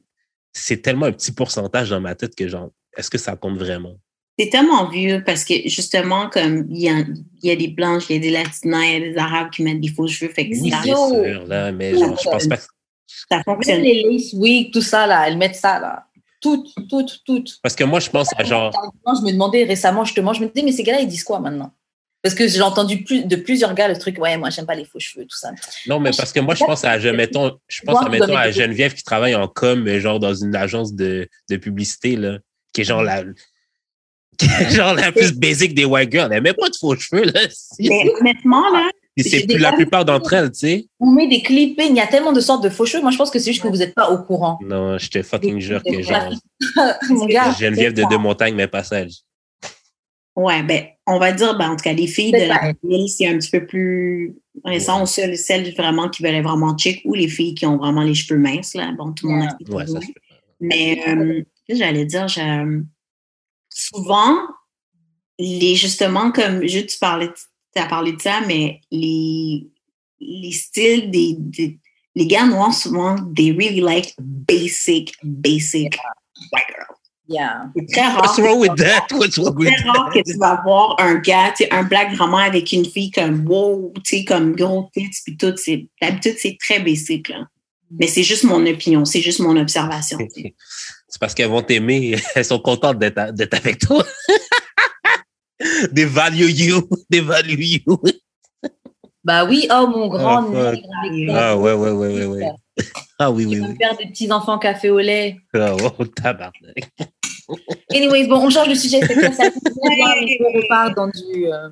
[0.52, 3.94] c'est tellement un petit pourcentage dans ma tête que, genre, est-ce que ça compte vraiment?
[4.38, 7.04] C'est tellement vieux parce que, justement, comme, il y a,
[7.42, 9.62] y a des blanches, il y a des latinas, il y a des arabes qui
[9.62, 10.32] mettent des faux cheveux.
[10.32, 12.62] Fait que oui, c'est sûr, là, mais genre, je pense pas que
[13.30, 13.82] ça fonctionne.
[13.82, 16.06] Les lace oui, tout ça, là, elles mettent ça, là.
[16.40, 17.58] Toutes, toutes, toutes.
[17.62, 18.72] Parce que moi, je pense à genre.
[19.06, 21.72] Je me demandais récemment, justement, je me disais, mais ces gars-là, ils disent quoi maintenant?
[22.26, 24.84] Parce que j'ai entendu plus, de plusieurs gars le truc, ouais, moi, j'aime pas les
[24.84, 25.52] faux cheveux, tout ça.
[25.86, 28.50] Non, mais parce que moi, je pense à, je, mettons, je pense à, mettons, à
[28.50, 32.38] Geneviève qui travaille en com, genre dans une agence de, de publicité, là,
[32.72, 33.22] qui est genre la,
[34.70, 36.32] genre la plus basique des white girls.
[36.32, 37.42] Elle met pas de faux cheveux, là.
[37.78, 40.86] Mais honnêtement, là, c'est plus la plupart d'entre elles, tu sais.
[40.98, 43.02] On met des clippings, il y a tellement de sortes de faux cheveux.
[43.02, 44.58] Moi, je pense que c'est juste que vous n'êtes pas au courant.
[44.64, 46.34] Non, je te fucking jure que genre.
[47.08, 49.12] Mon gars, Geneviève de Deux Montagnes, mais passage.
[50.36, 53.26] Ouais, ben, on va dire, ben, en tout cas, les filles de la ville, c'est
[53.26, 55.06] un petit peu plus récent, ouais.
[55.06, 58.38] celles, celles vraiment qui veulent vraiment chic ou les filles qui ont vraiment les cheveux
[58.38, 58.92] minces, là.
[58.92, 59.98] Bon, tout le monde a ouais, ça
[60.60, 62.82] Mais, euh, j'allais dire, je,
[63.70, 64.36] souvent,
[65.38, 67.28] les, justement, comme, juste tu parlais,
[67.74, 69.66] tu as parlé de ça, mais les,
[70.20, 71.78] les styles des, des
[72.16, 75.96] les gars noirs, souvent, they really like basic, basic
[76.50, 76.95] white girls.
[77.28, 77.70] Yeah.
[77.76, 78.22] C'est très rare.
[78.22, 79.06] What's wrong with that?
[79.12, 82.14] What's wrong with très rare que tu vas voir un gars, tu sais, un black
[82.14, 85.54] vraiment avec une fille comme wow, tu sais, comme gros tits, puis tout.
[86.00, 87.48] D'habitude, c'est très basic, là.
[87.90, 90.18] Mais c'est juste mon opinion, c'est juste mon observation.
[91.08, 94.04] c'est parce qu'elles vont t'aimer, elles sont contentes d'être avec toi.
[95.94, 98.00] they value you, they value you.
[99.24, 100.52] Bah oui, oh mon grand.
[100.54, 100.72] Ah,
[101.30, 102.50] ah ouais, ouais, ouais, ouais, ouais.
[103.18, 103.74] Ah oui, oui, oui.
[103.80, 105.36] faire des petits enfants café au lait.
[105.54, 106.90] Ah oh, tabarnak.
[107.92, 109.00] Anyways, bon, on change de sujet.
[109.00, 109.44] C'est très ça.
[109.80, 111.46] on repart dans du.
[111.46, 111.68] Euh...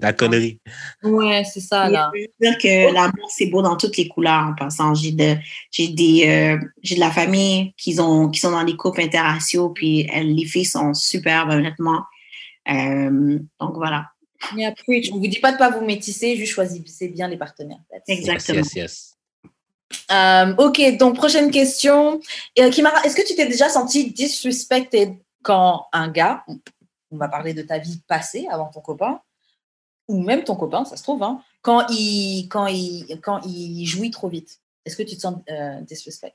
[0.00, 0.60] La connerie.
[1.02, 2.10] Ouais, c'est ça, là.
[2.14, 4.94] Je veux dire que l'amour, c'est beau dans toutes les couleurs en passant.
[4.94, 5.36] J'ai de,
[5.70, 9.70] j'ai des, euh, j'ai de la famille qui, ont, qui sont dans les couples interraciaux,
[9.70, 12.02] puis elles, les filles sont superbes, honnêtement.
[12.68, 14.08] Euh, donc voilà.
[14.56, 15.10] Yeah, preach.
[15.12, 17.78] On ne vous dit pas de ne pas vous métisser, juste choisissez bien les partenaires.
[18.08, 18.58] Exactement.
[18.58, 19.11] Yes, yes,
[20.10, 22.20] euh, ok, donc prochaine question.
[22.58, 26.44] Euh, Kimara, est-ce que tu t'es déjà senti disrespected quand un gars,
[27.10, 29.20] on va parler de ta vie passée avant ton copain,
[30.08, 34.10] ou même ton copain, ça se trouve, hein, quand, il, quand, il, quand il jouit
[34.10, 34.60] trop vite?
[34.84, 36.34] Est-ce que tu te sens euh, disrespect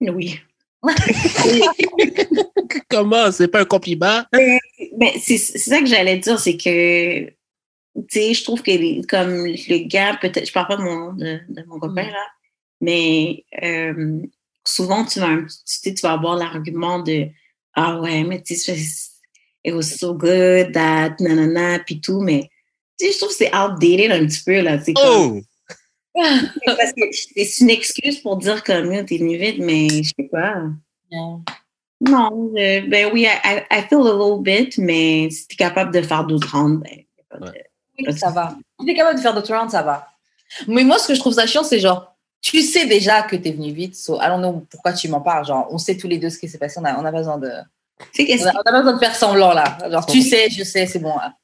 [0.00, 0.40] Oui.
[2.90, 3.30] Comment?
[3.30, 4.22] C'est pas un compliment?
[4.32, 7.32] Mais, c'est ça que j'allais dire, c'est que,
[8.08, 11.78] sais, je trouve que comme le gars, peut-être, je parle pas de mon, de, mon
[11.78, 12.26] copain, là,
[12.80, 14.20] mais euh,
[14.64, 15.36] souvent, tu vas,
[15.82, 17.28] tu, tu vas avoir l'argument de
[17.74, 18.76] Ah ouais, mais tu sais,
[19.64, 22.48] it was so good, that, nanana, puis tout, mais
[22.98, 24.78] tu sais, je trouve que c'est outdated un petit peu, là.
[24.96, 25.40] Oh!
[26.66, 30.64] Parce que c'est une excuse pour dire comme t'es venu vite, mais je sais pas.
[32.00, 36.00] Non, euh, ben oui, I, I, feel a little bit, mais si t'es capable de
[36.00, 37.69] faire d'autres rounds, ben, ouais.
[38.16, 38.54] Ça va.
[38.78, 40.08] Si t'es capable de faire d'autres rounds, ça va.
[40.66, 43.52] Mais moi, ce que je trouve ça chiant, c'est genre, tu sais déjà que t'es
[43.52, 45.46] venu vite, so, I don't know pourquoi tu m'en parles.
[45.46, 47.38] Genre, on sait tous les deux ce qui s'est passé, on a, on a besoin
[47.38, 47.50] de.
[48.18, 49.76] On a, on a, besoin de faire semblant là.
[49.90, 51.14] Genre, tu sais, je sais, c'est bon.
[51.16, 51.34] Là.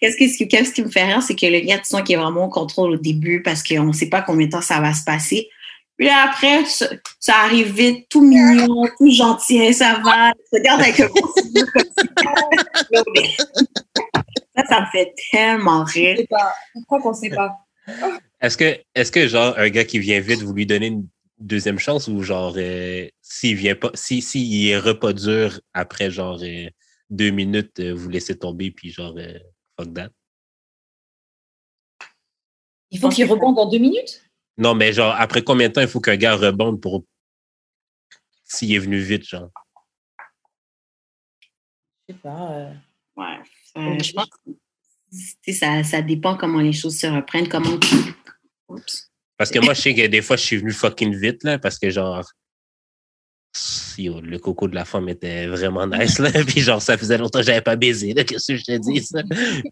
[0.00, 2.18] Qu'est-ce qui, qu'est-ce qui me fait rire, c'est que le gars, tu sens qu'il est
[2.18, 4.94] vraiment au contrôle au début parce qu'on ne sait pas combien de temps ça va
[4.94, 5.48] se passer.
[5.96, 6.86] Puis là, après, ça,
[7.18, 10.32] ça arrive vite, tout mignon, tout gentil, ça va.
[10.52, 11.08] Regarde avec un
[14.60, 16.16] Ça, ça me fait tellement rire.
[16.16, 16.54] Je sais pas.
[16.72, 17.56] Pourquoi qu'on ne sait pas?
[18.40, 21.08] Est-ce que, est-ce que, genre, un gars qui vient vite, vous lui donnez une
[21.38, 26.38] deuxième chance ou, genre, euh, s'il vient pas, si, s'il est repas dur après, genre,
[26.42, 26.68] euh,
[27.10, 29.38] deux minutes, euh, vous laissez tomber, puis genre, euh,
[29.78, 30.10] fuck that?
[32.90, 34.22] Il faut qu'il rebonde en deux minutes?
[34.58, 37.04] Non, mais genre, après combien de temps il faut qu'un gars rebonde pour.
[38.44, 39.50] S'il est venu vite, genre?
[42.08, 42.52] Je sais pas.
[42.52, 42.74] Euh...
[43.16, 43.38] Ouais.
[43.76, 44.28] Euh, je pense
[45.46, 47.78] que ça, ça dépend comment les choses se reprennent, comment.
[48.68, 49.10] Oups.
[49.36, 51.78] Parce que moi, je sais que des fois, je suis venu fucking vite, là, parce
[51.78, 52.24] que genre,
[53.96, 56.30] yo, le coco de la femme était vraiment nice, là.
[56.46, 58.24] Puis genre, ça faisait longtemps que j'avais pas baisé, là.
[58.24, 59.22] Qu'est-ce que je te dis, ça?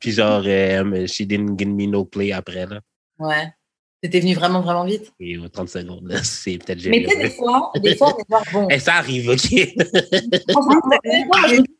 [0.00, 2.80] Puis genre, euh, she didn't give me no play après, là.
[3.18, 3.52] Ouais.
[4.00, 5.12] T'étais venu vraiment, vraiment vite?
[5.18, 7.02] Et 30 secondes, c'est peut-être génial.
[7.02, 8.68] Mais tu sais, des fois, des fois, on va bon.
[8.68, 9.38] Et ça arrive, OK?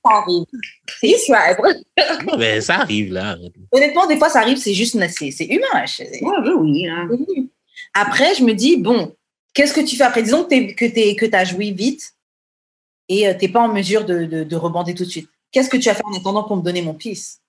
[0.05, 0.45] ça arrive.
[1.01, 1.17] C'est.
[2.39, 3.39] Mais ça arrive, là.
[3.71, 5.85] Honnêtement, des fois, ça arrive, c'est juste, c'est humain.
[6.01, 7.09] Ouais, oui, hein.
[7.95, 9.15] Après, je me dis, bon,
[9.55, 10.23] qu'est-ce que tu fais après?
[10.23, 12.15] Disons que tu as joué vite
[13.09, 15.29] et tu n'es pas en mesure de, de, de, rebander tout de suite.
[15.53, 17.41] Qu'est-ce que tu as fait en attendant pour me donner mon pisse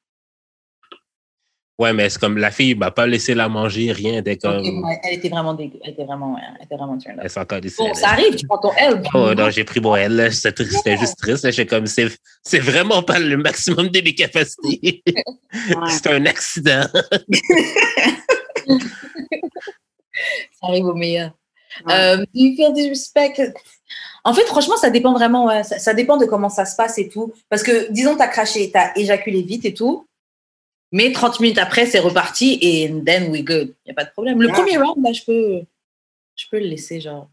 [1.80, 4.11] Ouais, mais c'est comme la fille m'a pas laissé la manger, rien.
[4.11, 4.57] Elle était comme.
[4.57, 5.80] Ok, ouais, elle était vraiment dégueu.
[5.81, 7.15] Elle était vraiment, ouais, elle était vraiment turn.
[7.22, 9.01] Elle encore Bon, ça arrive, tu prends ton L.
[9.14, 10.30] Oh non, j'ai pris mon L.
[10.34, 11.49] C'était c'était juste triste.
[11.49, 12.10] J'étais comme, c'est,
[12.43, 15.01] c'est vraiment pas le maximum de mes capacités.
[15.88, 16.85] c'est un accident.
[20.51, 21.31] Ça arrive au meilleur.
[21.89, 23.53] Euh, do you feel disrespect?
[24.26, 25.45] En fait, franchement, ça dépend vraiment.
[25.45, 27.31] ouais, ça, ça dépend de comment ça se passe et tout.
[27.47, 30.09] Parce que, disons, tu as craché, tu as éjaculé vite et tout.
[30.91, 33.76] Mais 30 minutes après, c'est reparti et then we good.
[33.86, 34.41] Il n'y a pas de problème.
[34.41, 34.53] Le Ouais.
[34.53, 35.61] premier round, là, je peux,
[36.36, 37.30] je peux le laisser, genre.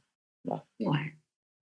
[0.80, 0.98] Ouais.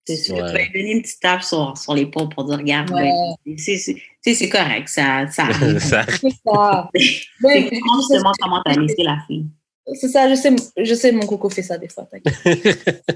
[0.07, 0.35] C'est sûr.
[0.37, 3.11] Tu vas lui donner une petite tape sur, sur l'épaule pour dire, regarde, Ouais.
[3.47, 6.05] ouais, c'est, correct, ça, ça C'est ça.
[6.21, 9.47] C'est Ouais, comment justement comment t'as laissé la fille.
[9.95, 12.05] c'est ça, je sais, je sais, mon coco fait ça des fois.
[12.11, 12.35] t'inquiète.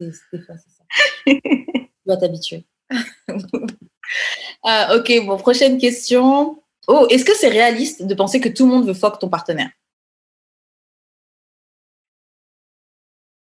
[0.00, 0.10] Des
[0.40, 0.84] fois, c'est ça.
[1.26, 2.64] Tu vas t'habituer.
[4.64, 6.61] Ah, ok, bon, prochaine question.
[6.88, 9.70] Oh, est-ce que c'est réaliste de penser que tout le monde veut fuck ton partenaire?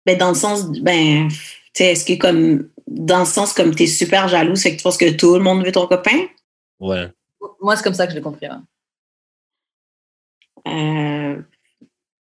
[0.07, 1.37] Ben, dans le sens, ben, tu
[1.75, 4.97] sais, est-ce que comme, dans le sens comme t'es super jaloux, c'est que tu penses
[4.97, 6.27] que tout le monde veut ton copain?
[6.81, 7.09] ouais.
[7.63, 8.47] Moi, c'est comme ça que je l'ai compris.
[8.47, 8.65] hein.
[10.67, 11.41] Euh,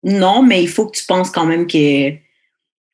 [0.02, 2.12] non, mais il faut que tu penses quand même que,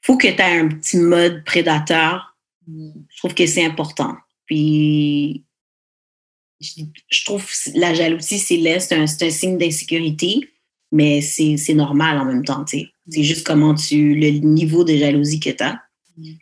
[0.02, 2.36] faut que tu aies un petit mode prédateur.
[2.68, 4.16] Je trouve que c'est important.
[4.46, 5.44] Puis,
[6.60, 10.48] je, trouve que la jalousie, c'est laid, c'est un, signe d'insécurité,
[10.92, 12.86] mais c'est normal en même temps, tu sais.
[13.08, 15.80] C'est juste comment tu, le niveau de jalousie que tu as.
[16.16, 16.32] Mm.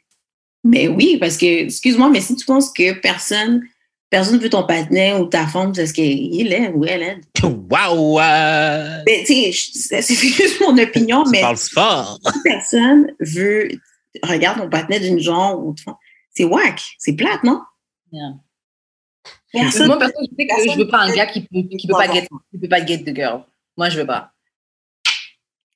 [0.64, 3.62] Mais oui, parce que, excuse-moi, mais si tu penses que personne,
[4.08, 8.20] personne veut ton partenaire ou ta femme parce qu'il est ou elle est, Waouh!
[8.20, 12.20] euh, ben, tu sais, c'est juste mon opinion, Tu mais parles fort.
[12.32, 13.68] si personne veut,
[14.22, 15.74] regarde ton partenaire d'une genre ou
[16.34, 17.60] c'est whack, c'est plate, non?
[18.12, 18.34] Yeah.
[19.60, 19.86] Personne.
[19.86, 22.12] Moi, perso, je sais que je veux pas un gars qui peut, qui peut pas
[22.12, 23.44] get, qui peut pas get the girl.
[23.76, 24.31] Moi, je veux pas.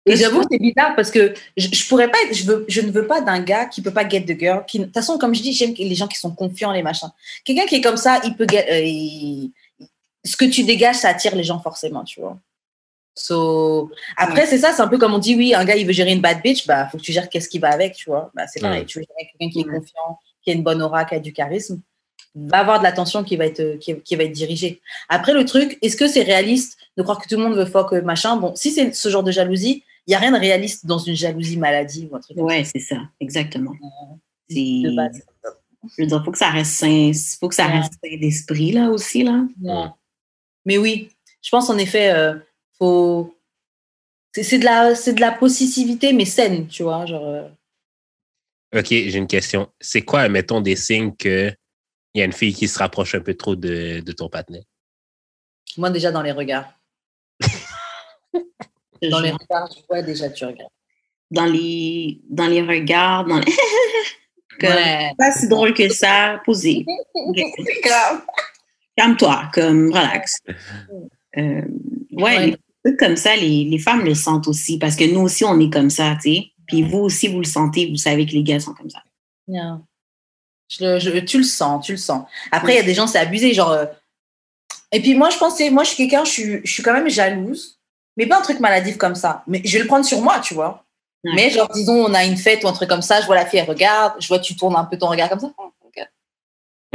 [0.07, 2.91] Et j'avoue c'est bizarre parce que je, je pourrais pas être, je veux, je ne
[2.91, 4.65] veux pas d'un gars qui peut pas get the girl.
[4.67, 7.11] Qui, de toute façon, comme je dis, j'aime les gens qui sont confiants, les machins.
[7.45, 9.53] Quelqu'un qui est comme ça, il peut get, euh, il-
[10.25, 12.39] ce que tu dégages, ça attire les gens forcément, tu vois.
[13.15, 15.93] So, après, c'est ça, c'est un peu comme on dit, oui, un gars, il veut
[15.93, 18.31] gérer une bad bitch, bah, faut que tu gères qu'est-ce qui va avec, tu vois.
[18.35, 18.87] Bah, c'est pareil, Ouais.
[18.87, 21.33] tu veux gérer quelqu'un qui est confiant, qui a une bonne aura, qui a du
[21.33, 21.81] charisme,
[22.35, 24.81] va avoir de l'attention qui va être, qui, qui va être dirigée.
[25.09, 27.93] Après, le truc, est-ce que c'est réaliste de croire que tout le monde veut fuck
[27.93, 28.37] euh, machin?
[28.37, 31.15] Bon, si c'est ce genre de jalousie, il n'y a rien de réaliste dans une
[31.17, 33.73] jalousie maladie ou un truc Ouais, c'est ça, exactement.
[34.49, 35.21] C'est, De base.
[35.97, 37.11] je veux dire, faut que ça reste sain,
[37.41, 37.81] faut que ça Ouais.
[37.81, 39.45] reste sain d'esprit, là, aussi, là.
[39.63, 39.85] Ouais.
[40.65, 41.11] Mais oui,
[41.43, 42.35] je pense en effet, euh,
[42.79, 43.35] faut.
[44.35, 47.05] C'est c'est de, la, c'est de la possessivité, mais saine, tu vois.
[47.07, 47.49] Genre, euh,
[48.79, 49.69] OK, j'ai une question.
[49.81, 51.51] C'est quoi, mettons, des signes que
[52.15, 54.63] il y a une fille qui se rapproche un peu trop de, de ton partenaire?
[55.77, 56.73] moi, déjà, dans les regards.
[59.03, 60.73] Dans les regards, je vois déjà, tu regardes.
[61.31, 63.45] dans les, dans les regards, dans les...
[64.61, 65.13] Comme, Ouais.
[65.17, 66.85] Pas si drôle que ça, posé.
[67.15, 68.23] C'est grave.
[68.97, 70.39] Calme-toi, comme relax.
[71.37, 71.63] Euh,
[72.11, 72.47] ouais, Ouais.
[72.47, 75.61] les trucs comme ça, les, les femmes le sentent aussi, parce que nous aussi, on
[75.61, 76.47] est comme ça, tu sais.
[76.67, 79.03] Puis vous aussi, vous le sentez, vous savez que les gars sont comme ça.
[79.47, 79.87] Bien.
[80.69, 82.27] Je le- je- tu le sens, tu le sens.
[82.53, 83.71] Après, il y a des gens, c'est abusé, genre.
[83.73, 83.87] euh,
[84.93, 87.09] Et puis moi, je pensais, moi, je suis quelqu'un, je suis, je suis quand même
[87.11, 87.79] jalouse,
[88.17, 89.43] mais pas un truc maladif comme ça.
[89.47, 90.85] Mais je vais le prendre sur moi, tu vois.
[91.25, 93.45] Mais genre, disons, on a une fête ou un truc comme ça, je vois la
[93.45, 95.53] fille, elle regarde, je vois tu tournes un peu ton regard comme ça.
[95.59, 95.73] Oh.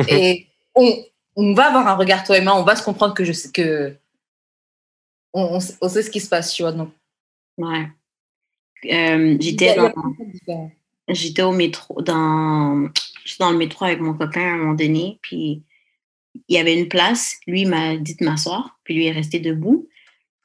[0.07, 1.03] Et on,
[1.35, 3.51] on va avoir un regard toi et moi, on va se comprendre que je sais
[3.51, 3.95] que
[5.33, 6.71] on, on sait, on sait ce qui se passe, tu vois.
[6.71, 6.89] Donc,
[7.57, 7.87] Ouais.
[8.91, 9.75] Euh, j'étais
[11.09, 12.89] j'étais au métro, dans,
[13.25, 15.63] j'étais dans le métro avec mon copain à un moment donné, puis
[16.47, 19.39] il y avait une place, lui il m'a dit de m'asseoir, puis lui est resté
[19.39, 19.87] debout.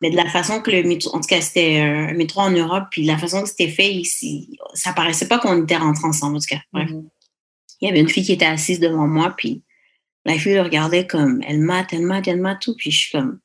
[0.00, 2.50] Mais de la façon que le métro, en tout cas c'était euh, un métro en
[2.50, 6.36] Europe, puis la façon que c'était fait ici, ça paraissait pas qu'on était rentrés ensemble,
[6.36, 6.60] en tout cas.
[6.72, 6.90] Bref.
[6.90, 7.08] Mhm.
[7.80, 9.62] il y avait une fille qui était assise devant moi, puis
[10.24, 13.10] la fille le regardait comme, elle mate, elle mate, elle mate tout, puis je suis
[13.12, 13.40] comme,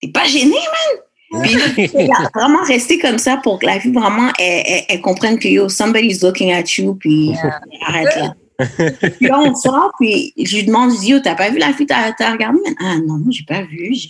[0.00, 1.42] t'es pas gênée, man?
[1.42, 5.00] Puis elle a vraiment resté comme ça pour que la fille vraiment, elle, elle- elle
[5.00, 7.60] comprenne que yo, somebody's looking at you, puis Yeah.
[7.86, 8.34] arrête là.
[8.58, 11.72] Puis là, on sort, puis je lui demande, je dis, yo, t'as pas vu la
[11.72, 12.58] fille, t'as t'as regardé?
[12.80, 13.94] Ah non, non, j'ai pas vu.
[13.94, 14.08] j'ai-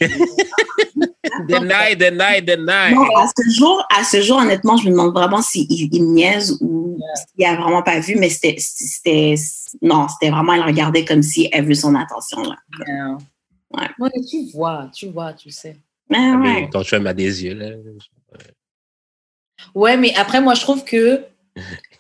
[1.49, 2.95] deny, deny, deny.
[2.95, 6.15] Non, à ce jour, à ce jour, honnêtement, je me demande vraiment s'il il me
[6.15, 7.15] niaise ou Yeah.
[7.15, 9.35] s'il a vraiment pas vu, mais c'était, c'était,
[9.83, 12.57] non, c'était vraiment, elle regardait comme si elle veut son attention, là.
[13.71, 13.89] Ouais.
[13.99, 15.77] Ouais, tu vois, tu vois, tu sais.
[16.11, 16.61] Mais Ah, ouais.
[16.63, 17.67] mais Ton chum a des yeux, là.
[19.75, 21.23] Ouais, mais après, moi, je trouve que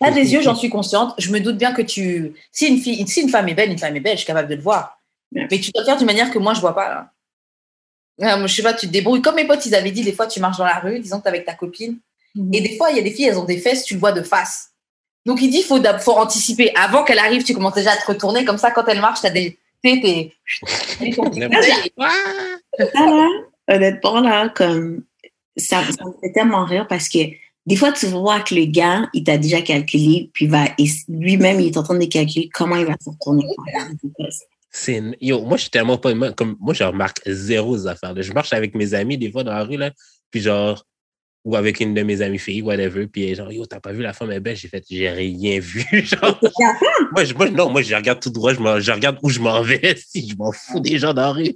[0.00, 1.14] t'as des yeux, j'en suis consciente.
[1.18, 2.34] Je me doute bien que tu.
[2.52, 4.48] Si une, fille, si une femme est belle, une femme est belle, je suis capable
[4.48, 5.00] de le voir.
[5.32, 6.88] Mais tu dois le faire d'une manière que moi, je vois pas.
[6.88, 7.12] Là.
[8.20, 9.22] Ah, je sais pas, tu te débrouilles.
[9.22, 11.22] Comme mes potes, ils avaient dit, des fois, tu marches dans la rue, disons que
[11.24, 11.98] tu avec ta copine.
[12.34, 12.54] Mhm.
[12.54, 14.12] Et des fois, il y a des filles, elles ont des fesses, tu le vois
[14.12, 14.70] de face.
[15.26, 16.72] Donc, il dit, il faut, faut anticiper.
[16.74, 18.44] Avant qu'elle arrive, tu commences déjà à te retourner.
[18.44, 19.58] Comme ça, quand elle marche, tu as des.
[19.82, 20.32] t'es- t'es-
[22.94, 23.28] là,
[23.68, 25.04] honnêtement, là, comme,
[25.56, 27.18] ça, ça me fait tellement rire parce que
[27.68, 30.64] des fois, tu vois que le gars, il t'a déjà calculé, puis va,
[31.06, 33.44] lui-même, il est en train de calculer comment il va se retourner.
[34.70, 38.14] C'est yo, moi je suis tellement pas comme moi je remarque zéro ces affaires.
[38.16, 39.90] Je marche avec mes amis des fois dans la rue là,
[40.30, 40.82] puis genre
[41.44, 44.14] ou avec une de mes amies filles whatever, puis genre yo t'as pas vu la
[44.14, 46.40] femme est belle, j'ai fait j'ai rien vu genre.
[47.12, 49.94] moi, je, moi non, moi je regarde tout droit, je, regarde où je m'en vais
[50.06, 51.54] si je m'en fous des gens dans la rue.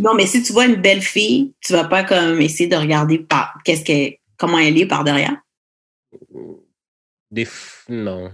[0.00, 3.18] Non, mais si tu vois une belle fille, tu vas pas comme essayer de regarder
[3.18, 5.36] par, qu'est-ce que, comment elle est par derrière?
[7.30, 8.32] Des f- non.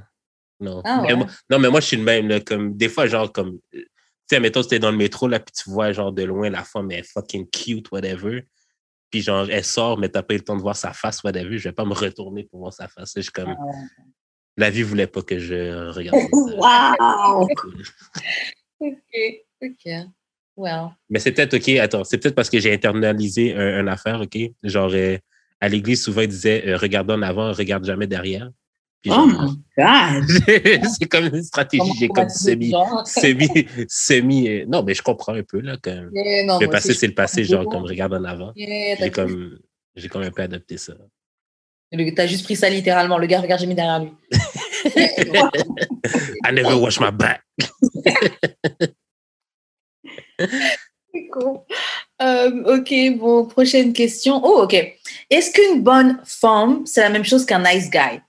[0.61, 0.81] Non.
[0.85, 1.17] Ah Mais ouais.
[1.17, 3.81] moi- non, mais moi, je suis le même, là, comme, des fois, genre, comme, euh,
[3.81, 3.87] tu
[4.31, 6.91] sais, mettons, c'était dans le métro, là, puis tu vois, genre, de loin, la femme
[6.93, 8.47] est fucking cute, whatever.
[9.11, 11.59] Puis, genre, elle sort, mais t'as pas eu le temps de voir sa face, whatever.
[11.59, 13.13] Je vais pas me retourner pour voir sa face.
[13.17, 13.57] Je suis comme,
[14.57, 16.19] la vie voulait pas que je regarde.
[16.21, 16.27] ça.
[16.57, 17.49] Wow!
[17.57, 17.83] Cool.
[18.81, 19.15] Ok,
[19.63, 19.93] ok.
[20.57, 20.89] Well.
[21.11, 24.39] Mais c'est peut-être, OK, attends, c'est peut-être parce que j'ai internalisé un, une affaire, OK?
[24.63, 25.19] Genre, euh,
[25.65, 28.51] à l'église, souvent, ils disaient, euh, regarde en avant, regarde jamais derrière.
[29.01, 30.25] Puis, Oh genre, my God!
[30.99, 32.73] c'est comme une stratégie, j'ai comme semi,
[33.07, 33.49] semi,
[33.89, 34.49] semi.
[34.49, 36.11] euh, non, mais je comprends un peu, là, comme.
[36.13, 38.53] Yeah, non, Le passé, c'est le passé, genre, comme regarde en avant.
[38.57, 39.59] Yeah, J'ai comme,
[39.97, 40.93] j'ai comme un peu adopté ça.
[42.17, 43.19] T'as juste pris ça littéralement.
[43.19, 44.11] Le gars regarde jamais derrière lui.
[46.45, 47.43] I never wash my back.
[51.15, 51.61] C'est cool.
[52.25, 54.41] Euh, ok, bon, prochaine question.
[54.43, 54.75] Oh, ok.
[55.29, 58.21] Est-ce qu'une bonne femme, c'est la même chose qu'un nice guy?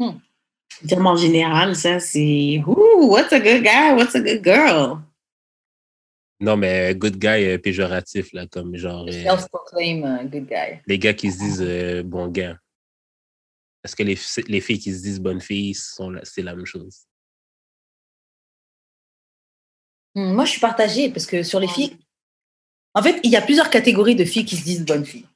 [0.00, 3.92] En général, ça, c'est, Ooh, what's a good guy?
[3.94, 4.98] What's a good girl?
[6.40, 10.80] Non, mais good guy euh, péjoratif, là, comme genre euh, Self-proclaim uh, good guy.
[10.86, 12.56] les gars qui se disent euh, bon gars.
[13.84, 16.66] Est-ce que les, les filles qui se disent bonnes filles, sont la- c'est la même
[16.66, 17.04] chose?
[20.14, 21.96] Moi, je suis partagée parce que sur les filles,
[22.94, 25.26] en fait, il y a plusieurs catégories de filles qui se disent bonnes filles.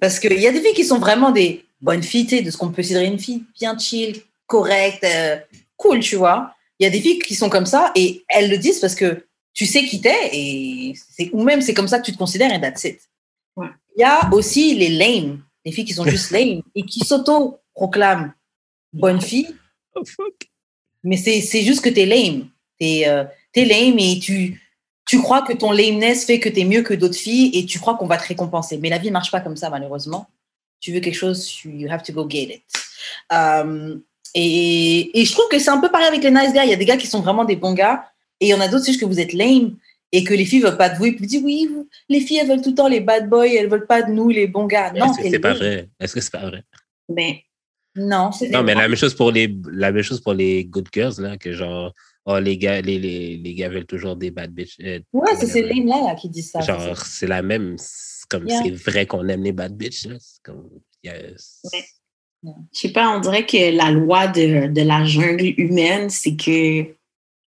[0.00, 2.50] Parce qu'il y a des filles qui sont vraiment des bonnes filles, tu sais, de
[2.50, 5.36] ce qu'on peut considérer une fille bien chill, correcte, euh,
[5.76, 6.54] cool, tu vois.
[6.78, 9.26] Il y a des filles qui sont comme ça et elles le disent parce que
[9.54, 12.52] tu sais qui t'es et c'est, ou même c'est comme ça que tu te considères
[12.52, 13.00] et that's it.
[13.56, 13.68] Ouais.
[13.96, 18.32] Il y a aussi les lame, les filles qui sont juste lame et qui s'auto-proclament
[18.92, 19.54] bonnes filles
[19.94, 20.50] Oh fuck.
[21.04, 22.48] mais c'est c'est juste que tu es lame.
[22.80, 23.04] Tu
[23.60, 24.60] es, lame et tu,
[25.06, 27.78] tu crois que ton lameness fait que tu es mieux que d'autres filles et tu
[27.78, 28.78] crois qu'on va te récompenser.
[28.78, 30.28] Mais la vie ne marche pas comme ça, malheureusement.
[30.80, 32.62] Tu veux quelque chose, you have to go get it.
[33.32, 33.96] Euh,
[34.34, 36.60] et, et je trouve que c'est un peu pareil avec les nice guys.
[36.64, 38.04] Il y a des gars qui sont vraiment des bons gars
[38.40, 39.76] et il y en a d'autres, c'est juste que vous êtes lame
[40.10, 41.06] et que les filles ne veulent pas de vous.
[41.06, 43.28] Et puis vous dites, oui, vous- les filles, elles veulent tout le temps les bad
[43.28, 44.92] boys, elles veulent pas de nous, les bons gars.
[44.92, 45.58] Non, Est-ce que t'es c'est pas lame.
[45.58, 45.88] vrai?
[46.00, 46.62] Est-ce que c'est pas vrai?
[47.08, 47.34] Ben,
[47.94, 50.88] Non, c'est Non, mais la même chose pour les, la même chose pour les good
[50.92, 51.92] girls, là, que genre,
[52.26, 54.78] oh, les gars, les, les, les gars veulent toujours des bad bitches.
[54.82, 56.60] euh, Ouais, c'est ces là, qui disent ça.
[56.60, 58.62] Genre, c'est la même, c'est comme, Yeah.
[58.64, 60.06] c'est vrai qu'on aime les bad bitches,
[60.42, 60.68] comme,
[61.02, 61.84] il y a- Ouais.
[62.72, 66.86] je sais pas, on dirait que la loi de, de la jungle humaine, c'est que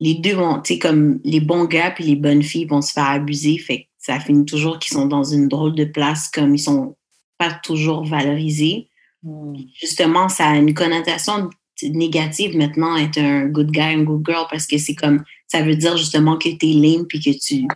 [0.01, 2.93] les deux vont, tu sais, comme les bons gars puis les bonnes filles vont se
[2.93, 3.59] faire abuser.
[3.59, 6.97] Fait que ça finit toujours qu'ils sont dans une drôle de place comme ils sont
[7.39, 8.89] pas toujours valorisés.
[9.23, 9.53] Hmm.
[9.79, 11.51] justement, ça a une connotation
[11.83, 15.77] négative maintenant être un good guy, un good girl, parce que c'est comme, ça veut
[15.77, 17.67] dire justement que tu es lame puis que tu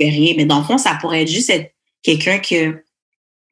[0.00, 0.34] fais rien.
[0.36, 2.82] Mais dans le fond, ça pourrait être juste être quelqu'un que,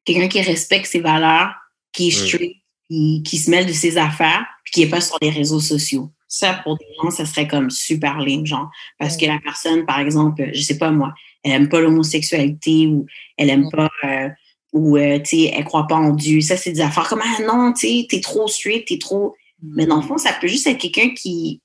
[0.05, 1.53] quelqu'un qui respecte ses valeurs,
[1.91, 2.57] qui est straight,
[2.89, 6.11] qui, qui se mêle de ses affaires, puis qui est pas sur les réseaux sociaux.
[6.27, 8.69] Ça, pour des gens, ça serait comme super lame, genre.
[8.99, 11.13] Parce que la personne, par exemple, je sais pas moi,
[11.43, 13.05] elle aime pas l'homosexualité ou
[13.37, 14.29] elle aime pas, euh,
[14.73, 16.41] ou, euh, tu sais, elle croit pas en Dieu.
[16.41, 19.35] Ça, c'est des affaires comme, ah non, tu sais, t'es trop straight, t'es trop.
[19.61, 21.61] Mais dans le fond, ça peut juste être quelqu'un qui,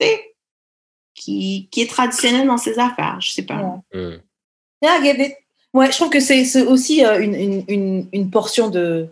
[0.00, 0.34] tu sais,
[1.14, 3.20] qui, qui est traditionnel dans ses affaires.
[3.20, 3.82] Je sais pas.
[3.92, 4.20] Ouais.
[4.82, 5.34] Yeah, I get it.
[5.72, 9.08] Ouais, je trouve que c'est c'est aussi euh, une, une, une, une portion de,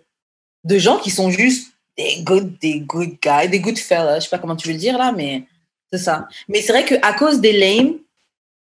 [0.64, 4.20] de gens qui sont juste des good, des good guys, des good fellas.
[4.20, 5.44] Je sais pas comment tu veux le dire là, mais
[5.92, 6.28] c'est ça.
[6.48, 7.98] Mais c'est vrai qu'à cause des lame,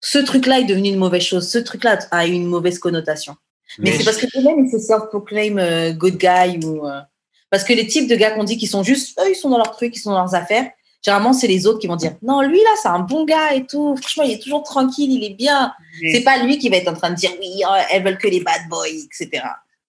[0.02, 1.50] ce truc-là est devenu une mauvaise chose.
[1.50, 3.36] Ce truc-là a eu une mauvaise connotation.
[3.80, 6.86] Mais, Mais c'est parce que les lame, ils se self-proclaim euh, good guy ou.
[6.88, 7.02] euh,
[7.50, 9.58] parce que les types de gars qu'on dit qui sont juste, eux, ils sont dans
[9.58, 10.70] leur truc, ils sont dans leurs affaires.
[11.04, 13.66] Généralement, c'est les autres qui vont dire non, lui là, c'est un bon gars et
[13.68, 13.96] tout.
[13.98, 15.72] Franchement, il est toujours tranquille, il est bien.
[16.02, 18.28] C'est pas lui qui va être en train de dire oui, oh, elles veulent que
[18.28, 19.44] les bad boys, etc.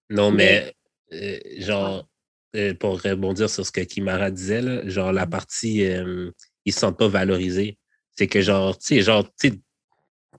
[0.09, 0.73] Non, mais,
[1.13, 2.07] euh, genre,
[2.55, 6.31] euh, pour rebondir sur ce que Kimara disait, là, genre, la partie, euh,
[6.65, 7.77] ils se sentent pas valorisés.
[8.15, 9.59] C'est que, genre, tu sais, genre, tu sais,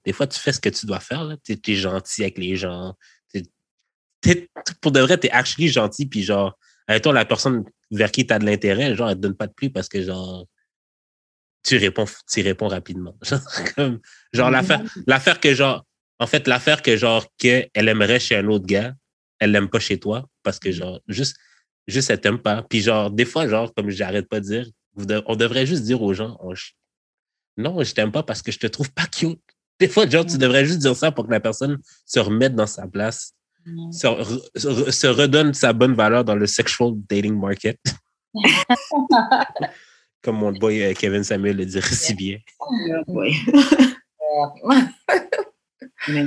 [0.04, 1.36] des fois, tu fais ce que tu dois faire.
[1.44, 2.94] Tu es, gentil avec les gens.
[4.80, 6.06] pour de vrai, tu es actually gentil.
[6.06, 6.57] Puis genre,
[6.88, 9.70] la personne vers qui tu as de l'intérêt, genre, elle te donne pas de plus
[9.70, 10.46] parce que genre,
[11.62, 13.16] tu réponds, tu réponds rapidement.
[13.76, 13.98] Genre,
[14.32, 15.84] genre l'affaire, l'affaire que genre,
[16.18, 18.94] en fait, l'affaire que genre, qu'elle aimerait chez un autre gars,
[19.38, 21.36] elle l'aime pas chez toi parce que genre, juste,
[21.86, 22.62] juste, elle t'aime pas.
[22.62, 24.66] Puis genre, des fois, genre, comme j'arrête pas de dire,
[25.26, 26.38] on devrait juste dire aux gens,
[27.56, 29.40] non, je t'aime pas parce que je te trouve pas cute.
[29.80, 32.66] Des fois, genre, tu devrais juste dire ça pour que la personne se remette dans
[32.66, 33.34] sa place,
[33.92, 37.78] se, redonne sa bonne valeur dans le sexual dating market.
[40.22, 42.38] Comme mon boy euh, Kevin Samuel le dirait si bien.
[43.06, 43.36] Oui.
[46.08, 46.24] Mais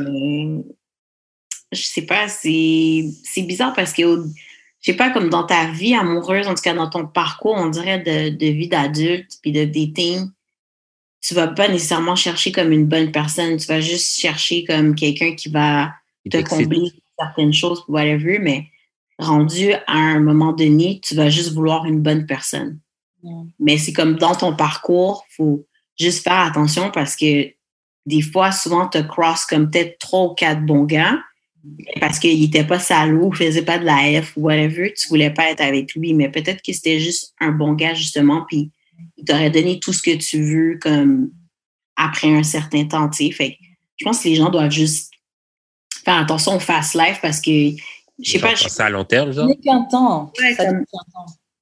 [1.71, 6.47] je sais pas, c'est bizarre parce que je sais pas, comme dans ta vie amoureuse,
[6.47, 10.27] en tout cas dans ton parcours, on dirait de, de vie d'adulte puis de dating,
[11.21, 15.35] tu vas pas nécessairement chercher comme une bonne personne, tu vas juste chercher comme quelqu'un
[15.35, 15.93] qui va
[16.29, 16.91] te combler
[17.21, 18.67] certaines choses, whatever, mais
[19.19, 22.79] rendu à un moment donné, tu vas juste vouloir une bonne personne.
[23.59, 25.65] Mais c'est comme dans ton parcours, faut
[25.99, 27.51] juste faire attention parce que
[28.07, 31.19] des fois, souvent, tu cross comme peut-être trois ou quatre bons gars
[31.99, 35.51] parce qu'il n'était pas salaud, faisait pas de la F ou whatever, tu voulais pas
[35.51, 38.71] être avec lui, mais peut-être que c'était juste un bon gars, justement, puis
[39.17, 41.31] il t'aurait donné tout ce que tu veux comme
[41.95, 43.31] après un certain temps, tu sais.
[43.31, 43.57] Fait
[43.97, 45.10] je pense que les gens doivent juste
[46.11, 47.71] faire attention au fast life parce que,
[48.21, 48.55] je sais pas.
[48.55, 49.49] Ça à long terme, genre?
[49.63, 50.31] qu'un temps.
[50.39, 50.55] Ouais,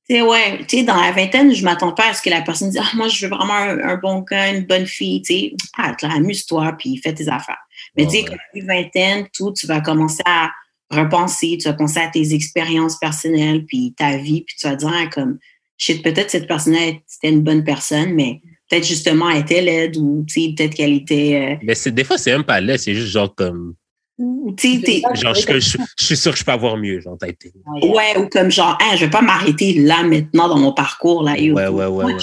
[0.09, 2.69] sais, ouais, tu sais, dans la vingtaine, je m'attends pas à ce que la personne
[2.69, 5.53] dise, ah, moi, je veux vraiment un, bon gars, une bonne fille, tu sais.
[5.77, 7.59] Ah, amuse-toi, puis fais tes affaires.
[7.95, 10.49] Mais tu sais, quand tu vingtaine, tout, tu vas commencer à
[10.89, 14.91] repenser, tu vas penser à tes expériences personnelles, puis ta vie, puis tu vas dire,
[14.91, 15.37] ah, comme,
[15.77, 19.97] je sais, peut-être cette personne-là, c'était une bonne personne, mais peut-être justement, elle était laide,
[19.97, 21.53] ou, tu sais, peut-être qu'elle était.
[21.53, 23.75] Euh, mais c'est, des fois, c'est même pas laide, c'est juste genre comme,
[24.19, 27.53] Genre, je, suis sûr que je peux avoir mieux, genre, t'as été.
[27.81, 31.23] Ouais, ou comme genre, hein, je vais pas m'arrêter là maintenant dans mon parcours.
[31.23, 32.17] Là, ouais, ouais, ouais, ouais,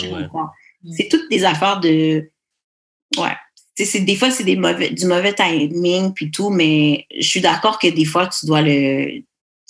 [0.96, 2.30] C'est toutes des affaires de.
[3.16, 3.34] Ouais.
[3.78, 7.78] C'est, des fois, c'est des mauvais, du mauvais timing puis tout, mais je suis d'accord
[7.78, 9.20] que des fois, tu dois le,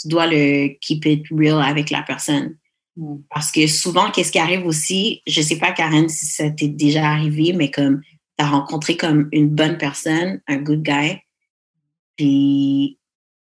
[0.01, 2.57] tu dois le keep it real avec la personne.
[2.97, 3.17] Mm.
[3.31, 7.09] Parce que souvent, qu'est-ce qui arrive aussi, je sais pas, Karen, si ça t'est déjà
[7.09, 8.01] arrivé, mais comme
[8.39, 11.19] tu as rencontré comme une bonne personne, un good guy,
[12.17, 12.99] puis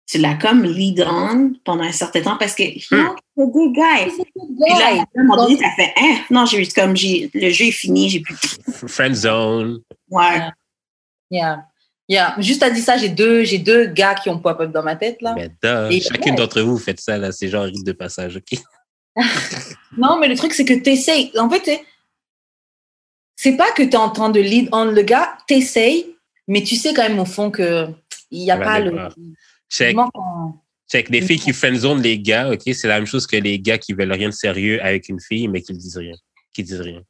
[0.05, 2.63] tu l'as comme lead on pendant un certain temps parce que
[2.95, 4.11] non, c'est good guy.
[4.11, 7.65] Puis là, à un moment donné, ça fait hein, non, j'ai comme j'ai le jeu
[7.65, 8.37] est fini, j'ai plus.
[8.87, 9.79] Friend zone.
[10.09, 10.49] Ouais.
[11.31, 11.65] Yeah.
[12.07, 12.35] Yeah.
[12.39, 15.21] Juste à dire ça, j'ai deux, j'ai deux gars qui ont pop-up dans ma tête
[15.21, 15.35] là.
[15.35, 18.59] Mais chacune d'entre vous faites ça là, c'est genre rite de passage, ok?
[19.97, 21.31] non, mais le truc c'est que tu essayes.
[21.37, 21.81] En fait,
[23.35, 26.15] c'est pas que tu es en train de lead on le gars, tu essayes,
[26.47, 27.87] mais tu sais quand même au fond que
[28.33, 29.09] il n'y a pas le.
[29.69, 33.59] C'est que des filles qui friendzone les gars, OK, c'est la même chose que les
[33.59, 36.13] gars qui veulent rien de sérieux avec une fille, mais qui ne disent rien.
[36.53, 37.01] Qui disent rien.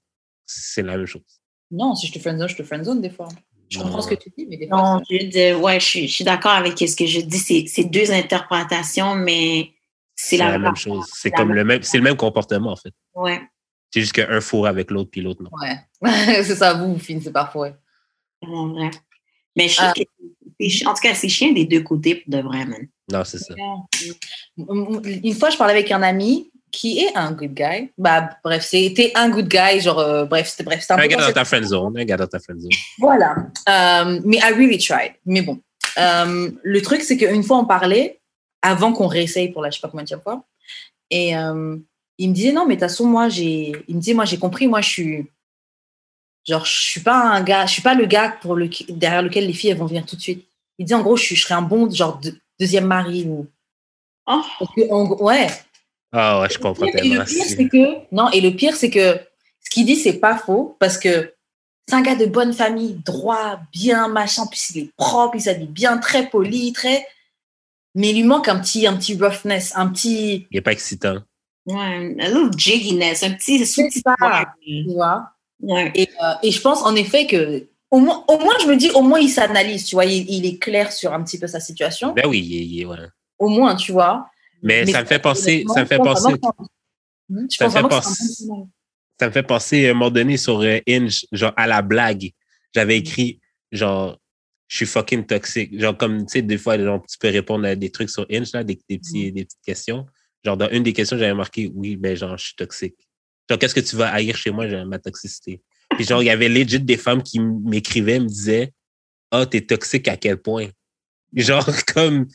[0.45, 1.23] C'est la même chose.
[1.71, 3.27] Non, si je te friendzone, je te friendzone des fois.
[3.69, 4.77] Je comprends ce que tu dis, mais des fois.
[4.77, 7.67] Non, je, ouais, je, suis, d'accord avec ce que je dis.
[7.67, 9.71] C'est deux interprétations, mais
[10.15, 11.05] c'est la, même chose.
[11.11, 12.93] C'est comme le même, c'est le même comportement, en fait.
[13.15, 13.41] Ouais.
[13.91, 15.49] C'est juste qu'un fourre avec l'autre, puis l'autre non.
[15.59, 15.77] Ouais.
[16.43, 17.71] c'est ça, vous, vous finissez parfois.
[18.41, 18.91] Ouais.
[19.55, 19.93] Mais je ah.
[20.85, 22.87] En tout cas, c'est chien des deux côtés pour de vrai, man.
[23.11, 23.53] Non, c'est ça.
[24.57, 27.91] Une fois, je parlais avec un ami qui est un good guy.
[27.97, 30.85] Bah, bref, c'était un good guy, genre, euh, bref, c'était bref.
[30.89, 32.71] Un, un gars dans ta friend zone, un gars dans ta friend zone.
[32.99, 33.35] Voilà.
[33.69, 35.13] Euh, mais I really tried.
[35.25, 35.59] Mais bon.
[35.99, 38.19] Euh, le truc, c'est qu'une fois, on parlait,
[38.61, 40.43] avant qu'on réessaye pour la je sais pas combien de fois,
[41.11, 41.33] et
[42.17, 44.37] il me disait, non, mais de toute façon, moi, j'ai, il me disait, moi, j'ai
[44.37, 45.31] compris, moi, je suis,
[46.45, 49.47] Genre, je suis pas un gars, je suis pas le gars pour le, derrière lequel
[49.47, 50.45] les filles elles vont venir tout de suite.
[50.77, 52.19] Il dit en gros, je, je serais un bon genre
[52.59, 53.47] deuxième mari ou.
[54.27, 54.41] Oh.
[55.21, 55.47] ouais.
[56.11, 57.19] Ah ouais, je comprends tellement.
[57.19, 59.19] le pire, c'est que non, et le pire, c'est que
[59.61, 61.33] ce qu'il dit, c'est pas faux parce que
[61.87, 65.67] c'est un gars de bonne famille, droit, bien, machin, puis il est propre, il s'habille
[65.67, 67.05] bien, très poli, très.
[67.95, 70.47] Mais il lui manque un petit, un petit roughness, un petit.
[70.51, 71.19] Il est pas excitant.
[71.65, 73.65] Ouais, un little jigginess, un petit.
[73.65, 74.15] C'est ça,
[74.61, 75.29] tu vois?
[75.95, 78.89] Et, euh, et, je pense en effet que au moins, au moins, je me dis,
[78.91, 82.13] au moins, il s'analyse, tu vois, il, est clair sur un petit peu sa situation.
[82.13, 83.09] Ben oui, il, il, voilà.
[83.37, 84.27] Au moins, tu vois.
[84.63, 86.33] Mais, ça me fait penser, ça me fait penser.
[87.29, 88.45] Hmm, ça, me fait penser
[89.19, 92.31] ça me fait penser à un moment donné sur euh, Inge, genre à la blague.
[92.73, 93.39] J'avais écrit,
[93.71, 94.19] genre,
[94.67, 95.79] je suis fucking toxique.
[95.79, 98.51] Genre, comme, tu sais, des fois, genre, tu peux répondre à des trucs sur Inge,
[98.53, 99.35] là, des, des, petits, hmm.
[99.35, 100.05] des petites questions.
[100.43, 102.95] Genre, dans une des questions, j'avais marqué, oui, ben, genre, je suis toxique.
[103.49, 104.65] Genre, qu'est-ce que tu vas haïr chez moi?
[104.85, 105.61] Ma toxicité.
[105.91, 108.73] Puis genre, il y avait legit des femmes qui m'écrivaient, me disaient
[109.33, 110.67] ah, t'es toxique à quel point?
[111.35, 112.27] Genre, comme,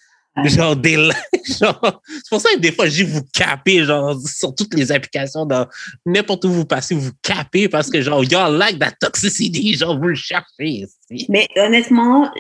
[0.45, 0.97] genre, des,
[1.61, 4.91] genre, c'est pour ça que des fois, je dis vous capez, genre, sur toutes les
[4.91, 5.67] applications, dans
[6.05, 10.09] n'importe où vous passez, vous capez parce que, genre, y'all like that toxicity, genre, vous
[10.09, 10.87] le cherchez.
[11.29, 12.33] Mais honnêtement,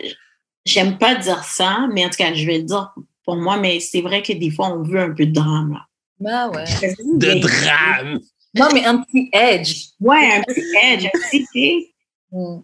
[0.66, 2.92] j'aime pas dire ça, mais en tout cas, je vais le dire
[3.24, 5.84] pour moi, mais c'est vrai que des fois, on veut un peu de drame, là.
[6.20, 6.64] Bah ouais.
[7.14, 8.18] De drame.
[8.54, 9.86] Non, mais un petit edge.
[10.00, 11.94] Ouais, un petit edge, un petit,
[12.30, 12.58] Mm.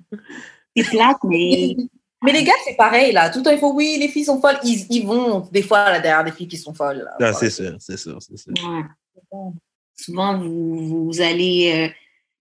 [0.76, 1.74] c'est plate, mais.
[2.22, 3.28] Mais les gars, c'est pareil, là.
[3.30, 4.58] Tout le temps, il faut, oui, les filles sont folles.
[4.64, 6.98] Ils, ils vont, des fois, là, derrière des filles qui sont folles.
[7.04, 7.12] là.
[7.30, 8.52] Non, c'est sûr, c'est sûr, c'est sûr.
[8.62, 9.50] Ouais.
[9.96, 11.72] Souvent, vous, vous allez.
[11.74, 11.88] euh,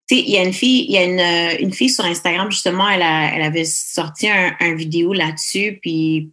[0.08, 2.04] tu sais, il y a une fille, il y a une, euh, une fille sur
[2.06, 6.32] Instagram, justement, elle, a, elle avait sorti un, un vidéo là-dessus, puis.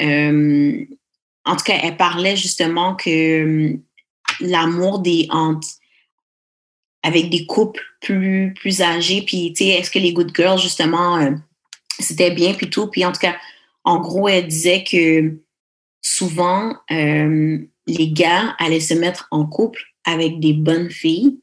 [0.00, 0.84] euh,
[1.44, 3.76] en tout cas, elle parlait justement que euh,
[4.40, 5.66] l'amour des entre
[7.02, 11.18] avec des couples plus plus âgés puis tu sais est-ce que les good girls justement
[11.18, 11.30] euh,
[11.98, 12.88] c'était bien puis tout?
[12.88, 13.36] Puis en tout cas
[13.84, 15.38] en gros elle disait que
[16.02, 21.38] souvent euh, les gars allaient se mettre en couple avec des bonnes filles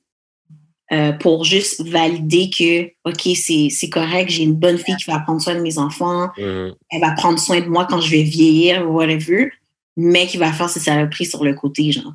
[0.92, 5.20] euh, pour juste valider que ok c'est c'est correct j'ai une bonne fille qui va
[5.20, 6.76] prendre soin de mes enfants Mhm.
[6.92, 9.52] elle va prendre soin de moi quand je vais vieillir ou whatever,
[9.98, 12.14] mais qui va faire ses saloperies sur le côté, genre.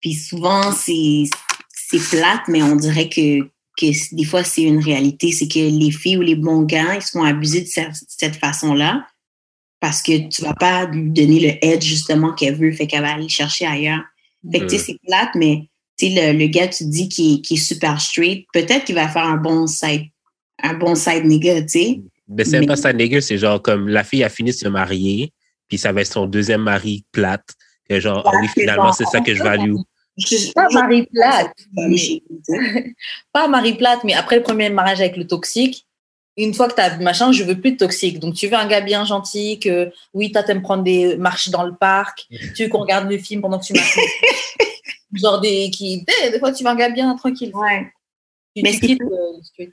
[0.00, 1.24] Puis souvent, c'est
[1.90, 3.42] c'est plate, mais on dirait que,
[3.76, 5.32] que des fois, c'est une réalité.
[5.32, 8.36] C'est que les filles ou les bons gars, ils se font abuser de cette, cette
[8.36, 9.06] façon-là
[9.80, 13.14] parce que tu vas pas lui donner le edge, justement, qu'elle veut, fait qu'elle va
[13.14, 14.02] aller chercher ailleurs.
[14.52, 15.68] Fait que, tu sais, c'est plate, mais,
[15.98, 18.94] tu sais, le, le gars, tu dis, qui est, qui est super straight, peut-être qu'il
[18.94, 20.04] va faire un bon side,
[20.62, 22.00] un bon side nigga, tu sais.
[22.28, 24.68] Mais c'est Mais- pas ça nigger, c'est genre comme la fille a fini de se
[24.68, 25.32] marier,
[25.68, 27.54] puis ça va être son deuxième mari plate.
[27.88, 29.74] Que genre, ah oui, finalement, c'est ça que je value.
[30.20, 31.52] Je- Pas Marie Plate.
[31.96, 32.94] sais.
[33.32, 35.86] Pas Marie Plate, mais après le premier mariage avec le toxique,
[36.36, 38.18] une fois que tu as machin, je veux plus de toxique.
[38.18, 41.64] Donc, tu veux un gars bien gentil, que oui, toi, t'aimes prendre des marches dans
[41.64, 42.26] le parc,
[42.56, 43.98] tu veux qu'on regarde le film pendant que tu marches.
[45.14, 46.04] Genre des qui.
[46.30, 47.50] Des, fois, tu veux un gars bien tranquille.
[47.54, 47.90] Ouais.
[48.54, 49.72] Tu, Mais quittes le- le street.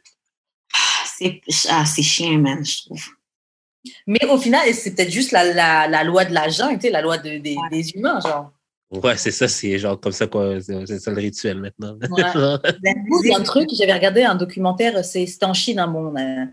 [1.20, 3.04] C'est ah, c'est chiant, man, je trouve.
[4.06, 7.18] Mais au final, c'est peut-être juste la, la, la loi de la jungle, la loi
[7.18, 7.70] de- des, Ouais.
[7.72, 8.52] des humains, genre.
[8.90, 10.62] Ouais, c'est ça, c'est genre comme ça, quoi.
[10.62, 11.98] C'est c'est ça le rituel maintenant.
[12.10, 12.24] Ouais.
[12.84, 16.16] Il y a un truc, j'avais regardé un documentaire, c'est- c'était en Chine, hein, bon,
[16.16, 16.46] euh,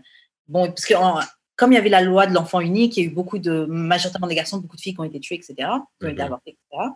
[0.47, 1.19] bon, parce que en-
[1.55, 3.63] comme il y avait la loi de l'enfant unique, il y a eu beaucoup de,
[3.69, 5.55] majoritairement des garçons, beaucoup de filles qui ont été tuées, etc.,
[5.99, 6.25] qui ont été Mhm.
[6.25, 6.89] avortées, etc.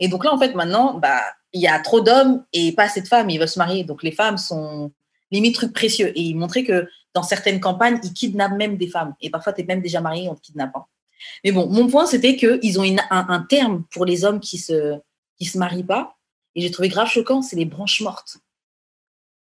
[0.00, 1.20] Et donc là, en fait, maintenant, bah,
[1.52, 3.84] il y a trop d'hommes et pas assez de femmes, ils veulent se marier.
[3.84, 4.90] Donc les femmes sont
[5.30, 6.08] limite trucs précieux.
[6.16, 9.14] Et ils montraient que dans certaines campagnes, ils kidnappent même des femmes.
[9.20, 10.74] Et parfois, tu es même déjà marié, on te kidnappe.
[10.74, 10.84] hein.
[11.44, 14.58] Mais bon, mon point, c'était qu'ils ont une- un, un terme pour les hommes qui
[14.58, 14.94] se,
[15.38, 16.16] qui se marient pas.
[16.54, 18.38] Et j'ai trouvé grave choquant, c'est les branches mortes.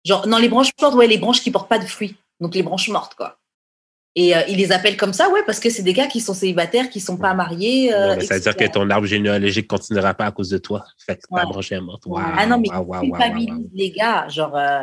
[0.05, 2.17] Genre, non, les branches mortes, ouais, les branches qui portent pas de fruits.
[2.41, 3.39] Donc les branches mortes, quoi.
[4.15, 6.35] Et euh, ils les appellent comme ça, ouais, parce que c'est des gars qui sont
[6.35, 7.95] célibataires, qui sont pas mariés.
[7.95, 10.59] euh, Non, mais ça veut dire que ton arbre généalogique continuera pas à cause de
[10.59, 10.85] toi.
[10.99, 11.43] Fait que ta Ouais.
[11.45, 12.05] branche est morte.
[12.05, 14.55] Wow, ah non, mais wow, ils wow, les gars, genre.
[14.57, 14.83] euh,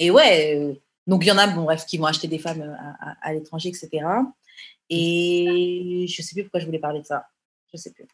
[0.00, 0.74] et ouais, euh,
[1.06, 2.62] donc il y en a, bon, bref, qui vont acheter des femmes
[3.00, 3.88] à, à- à l'étranger, etc.
[4.90, 7.24] Et je sais plus pourquoi je voulais parler de ça.
[7.72, 8.06] Je sais plus.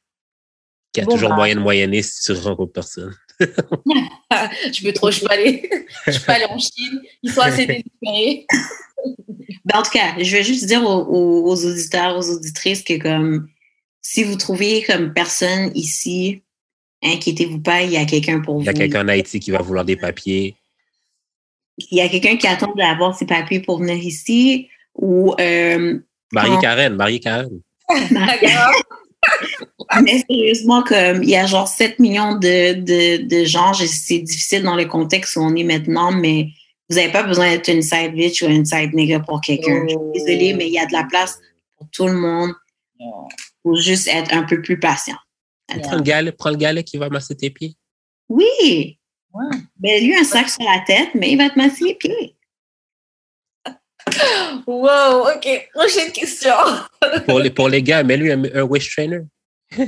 [0.92, 1.36] Qu'il y a Bon, toujours bah.
[1.36, 3.14] moyen de moyenner si tu rencontres personne.
[3.40, 5.68] je peux trop, je peux aller,
[6.06, 7.00] je peux aller en Chine.
[7.22, 8.46] Ils sont assez désespérés.
[9.64, 12.98] Ben, en tout cas, je vais juste dire aux, aux- aux auditeurs, aux auditrices que
[12.98, 13.48] comme
[14.00, 16.42] si vous trouvez comme personne ici,
[17.02, 18.62] inquiétez-vous pas, il y a quelqu'un pour vous.
[18.62, 20.56] Il y a quelqu'un en Haïti qui va vouloir des papiers.
[21.78, 25.98] Il y a quelqu'un qui attend d'avoir ses papiers pour venir ici ou euh,
[26.32, 27.60] Marie-Karen, Marie-Karen.
[30.02, 34.18] Mais sérieusement, comme il y a genre 7 millions de, de, de gens, je- c'est
[34.18, 36.48] difficile dans le contexte où on est maintenant, mais
[36.88, 39.84] vous n'avez pas besoin d'être une side bitch ou une side nigga pour quelqu'un.
[39.88, 40.12] Je Oh.
[40.14, 41.38] suis désolée, mais il y a de la place
[41.76, 42.52] pour tout le monde.
[42.98, 43.06] Il
[43.62, 45.16] faut juste être un peu plus patient.
[45.82, 47.74] Prends le galet, prends le galet qui va masser tes pieds.
[48.28, 48.98] Oui!
[49.32, 49.56] Ouais.
[49.78, 52.34] Ben, lui, un sac sur la tête, mais il va te masser les pieds.
[54.66, 55.68] Wow, ok.
[55.74, 56.54] Prochaine question.
[57.26, 59.20] Pour les, pour les gars, mets-lui un, un waist trainer.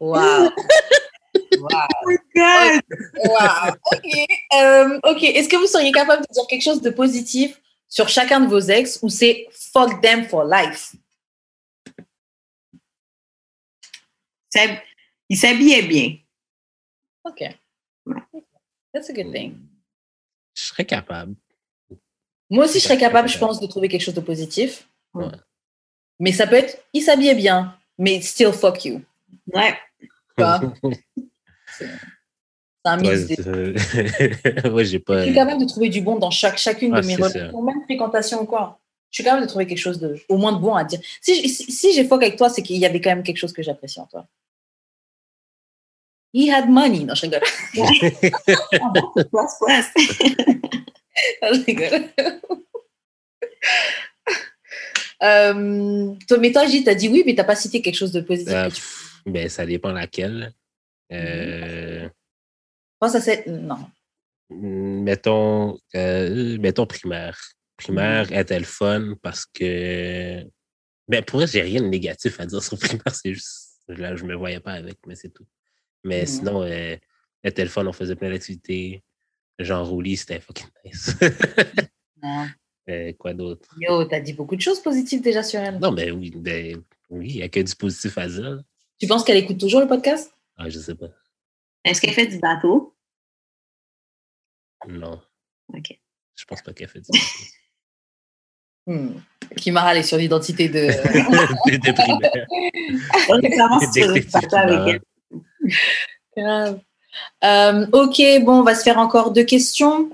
[0.00, 0.50] Wow.
[1.58, 1.88] Wow.
[2.34, 2.80] God!
[3.28, 3.74] Wow.
[3.92, 4.06] Ok.
[5.04, 5.22] Ok.
[5.24, 8.60] Est-ce que vous seriez capable de dire quelque chose de positif sur chacun de vos
[8.60, 10.94] ex ou c'est fuck them for life?
[15.28, 16.16] Il s'habillait bien.
[17.24, 17.44] Ok.
[18.92, 19.54] That's a good thing.
[20.54, 21.34] Je serais capable.
[22.50, 24.88] Moi aussi, je serais capable, je pense, de trouver quelque chose de positif.
[25.14, 25.26] Ouais.
[26.18, 29.02] Mais ça peut être, il s'habillait bien, mais still fuck you.
[29.52, 29.76] Ouais.
[31.78, 31.88] C'est
[32.84, 33.38] un mix.
[33.46, 35.18] Ouais, ouais, j'ai pas.
[35.18, 37.82] Je suis capable de trouver du bon dans chaque, chacune Ah, de mes relations, même
[37.84, 38.80] fréquentation ou quoi.
[39.10, 41.00] Je suis capable de trouver quelque chose de, au moins de bon à dire.
[41.20, 43.52] Si, si, si j'ai fuck avec toi, c'est qu'il y avait quand même quelque chose
[43.52, 44.26] que j'apprécie en toi.
[46.32, 47.04] He had money.
[47.04, 47.40] Non, je rigole.
[47.72, 48.10] Plus,
[49.94, 50.08] plus.
[51.42, 52.10] je rigole.
[55.22, 58.20] Euh, toi, mais toi, Gilles, t'as dit oui, mais t'as pas cité quelque chose de
[58.20, 58.54] positif.
[58.54, 60.52] Ah, pff, ben, ça dépend laquelle.
[61.12, 62.08] Euh,
[62.98, 63.46] penses à cette.
[63.46, 63.76] Non.
[64.48, 67.38] mm, mettons, euh, mettons primaire.
[67.76, 70.42] Primaire est elle fun parce que.
[71.08, 73.78] Ben, pour vrai, j'ai rien de négatif à dire sur primaire, c'est juste.
[73.88, 75.46] Là, je me voyais pas avec, mais c'est tout.
[76.04, 76.26] Mais Mhm.
[76.26, 76.96] sinon, euh,
[77.44, 79.02] le fun, on faisait plein d'activités.
[79.58, 81.14] Genre au lit, c'était fucking nice.
[82.22, 82.46] Non.
[82.90, 83.74] Euh, quoi d'autre?
[83.78, 85.78] Yo, t'as dit beaucoup de choses positives déjà sur elle.
[85.78, 88.62] Non, mais oui, ben, oui, il n'y a que du positif à dire.
[88.98, 90.30] Tu penses qu'elle écoute toujours le podcast?
[90.58, 91.06] Ah, je sais pas.
[91.84, 92.94] Est-ce qu'elle fait du bateau?
[94.86, 95.20] Non.
[95.72, 95.98] OK.
[96.36, 97.08] Je pense pas qu'elle fait du
[98.86, 99.14] hmm.
[99.56, 100.88] Kimara, elle est sur l'identité de.
[100.88, 102.46] de primaire.
[103.28, 105.00] Donc, clairement, si tu fais du Détective bateau avec elle.
[107.42, 110.10] Euh, ok, bon, on va se faire encore deux questions.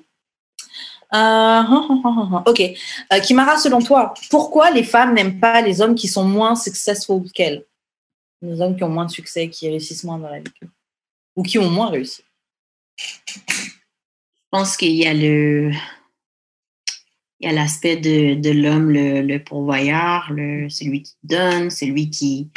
[1.14, 1.62] Euh,
[2.46, 2.62] ok.
[3.12, 7.30] Euh, Kimara, selon toi, pourquoi les femmes n'aiment pas les hommes qui sont moins successful
[7.32, 7.64] qu'elles?
[8.42, 10.52] Les hommes qui ont moins de succès, qui réussissent moins dans la vie.
[11.36, 12.22] Ou qui ont moins réussi.
[12.96, 15.72] Je pense qu'il y a le.
[17.40, 22.08] Il y a l'aspect de, de l'homme, le, le pourvoyeur, le, celui qui donne, celui
[22.08, 22.48] qui,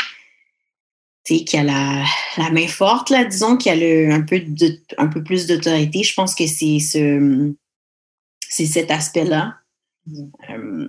[1.38, 2.04] qui a la,
[2.38, 6.04] la main forte, là, disons, qui a le, un, peu de, un peu plus d'autorité.
[6.04, 7.54] Je pense que c'est ce,
[8.48, 9.56] c'est cet aspect-là.
[10.50, 10.88] Euh,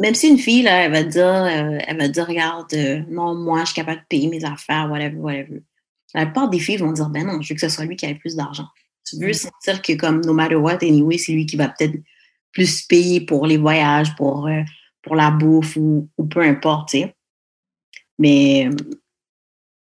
[0.00, 3.34] même si une fille, là, elle va dire, euh, elle va dire, regarde, euh, non,
[3.34, 5.62] moi, je suis capable de payer mes affaires, whatever, whatever.
[6.14, 8.06] La plupart des filles vont dire, ben non, je veux que ce soit lui qui
[8.06, 8.66] ait plus d'argent.
[9.04, 9.34] Tu veux Mm.
[9.34, 11.96] sentir que, comme, no matter what, anyway, c'est lui qui va peut-être
[12.52, 14.48] plus payer pour les voyages, pour,
[15.02, 17.14] pour la bouffe ou, ou peu importe, tu sais.
[18.18, 18.76] Mais euh,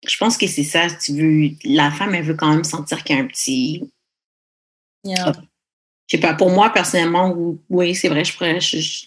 [0.07, 3.15] je pense que c'est ça, tu veux, la femme, elle veut quand même sentir qu'il
[3.15, 3.89] y a un petit,
[5.03, 5.31] Yeah.
[6.07, 9.05] je sais pas, pour moi, personnellement, ou- oui, c'est vrai, je pourrais, je- je-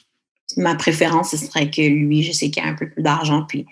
[0.57, 3.67] ma préférence, ce serait que lui, je sais qu'il a un peu plus d'argent, puis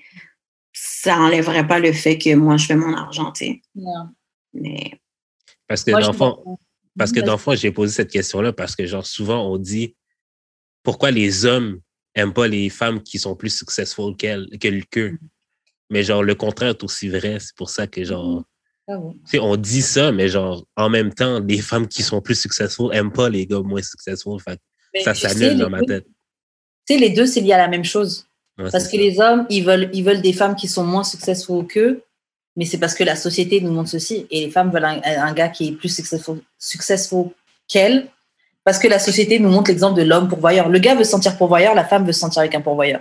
[0.75, 3.63] ça enlèverait pas le fait que moi, je fais mon argent, tu sais.
[3.75, 4.11] Yeah.
[4.53, 5.01] Mais
[5.67, 6.61] Parce que Moi, dans je le fond, comprends.
[6.97, 7.27] Parce que Vas-y.
[7.27, 9.95] dans le fond, j'ai posé cette question-là parce que, genre, souvent, on dit
[10.83, 11.81] pourquoi les hommes
[12.15, 15.19] aiment pas les femmes qui sont plus successful qu'elles, que qu'eux.
[15.91, 17.39] Mais, genre, le contraire est aussi vrai.
[17.41, 18.45] C'est pour ça que, genre,
[18.89, 18.95] tu
[19.25, 22.95] sais, on dit ça, mais, genre, en même temps, les femmes qui sont plus successful
[22.95, 24.41] aiment pas les gars moins successful.
[24.41, 24.59] Fait
[25.03, 26.07] ça s'annule dans ma tête.
[26.87, 28.27] Tu sais, les deux, c'est lié à la même chose.
[28.59, 28.97] Ouais, Parce que ça.
[28.97, 32.03] les hommes, ils veulent, ils veulent des femmes qui sont moins successful qu'eux,
[32.57, 34.27] mais c'est parce que la société nous montre ceci.
[34.31, 37.31] Et les femmes veulent un, un gars qui est plus successful, successful
[37.69, 38.09] qu'elles,
[38.65, 40.69] parce que la société nous montre l'exemple de l'homme pourvoyeur.
[40.69, 43.01] Le gars veut se sentir pourvoyeur, la femme veut se sentir avec un pourvoyeur.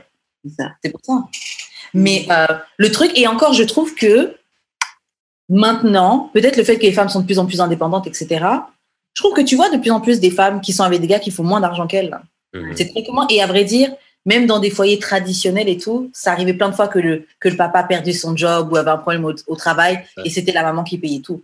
[0.83, 1.23] C'est pour ça.
[1.93, 2.45] Mais euh,
[2.77, 4.35] le truc, et encore, je trouve que
[5.49, 8.45] maintenant, peut-être le fait que les femmes sont de plus en plus indépendantes, etc.,
[9.13, 11.07] je trouve que tu vois de plus en plus des femmes qui sont avec des
[11.07, 12.15] gars qui font moins d'argent qu'elles.
[12.53, 12.73] Mhm.
[12.75, 13.25] C'est très commun.
[13.31, 13.91] Et à vrai dire,
[14.27, 17.49] même dans des foyers traditionnels et tout, ça arrivait plein de fois que le, que
[17.49, 20.61] le papa perdait son job ou avait un problème au, au travail et c'était la
[20.63, 21.41] maman qui payait tout.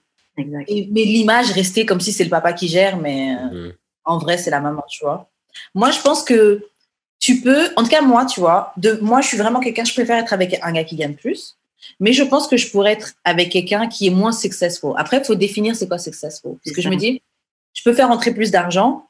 [0.68, 3.74] Et- mais l'image restait comme si c'est le papa qui gère, mais euh, Mhm.
[4.06, 5.28] en vrai, c'est la maman, tu vois.
[5.74, 6.64] Moi, je pense que
[7.24, 9.94] tu peux, en tout cas, moi, tu vois, de, moi, je suis vraiment quelqu'un, je
[9.94, 11.56] préfère être avec un gars qui gagne plus,
[12.02, 14.92] mais je pense que je pourrais être avec quelqu'un qui est moins successful.
[14.98, 16.58] Après, il faut définir c'est quoi successful.
[16.62, 17.22] Parce que je me dis,
[17.74, 19.08] je peux faire rentrer plus d'argent,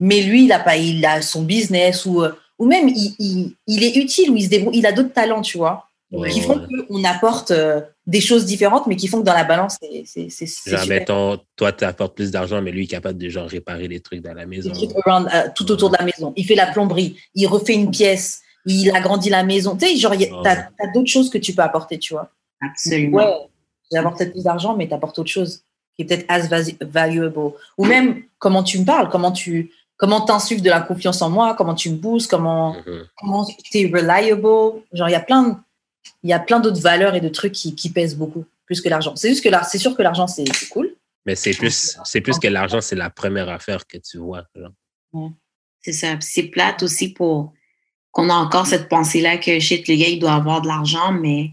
[0.00, 3.96] mais lui, il a, pas, il son business ou, euh, ou même il, il, est
[3.96, 6.86] utile ou il a d'autres talents, tu vois, Ouais, qui font ouais.
[6.88, 10.28] qu'on apporte euh, des choses différentes, mais qui font que dans la balance, c'est- c'est
[10.30, 10.98] c'est- c'est Genre, super.
[11.00, 14.00] mettons, toi, tu apportes plus d'argent, mais lui, il est capable de, genre, réparer les
[14.00, 14.70] trucs dans la maison.
[14.70, 16.32] des trucs around, euh, tout autour de la maison.
[16.36, 19.76] Il fait la plomberie, il refait une pièce, il agrandit la maison.
[19.76, 20.42] Tu sais, genre, il y a- Ouais.
[20.44, 22.30] t'as as, d'autres choses que tu peux apporter, tu vois.
[22.62, 23.16] Absolument.
[23.18, 23.48] Ouais,
[23.92, 25.62] j'apporte peut-être plus d'argent, mais t'apportes autre chose
[25.96, 26.48] qui est peut-être as
[26.82, 27.38] valuable.
[27.78, 31.54] Ou même comment tu me parles, comment tu comment t'insuffles de la confiance en moi,
[31.56, 33.04] comment tu me boostes, comment Mhm.
[33.16, 34.42] comment t'es reliable.
[34.92, 35.54] Genre, il y a plein de-
[36.22, 38.88] il y a plein d'autres valeurs et de trucs qui, qui pèsent beaucoup plus que
[38.88, 39.14] l'argent.
[39.16, 40.94] C'est juste que là, c'est sûr que l'argent c'est cool.
[41.26, 44.44] Mais c'est plus, c'est plus que l'argent, c'est la première affaire que tu vois.
[45.80, 46.16] C'est ça.
[46.20, 47.52] C'est plate aussi pour
[48.10, 51.50] qu'on a encore cette pensée-là que shit, le gars, il doit avoir de l'argent, mais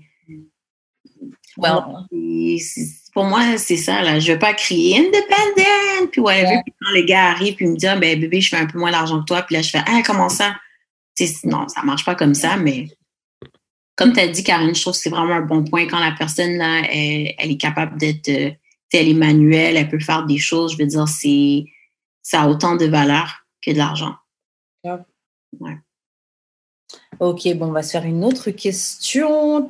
[3.13, 4.19] pour moi, c'est ça, là.
[4.19, 6.47] Je veux pas crier independent, puis whatever.
[6.47, 6.61] Ouais.
[6.65, 8.67] Puis quand les gars arrivent, puis ils me disent, Ah, ben, bébé, je fais un
[8.67, 10.55] peu moins d'argent que toi, puis là, je fais, ah, comment ça?
[11.15, 12.87] Tu sais, non, ça marche pas comme ça, mais
[14.01, 16.15] comme tu as dit, Karine, je trouve que c'est vraiment un bon point quand la
[16.17, 18.49] personne, là, elle, elle est capable d'être, euh,
[18.91, 20.73] elle est manuelle, elle peut faire des choses.
[20.73, 21.65] Je veux dire, c'est,
[22.23, 24.15] ça a autant de valeur que de l'argent.
[24.83, 25.77] Ouais.
[27.19, 29.69] Ok, bon, on va se faire une autre question.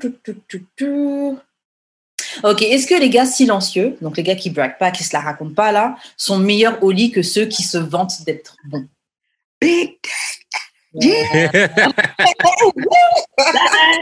[2.44, 5.20] Ok, est-ce que les gars silencieux, donc les gars qui braquent pas, qui se la
[5.20, 8.88] racontent pas là, sont meilleurs au lit que ceux qui se vantent d'être bons?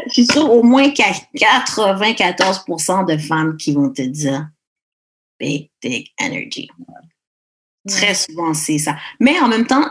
[0.07, 4.47] Je suis sûre au moins 94% de femmes qui vont te dire
[5.39, 6.69] big, big energy.
[7.87, 8.97] Très souvent, c'est ça.
[9.19, 9.85] Mais en même temps,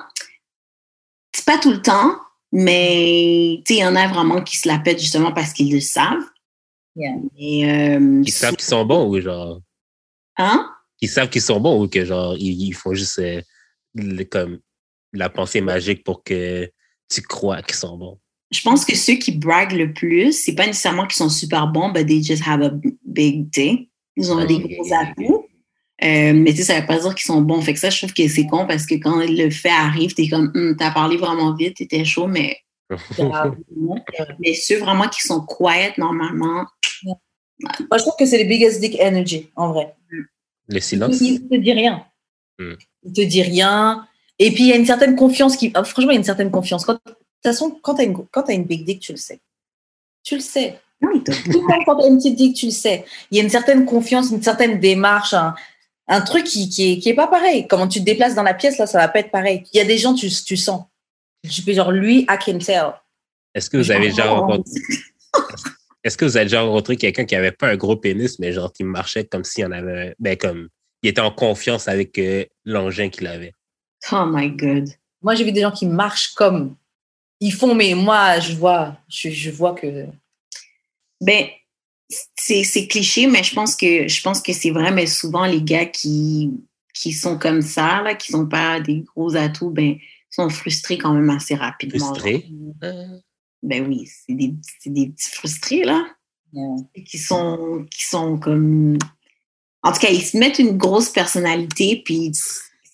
[1.35, 2.17] c'est pas tout le temps,
[2.53, 6.25] mais il y en a vraiment qui se la pètent justement parce qu'ils le savent.
[6.99, 9.61] Euh, ils savent qu'ils sont bons ou genre.
[10.37, 10.69] Hein?
[11.01, 13.41] Ils savent qu'ils sont bons ou que genre, ils, font juste euh,
[14.31, 14.59] comme
[15.13, 16.71] la pensée magique pour que
[17.09, 18.21] tu crois qu'ils sont bons?
[18.51, 21.91] Je pense que ceux qui braguent le plus, c'est pas nécessairement qu'ils sont super bons,
[21.91, 22.71] but they just have a
[23.05, 23.89] big day.
[24.17, 25.47] Ils ont des gros atouts.
[26.05, 27.61] Euh, mais tu sais, ça veut pas dire qu'ils sont bons.
[27.61, 30.29] Fait que ça, je trouve que c'est con parce que quand le fait arrive, t'es
[30.29, 32.59] comme, hum, t'as parlé vraiment vite, t'étais chaud, mais.
[34.41, 36.67] mais ceux vraiment qui sont quiet normalement.
[37.05, 39.95] Moi, je trouve que c'est les biggest dick energy, en vrai.
[40.69, 41.21] Le silence.
[41.21, 42.05] Il te dit rien.
[42.59, 42.75] Hmm.
[43.03, 44.07] Il te dit rien.
[44.39, 45.73] Et puis, il y a une certaine confiance qui.
[45.75, 46.87] Ah, franchement, il y a une certaine confiance.
[46.87, 46.97] de
[47.43, 48.27] toute façon, quand tu as, une...
[48.35, 49.41] as une big dick, tu le sais.
[50.23, 50.81] Tu le sais.
[51.01, 53.05] quand tu as une petite dick, tu le sais.
[53.31, 57.11] Il y a une certaine confiance, une certaine démarche, un, truc qui, qui, est, qui
[57.11, 57.67] est pas pareil.
[57.69, 59.63] Comment tu te déplaces dans la pièce, là, ça va pas être pareil.
[59.73, 60.85] Il y a des gens, tu, tu sens.
[61.45, 62.95] Je peux genre, lui, I can tell.
[63.55, 64.71] Est-ce que vous avez déjà rencontré.
[66.05, 68.73] Est-ce que vous avez déjà rencontré quelqu'un qui avait pas un gros pénis, mais genre
[68.73, 70.15] qui marchait comme s'il en avait.
[70.19, 70.69] Ben, comme.
[71.03, 73.53] Il était en confiance avec euh, l'engin qu'il avait?
[74.11, 74.89] Oh my God.
[75.23, 76.77] Moi, j'ai vu des gens qui marchent comme
[77.41, 80.07] ils font, mais moi, je vois, je, vois que.
[81.21, 81.47] Ben,
[82.37, 85.87] c'est cliché, mais je pense que je pense que c'est vrai, mais souvent les gars
[85.87, 86.51] qui,
[86.95, 89.97] qui sont comme ça, là, qui sont pas des gros atouts, ben,
[90.31, 92.15] sont frustrés quand même assez rapidement.
[92.15, 92.47] Frustrés?
[93.63, 94.55] Ben oui, c'est des,
[94.87, 96.05] des petits frustrés, là.
[97.05, 98.97] Qui sont qui sont comme.
[99.83, 102.33] En tout cas, ils se mettent une grosse personnalité, puis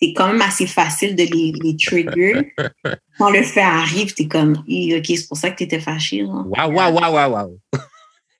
[0.05, 2.52] c'est quand même assez facile de les, les trigger.
[3.18, 6.24] Quand le fait arrive, t'es comme, OK, c'est pour ça que t'étais fâché.
[6.24, 7.59] Waouh, waouh, waouh, waouh, waouh.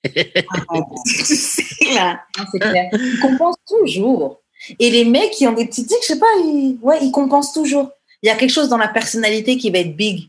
[0.03, 2.21] c'est là.
[2.51, 2.89] C'est clair.
[2.93, 4.41] Ils compensent toujours.
[4.79, 7.53] Et les mecs qui ont des petites dicks, je sais pas, ils, ouais, ils compensent
[7.53, 7.91] toujours.
[8.21, 10.27] Il y a quelque chose dans la personnalité qui va être big.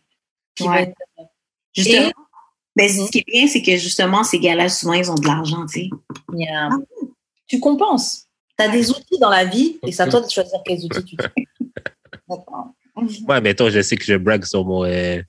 [0.55, 0.95] Qui va être...
[1.75, 2.13] Justement.
[2.75, 5.65] Ben, ce qui est bien, c'est que justement, ces gars-là, souvent, ils ont de l'argent,
[5.67, 5.91] tu sais.
[6.35, 6.69] Yeah.
[6.73, 6.77] Ah.
[7.47, 8.26] Tu compenses.
[8.59, 11.05] Tu as des outils dans la vie et c'est à toi de choisir quels outils
[11.05, 11.47] tu utilises.
[13.29, 14.85] ouais, mais toi, je sais que je brague sur mon.
[14.85, 15.23] Euh,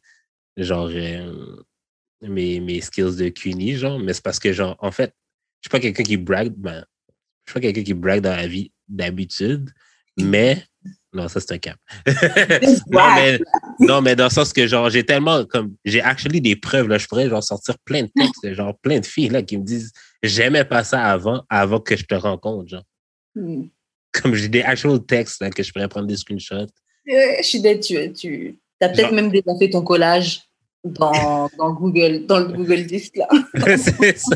[0.58, 0.90] genre.
[0.91, 1.64] Euh,
[2.22, 5.14] mes, mes skills de CUNY, genre, mais c'est parce que, genre, en fait,
[5.62, 6.86] je suis pas quelqu'un qui brague, ben,
[7.45, 9.70] je suis pas quelqu'un qui brague dans la vie d'habitude,
[10.18, 10.64] mais
[11.14, 11.78] non, ça c'est un cap.
[12.91, 13.40] non, mais,
[13.80, 16.98] non, mais dans le sens que genre j'ai tellement comme j'ai actually des preuves là,
[16.98, 19.91] je pourrais genre sortir plein de textes, genre plein de filles là qui me disent
[20.24, 22.84] j'aimais pas ça avant, avant que je te rencontre, genre.
[24.14, 26.68] Comme j'ai des actual textes que je pourrais prendre des screenshots.
[27.05, 30.41] je suis dead, tu, tu as peut-être même déjà fait ton collage
[30.84, 33.27] dans, dans, Google, dans le Google Disc là.
[33.77, 34.35] c'est ça.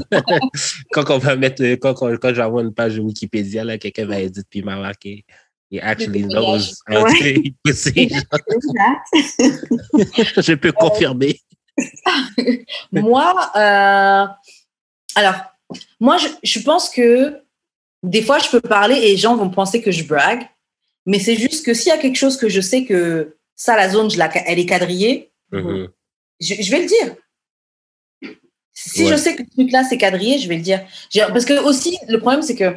[0.91, 4.19] Quand on va mettre, quand, quand, quand j'envoie une page de Wikipédia, là, quelqu'un va
[4.19, 5.25] éditer puis m'a marqué.
[5.71, 7.53] He actually knows how ouais.
[10.37, 11.39] Je peux confirmer.
[12.91, 14.25] moi, euh,
[15.15, 15.35] alors,
[15.97, 17.41] moi, je, je pense que
[18.03, 20.47] des fois, je peux parler et les gens vont penser que je brague,
[21.05, 23.89] mais c'est juste que s'il y a quelque chose que je sais que ça, la
[23.89, 25.87] zone, je la, elle est quadrillée, mm-hmm.
[26.39, 27.15] je, vais le dire.
[28.73, 30.83] Si je sais que ce truc-là, c'est quadrillé, je vais le dire.
[31.13, 32.73] Parce que aussi, le problème, c'est que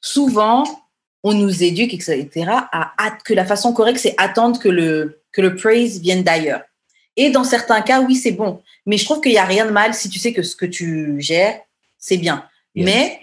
[0.00, 0.64] souvent,
[1.22, 5.54] on nous éduque, etc., à, que la façon correcte, c'est attendre que le, que le
[5.54, 6.62] praise vienne d'ailleurs.
[7.16, 8.60] Et dans certains cas, oui, c'est bon.
[8.86, 10.66] Mais je trouve qu'il n'y a rien de mal si tu sais que ce que
[10.66, 11.60] tu gères,
[11.96, 12.48] c'est bien.
[12.74, 13.20] Mais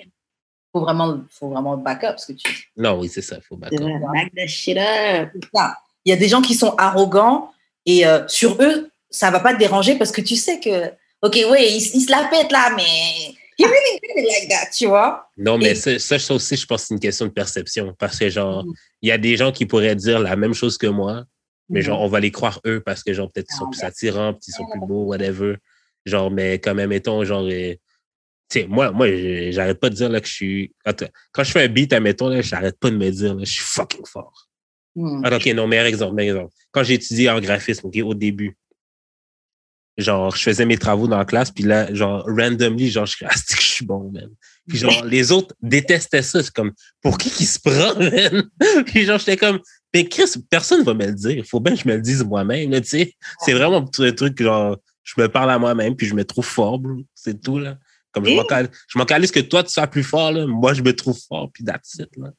[0.72, 2.16] faut vraiment, faut vraiment back up.
[2.26, 2.72] que tu...
[2.78, 3.80] Non, oui, c'est ça, il faut back up.
[4.14, 5.30] Back the shit up.
[6.06, 7.52] Il y a des gens qui sont arrogants
[7.86, 10.88] et euh, sur eux, ça va pas te déranger parce que tu sais que,
[11.22, 12.84] ok, oui, il, se la pète là, mais
[13.58, 15.30] he really did like that, tu vois?
[15.38, 18.30] Non, mais ça, ça, aussi, je pense que c'est une question de perception parce que,
[18.30, 18.74] genre, mm.
[19.02, 21.26] il y a des gens qui pourraient dire la même chose que moi,
[21.70, 22.04] mais genre, mm.
[22.04, 24.54] on va les croire eux parce que, genre, peut-être ils sont ah, plus attirants, ils
[24.54, 25.56] sont plus beaux, whatever.
[26.06, 27.48] Genre, mais quand même, mettons, genre,
[28.68, 29.08] moi, moi
[29.52, 30.74] j'arrête pas de dire là, que je suis.
[31.32, 33.64] Quand je fais un beat, admettons, là, j'arrête pas de me dire là, je suis
[33.64, 34.48] fucking fort.
[34.96, 35.22] Hmm.
[35.24, 36.54] Ah, ok, non, meilleur exemple, meilleur exemple.
[36.72, 38.58] Quand j'ai étudié en graphisme, au début,
[39.98, 43.26] genre, je faisais mes travaux dans la classe, puis là, genre, randomly, genre, je suis
[43.30, 44.30] ah, que je suis bon, man.
[44.68, 46.44] Puis genre, les autres détestaient ça.
[46.44, 46.72] C'est comme,
[47.02, 48.50] pour qui qui se prend, man?
[48.86, 49.60] Puis genre, j'étais comme,
[49.94, 51.32] mais Chris, personne va me le dire.
[51.32, 53.14] Il faut bien que je me le dise moi-même, tu sais.
[53.40, 56.80] C'est vraiment un truc, genre, je me parle à moi-même, puis je me trouve fort,
[57.14, 57.78] C'est tout, là.
[58.12, 60.46] Comme je m'en calisse que toi, tu sois plus fort, là.
[60.46, 62.32] Moi, je me trouve fort, puis that's it, là.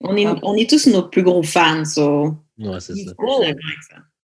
[0.00, 2.36] On est, on est tous nos plus gros fans, so.
[2.58, 3.12] Ouais, c'est ça.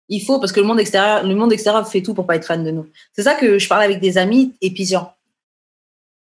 [0.09, 2.45] Il faut, parce que le monde extérieur, le monde extérieur fait tout pour pas être
[2.45, 2.87] fan de nous.
[3.13, 5.17] C'est ça que je parle avec des amis, et puis genre,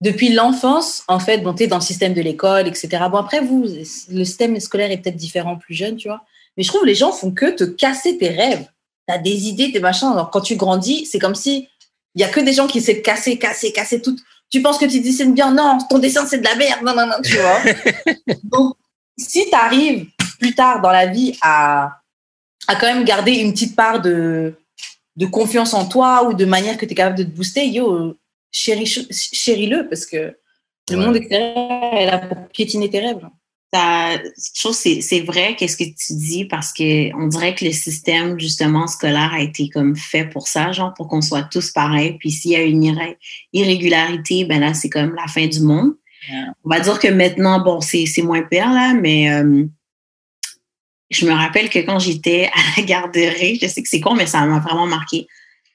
[0.01, 2.89] depuis l'enfance, en fait, bon, tu dans le système de l'école, etc.
[3.11, 6.25] Bon, après, vous, le système scolaire est peut-être différent plus jeune, tu vois.
[6.57, 8.67] Mais je trouve que les gens font que te casser tes rêves.
[9.09, 10.09] Tu as des idées, tes machins.
[10.09, 11.69] Alors, quand tu grandis, c'est comme si
[12.15, 14.17] il y a que des gens qui essaient de casser, casser, casser tout.
[14.51, 15.53] Tu penses que tu dessines bien?
[15.53, 16.83] Non, ton dessin, c'est de la merde.
[16.85, 17.61] Non, non, non, tu vois.
[18.45, 18.77] Donc,
[19.17, 20.07] si tu arrives
[20.39, 22.01] plus tard dans la vie à,
[22.69, 24.55] à quand même garder une petite part de,
[25.17, 28.17] de confiance en toi ou de manière que tu es capable de te booster, yo,
[28.53, 30.37] chéris-le parce que
[30.91, 33.27] le monde extérieur est là pour piétiner tes rêves.
[33.75, 37.73] Je trouve que c'est vrai qu'est-ce que tu dis parce que on dirait que le
[37.73, 42.17] système justement scolaire a été comme fait pour ça, genre pour qu'on soit tous pareils.
[42.19, 42.95] Puis s'il y a une
[43.53, 45.95] irrégularité, ben là c'est comme la fin du monde.
[46.65, 49.65] On va dire que maintenant, bon, c'est moins pire là, mais euh,
[51.11, 54.27] je me rappelle que quand j'étais à la garderie, je sais que c'est con, mais
[54.27, 55.27] ça m'a vraiment marqué.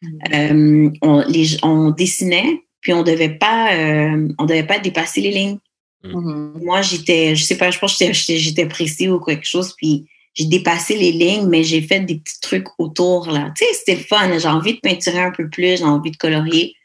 [0.02, 0.18] Mm.
[0.34, 5.32] Euh, on, les, on dessinait, puis on devait pas, euh, on devait pas dépasser les
[5.32, 5.60] lignes.
[6.04, 6.10] Mm.
[6.10, 6.64] Mm-hmm.
[6.64, 10.46] Moi, j'étais, je sais pas, je pense que j'étais pressée ou quelque chose, puis j'ai
[10.46, 13.52] dépassé les lignes, mais j'ai fait des petits trucs autour, là.
[13.58, 14.38] Tu sais, c'était fun.
[14.38, 16.76] J'ai envie de peinturer un peu plus, j'ai envie de colorier.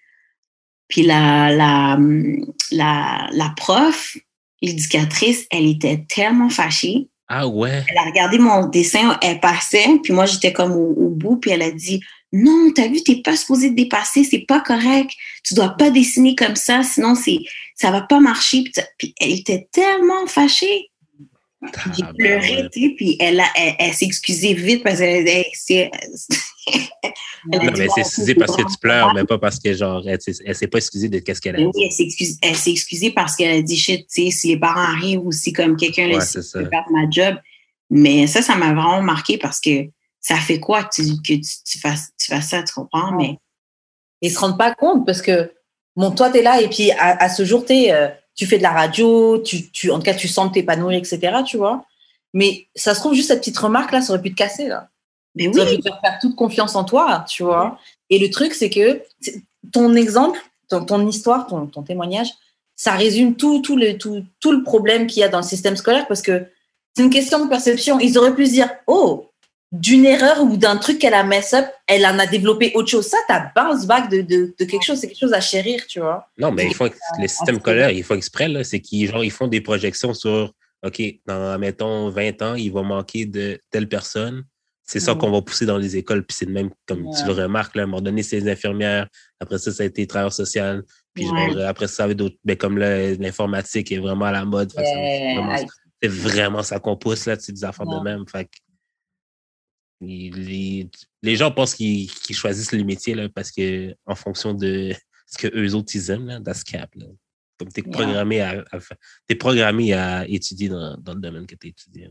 [0.89, 1.99] Puis la, la,
[2.73, 4.17] la, la prof,
[4.63, 7.09] l'éducatrice, elle était tellement fâchée.
[7.29, 7.85] Ah ouais?
[7.89, 11.63] Elle a regardé mon dessin, elle passait, puis moi, j'étais comme au, bout, puis elle
[11.63, 12.01] a dit
[12.33, 15.11] Non, t'as vu, t'es pas supposé te dépasser, c'est pas correct.
[15.43, 17.39] Tu dois pas dessiner comme ça, sinon c'est
[17.75, 18.65] ça va pas marcher.
[18.99, 20.91] Puis, elle était tellement fâchée.
[21.97, 25.25] J'ai pleuré, tu sais, puis elle, elle, s'est excusée vite parce qu'elle
[27.47, 30.55] non, mais c'est excusé parce que tu pleures, mais pas parce que, genre, elle, elle
[30.55, 31.71] s'est pas excusée de qu'est-ce qu'elle a dit.
[31.75, 31.85] Oui,
[32.43, 35.33] elle s'est excusée, parce qu'elle a dit shit, tu sais, si les parents arrivent ou
[35.33, 37.37] si comme quelqu'un ouais, laisse faire ma job.
[37.91, 39.87] Mais ça, ça m'a vraiment marqué parce que
[40.21, 43.13] ça fait quoi que tu, que tu, fasses, tu fasses ça, tu comprends?
[43.13, 43.37] Mais.
[44.23, 45.53] Ils se rendent pas compte parce que,
[45.97, 48.63] bon, toi, tu es là et puis à, ce jour, es, euh, tu fais de
[48.63, 51.85] la radio, tu, tu, en tout cas, tu sens t'épanouir, etc., tu vois.
[52.33, 54.89] Mais ça se trouve, juste cette petite remarque-là, ça aurait pu te casser, là.
[55.35, 55.55] Mais oui.
[55.55, 57.79] Ça veut faire toute confiance en toi, tu vois.
[58.11, 59.03] Et le truc, c'est que
[59.73, 60.39] ton exemple,
[60.69, 62.29] ton, histoire, ton, témoignage,
[62.77, 65.77] ça résume tout, tout, le, tout, tout le problème qu'il y a dans le système
[65.77, 66.47] scolaire parce que
[66.95, 67.99] c'est une question de perception.
[67.99, 69.31] Ils auraient pu se dire, oh,
[69.75, 73.09] d'une erreur ou d'un truc qu'elle a mess up, elle en a développé autre chose.
[73.09, 75.99] Ça, t'as bounce back de, de, de, quelque chose, c'est quelque chose à chérir, tu
[75.99, 76.29] vois.
[76.39, 76.87] Non, mais il faut,
[77.19, 80.53] les systèmes scolaires, il faut exprès, là, c'est qu'ils ils font des projections sur,
[80.87, 84.45] OK, dans, mettons, 20 ans, il va manquer de telle personne.
[84.87, 86.25] C'est ça qu'on va pousser dans les écoles.
[86.25, 89.09] Puis c'est même, comme tu le remarques, là, à un moment donné, c'est les infirmières.
[89.41, 90.85] Après ça, ça a été travailleur social.
[91.15, 91.27] Puis
[91.67, 92.37] après ça, avec d'autres.
[92.45, 94.73] Mais ben, comme l'informatique est vraiment à la mode.
[96.03, 98.27] C'est vraiment, ça qu'on pousse, là, des affaires de même.
[98.29, 98.47] Fait
[100.01, 100.91] les,
[101.23, 104.93] les, gens pensent qu'ils choisissent les métiers là, parce que en fonction de
[105.27, 106.91] ce que eux autres ils aiment, là, that's cap.
[107.59, 108.65] Comme tu es, programmé à,
[109.29, 112.09] es programmé à étudier dans, dans le domaine que tu étudies.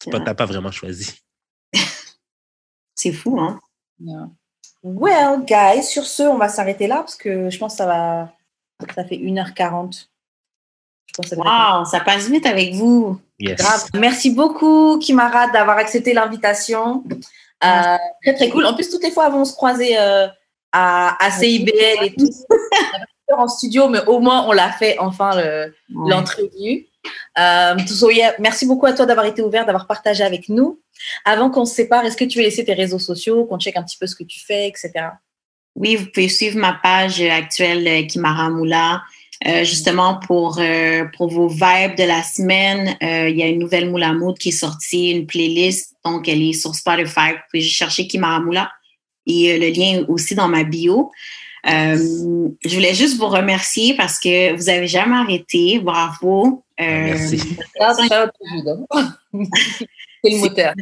[0.00, 1.12] Tu n'as pas vraiment choisi.
[2.94, 3.60] C'est fou, hein?
[4.82, 8.32] Well, guys, sur ce, on va s'arrêter là parce que je pense que ça va.
[8.94, 10.08] Ça fait 1h40.
[11.36, 13.20] Wow, ça passe vite avec vous.
[13.94, 17.04] Merci beaucoup, Kimara, d'avoir accepté l'invitation.
[17.64, 18.66] Euh, très, très cool.
[18.66, 20.26] En plus, toutes les fois, vont se croiser euh,
[20.72, 22.30] à, à CIBL et tout.
[23.36, 25.32] en studio, mais au moins, on l'a fait enfin
[25.88, 26.86] l'entrevue.
[27.38, 27.76] Euh,
[28.38, 30.80] merci beaucoup à toi d'avoir été ouvert, d'avoir partagé avec nous.
[31.24, 33.82] Avant qu'on se sépare, est-ce que tu veux laisser tes réseaux sociaux, qu'on check un
[33.82, 34.92] petit peu ce que tu fais, etc.
[35.74, 39.02] Oui, vous pouvez suivre ma page actuelle Kimara Moula.
[39.44, 43.90] Euh, justement pour euh, pour vos vibes de la semaine, il y a une nouvelle
[43.90, 47.32] Moula Mood qui est sortie, une playlist, donc elle est sur Spotify.
[47.32, 48.70] Vous pouvez juste chercher Kimara Moula
[49.26, 51.10] et le lien aussi dans ma bio.
[51.64, 55.80] je voulais juste vous remercier parce que vous avez jamais arrêté.
[55.80, 56.64] Bravo.
[56.78, 57.38] Ah, merci.
[60.24, 60.72] C'est le moteur.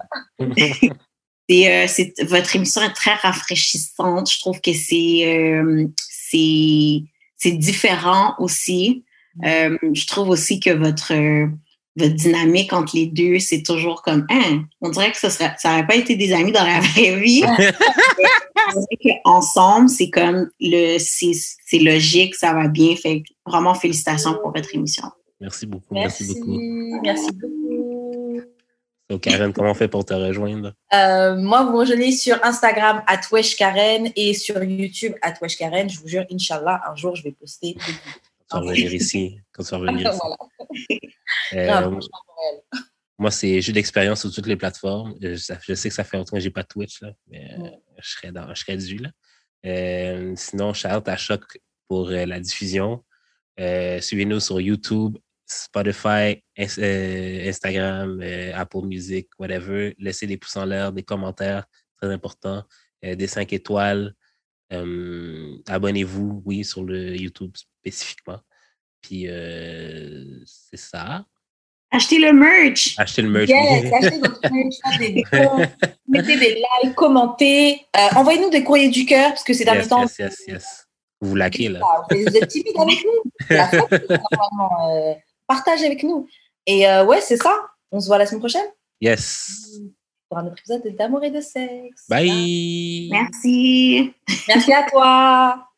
[1.51, 4.31] Euh, c'est, votre émission est très rafraîchissante.
[4.31, 7.03] Je trouve que c'est, euh, c'est,
[7.37, 9.05] c'est différent aussi.
[9.45, 11.13] Euh, je trouve aussi que votre,
[11.97, 15.97] votre dynamique entre les deux, c'est toujours comme, hein, on dirait que ça n'aurait pas
[15.97, 17.45] été des amis dans la vraie vie.
[19.25, 22.95] ensemble, c'est comme le, c'est logique, ça va bien.
[22.97, 25.05] Fait vraiment félicitations pour votre émission.
[25.41, 25.95] Merci beaucoup.
[25.95, 26.59] Merci, beaucoup.
[27.03, 27.64] Merci beaucoup.
[29.11, 30.73] So, Karen, comment on fait pour te rejoindre?
[30.95, 33.21] Euh, moi, vous me rejoignez sur Instagram, at
[33.59, 35.91] Karen, et sur YouTube, at Karen.
[35.91, 37.77] Je vous jure, Inch'Allah, un jour, je vais poster.
[38.49, 39.39] Quand tu vas revenir ici.
[39.53, 41.11] Quand tu vas revenir ici.
[41.53, 41.87] voilà.
[41.87, 42.01] Euh,
[43.19, 45.15] moi, c'est jeu d'expérience sur toutes les plateformes.
[45.21, 47.69] Je, je, sais que ça fait longtemps que j'ai pas Twitch, là, mais euh,
[48.01, 49.11] je serais dans, je serais dû, là.
[49.67, 51.59] Euh, sinon, shout à Choc
[51.89, 53.05] pour euh, la diffusion.
[53.61, 55.17] Euh, suivez-nous sur YouTube,
[55.47, 58.21] Spotify, Instagram,
[58.55, 59.95] Apple Music, whatever.
[59.99, 61.65] Laissez des pouces en l'air, des commentaires,
[62.01, 62.65] très important.
[63.03, 64.15] des 5 étoiles.
[64.71, 68.41] Abonnez-vous, oui, sur le YouTube spécifiquement.
[69.03, 69.27] Puis
[70.47, 71.25] c'est ça.
[71.95, 72.97] Achetez le merch.
[72.99, 73.49] Achetez le merch.
[73.49, 74.75] Yes, achetez notre merch.
[74.99, 75.25] Des
[76.09, 77.87] mettez des likes, commentez.
[77.97, 80.01] Euh, Envoyez-nous des courriers du cœur, parce que c'est dans yes, le temps.
[80.03, 80.87] Yes, yes, yes.
[81.21, 81.81] Vous laquez, là.
[82.11, 83.31] Vous êtes timide avec nous.
[83.51, 85.15] La euh,
[85.47, 86.27] partagez avec nous.
[86.67, 87.55] Et euh, ouais, c'est ça.
[87.91, 88.67] On se voit la semaine prochaine.
[89.01, 89.81] Yes.
[90.29, 92.09] Pour un autre épisode d'Amour et de sexe.
[92.09, 93.09] Bye.
[93.11, 94.13] Merci.
[94.49, 95.69] Merci à toi.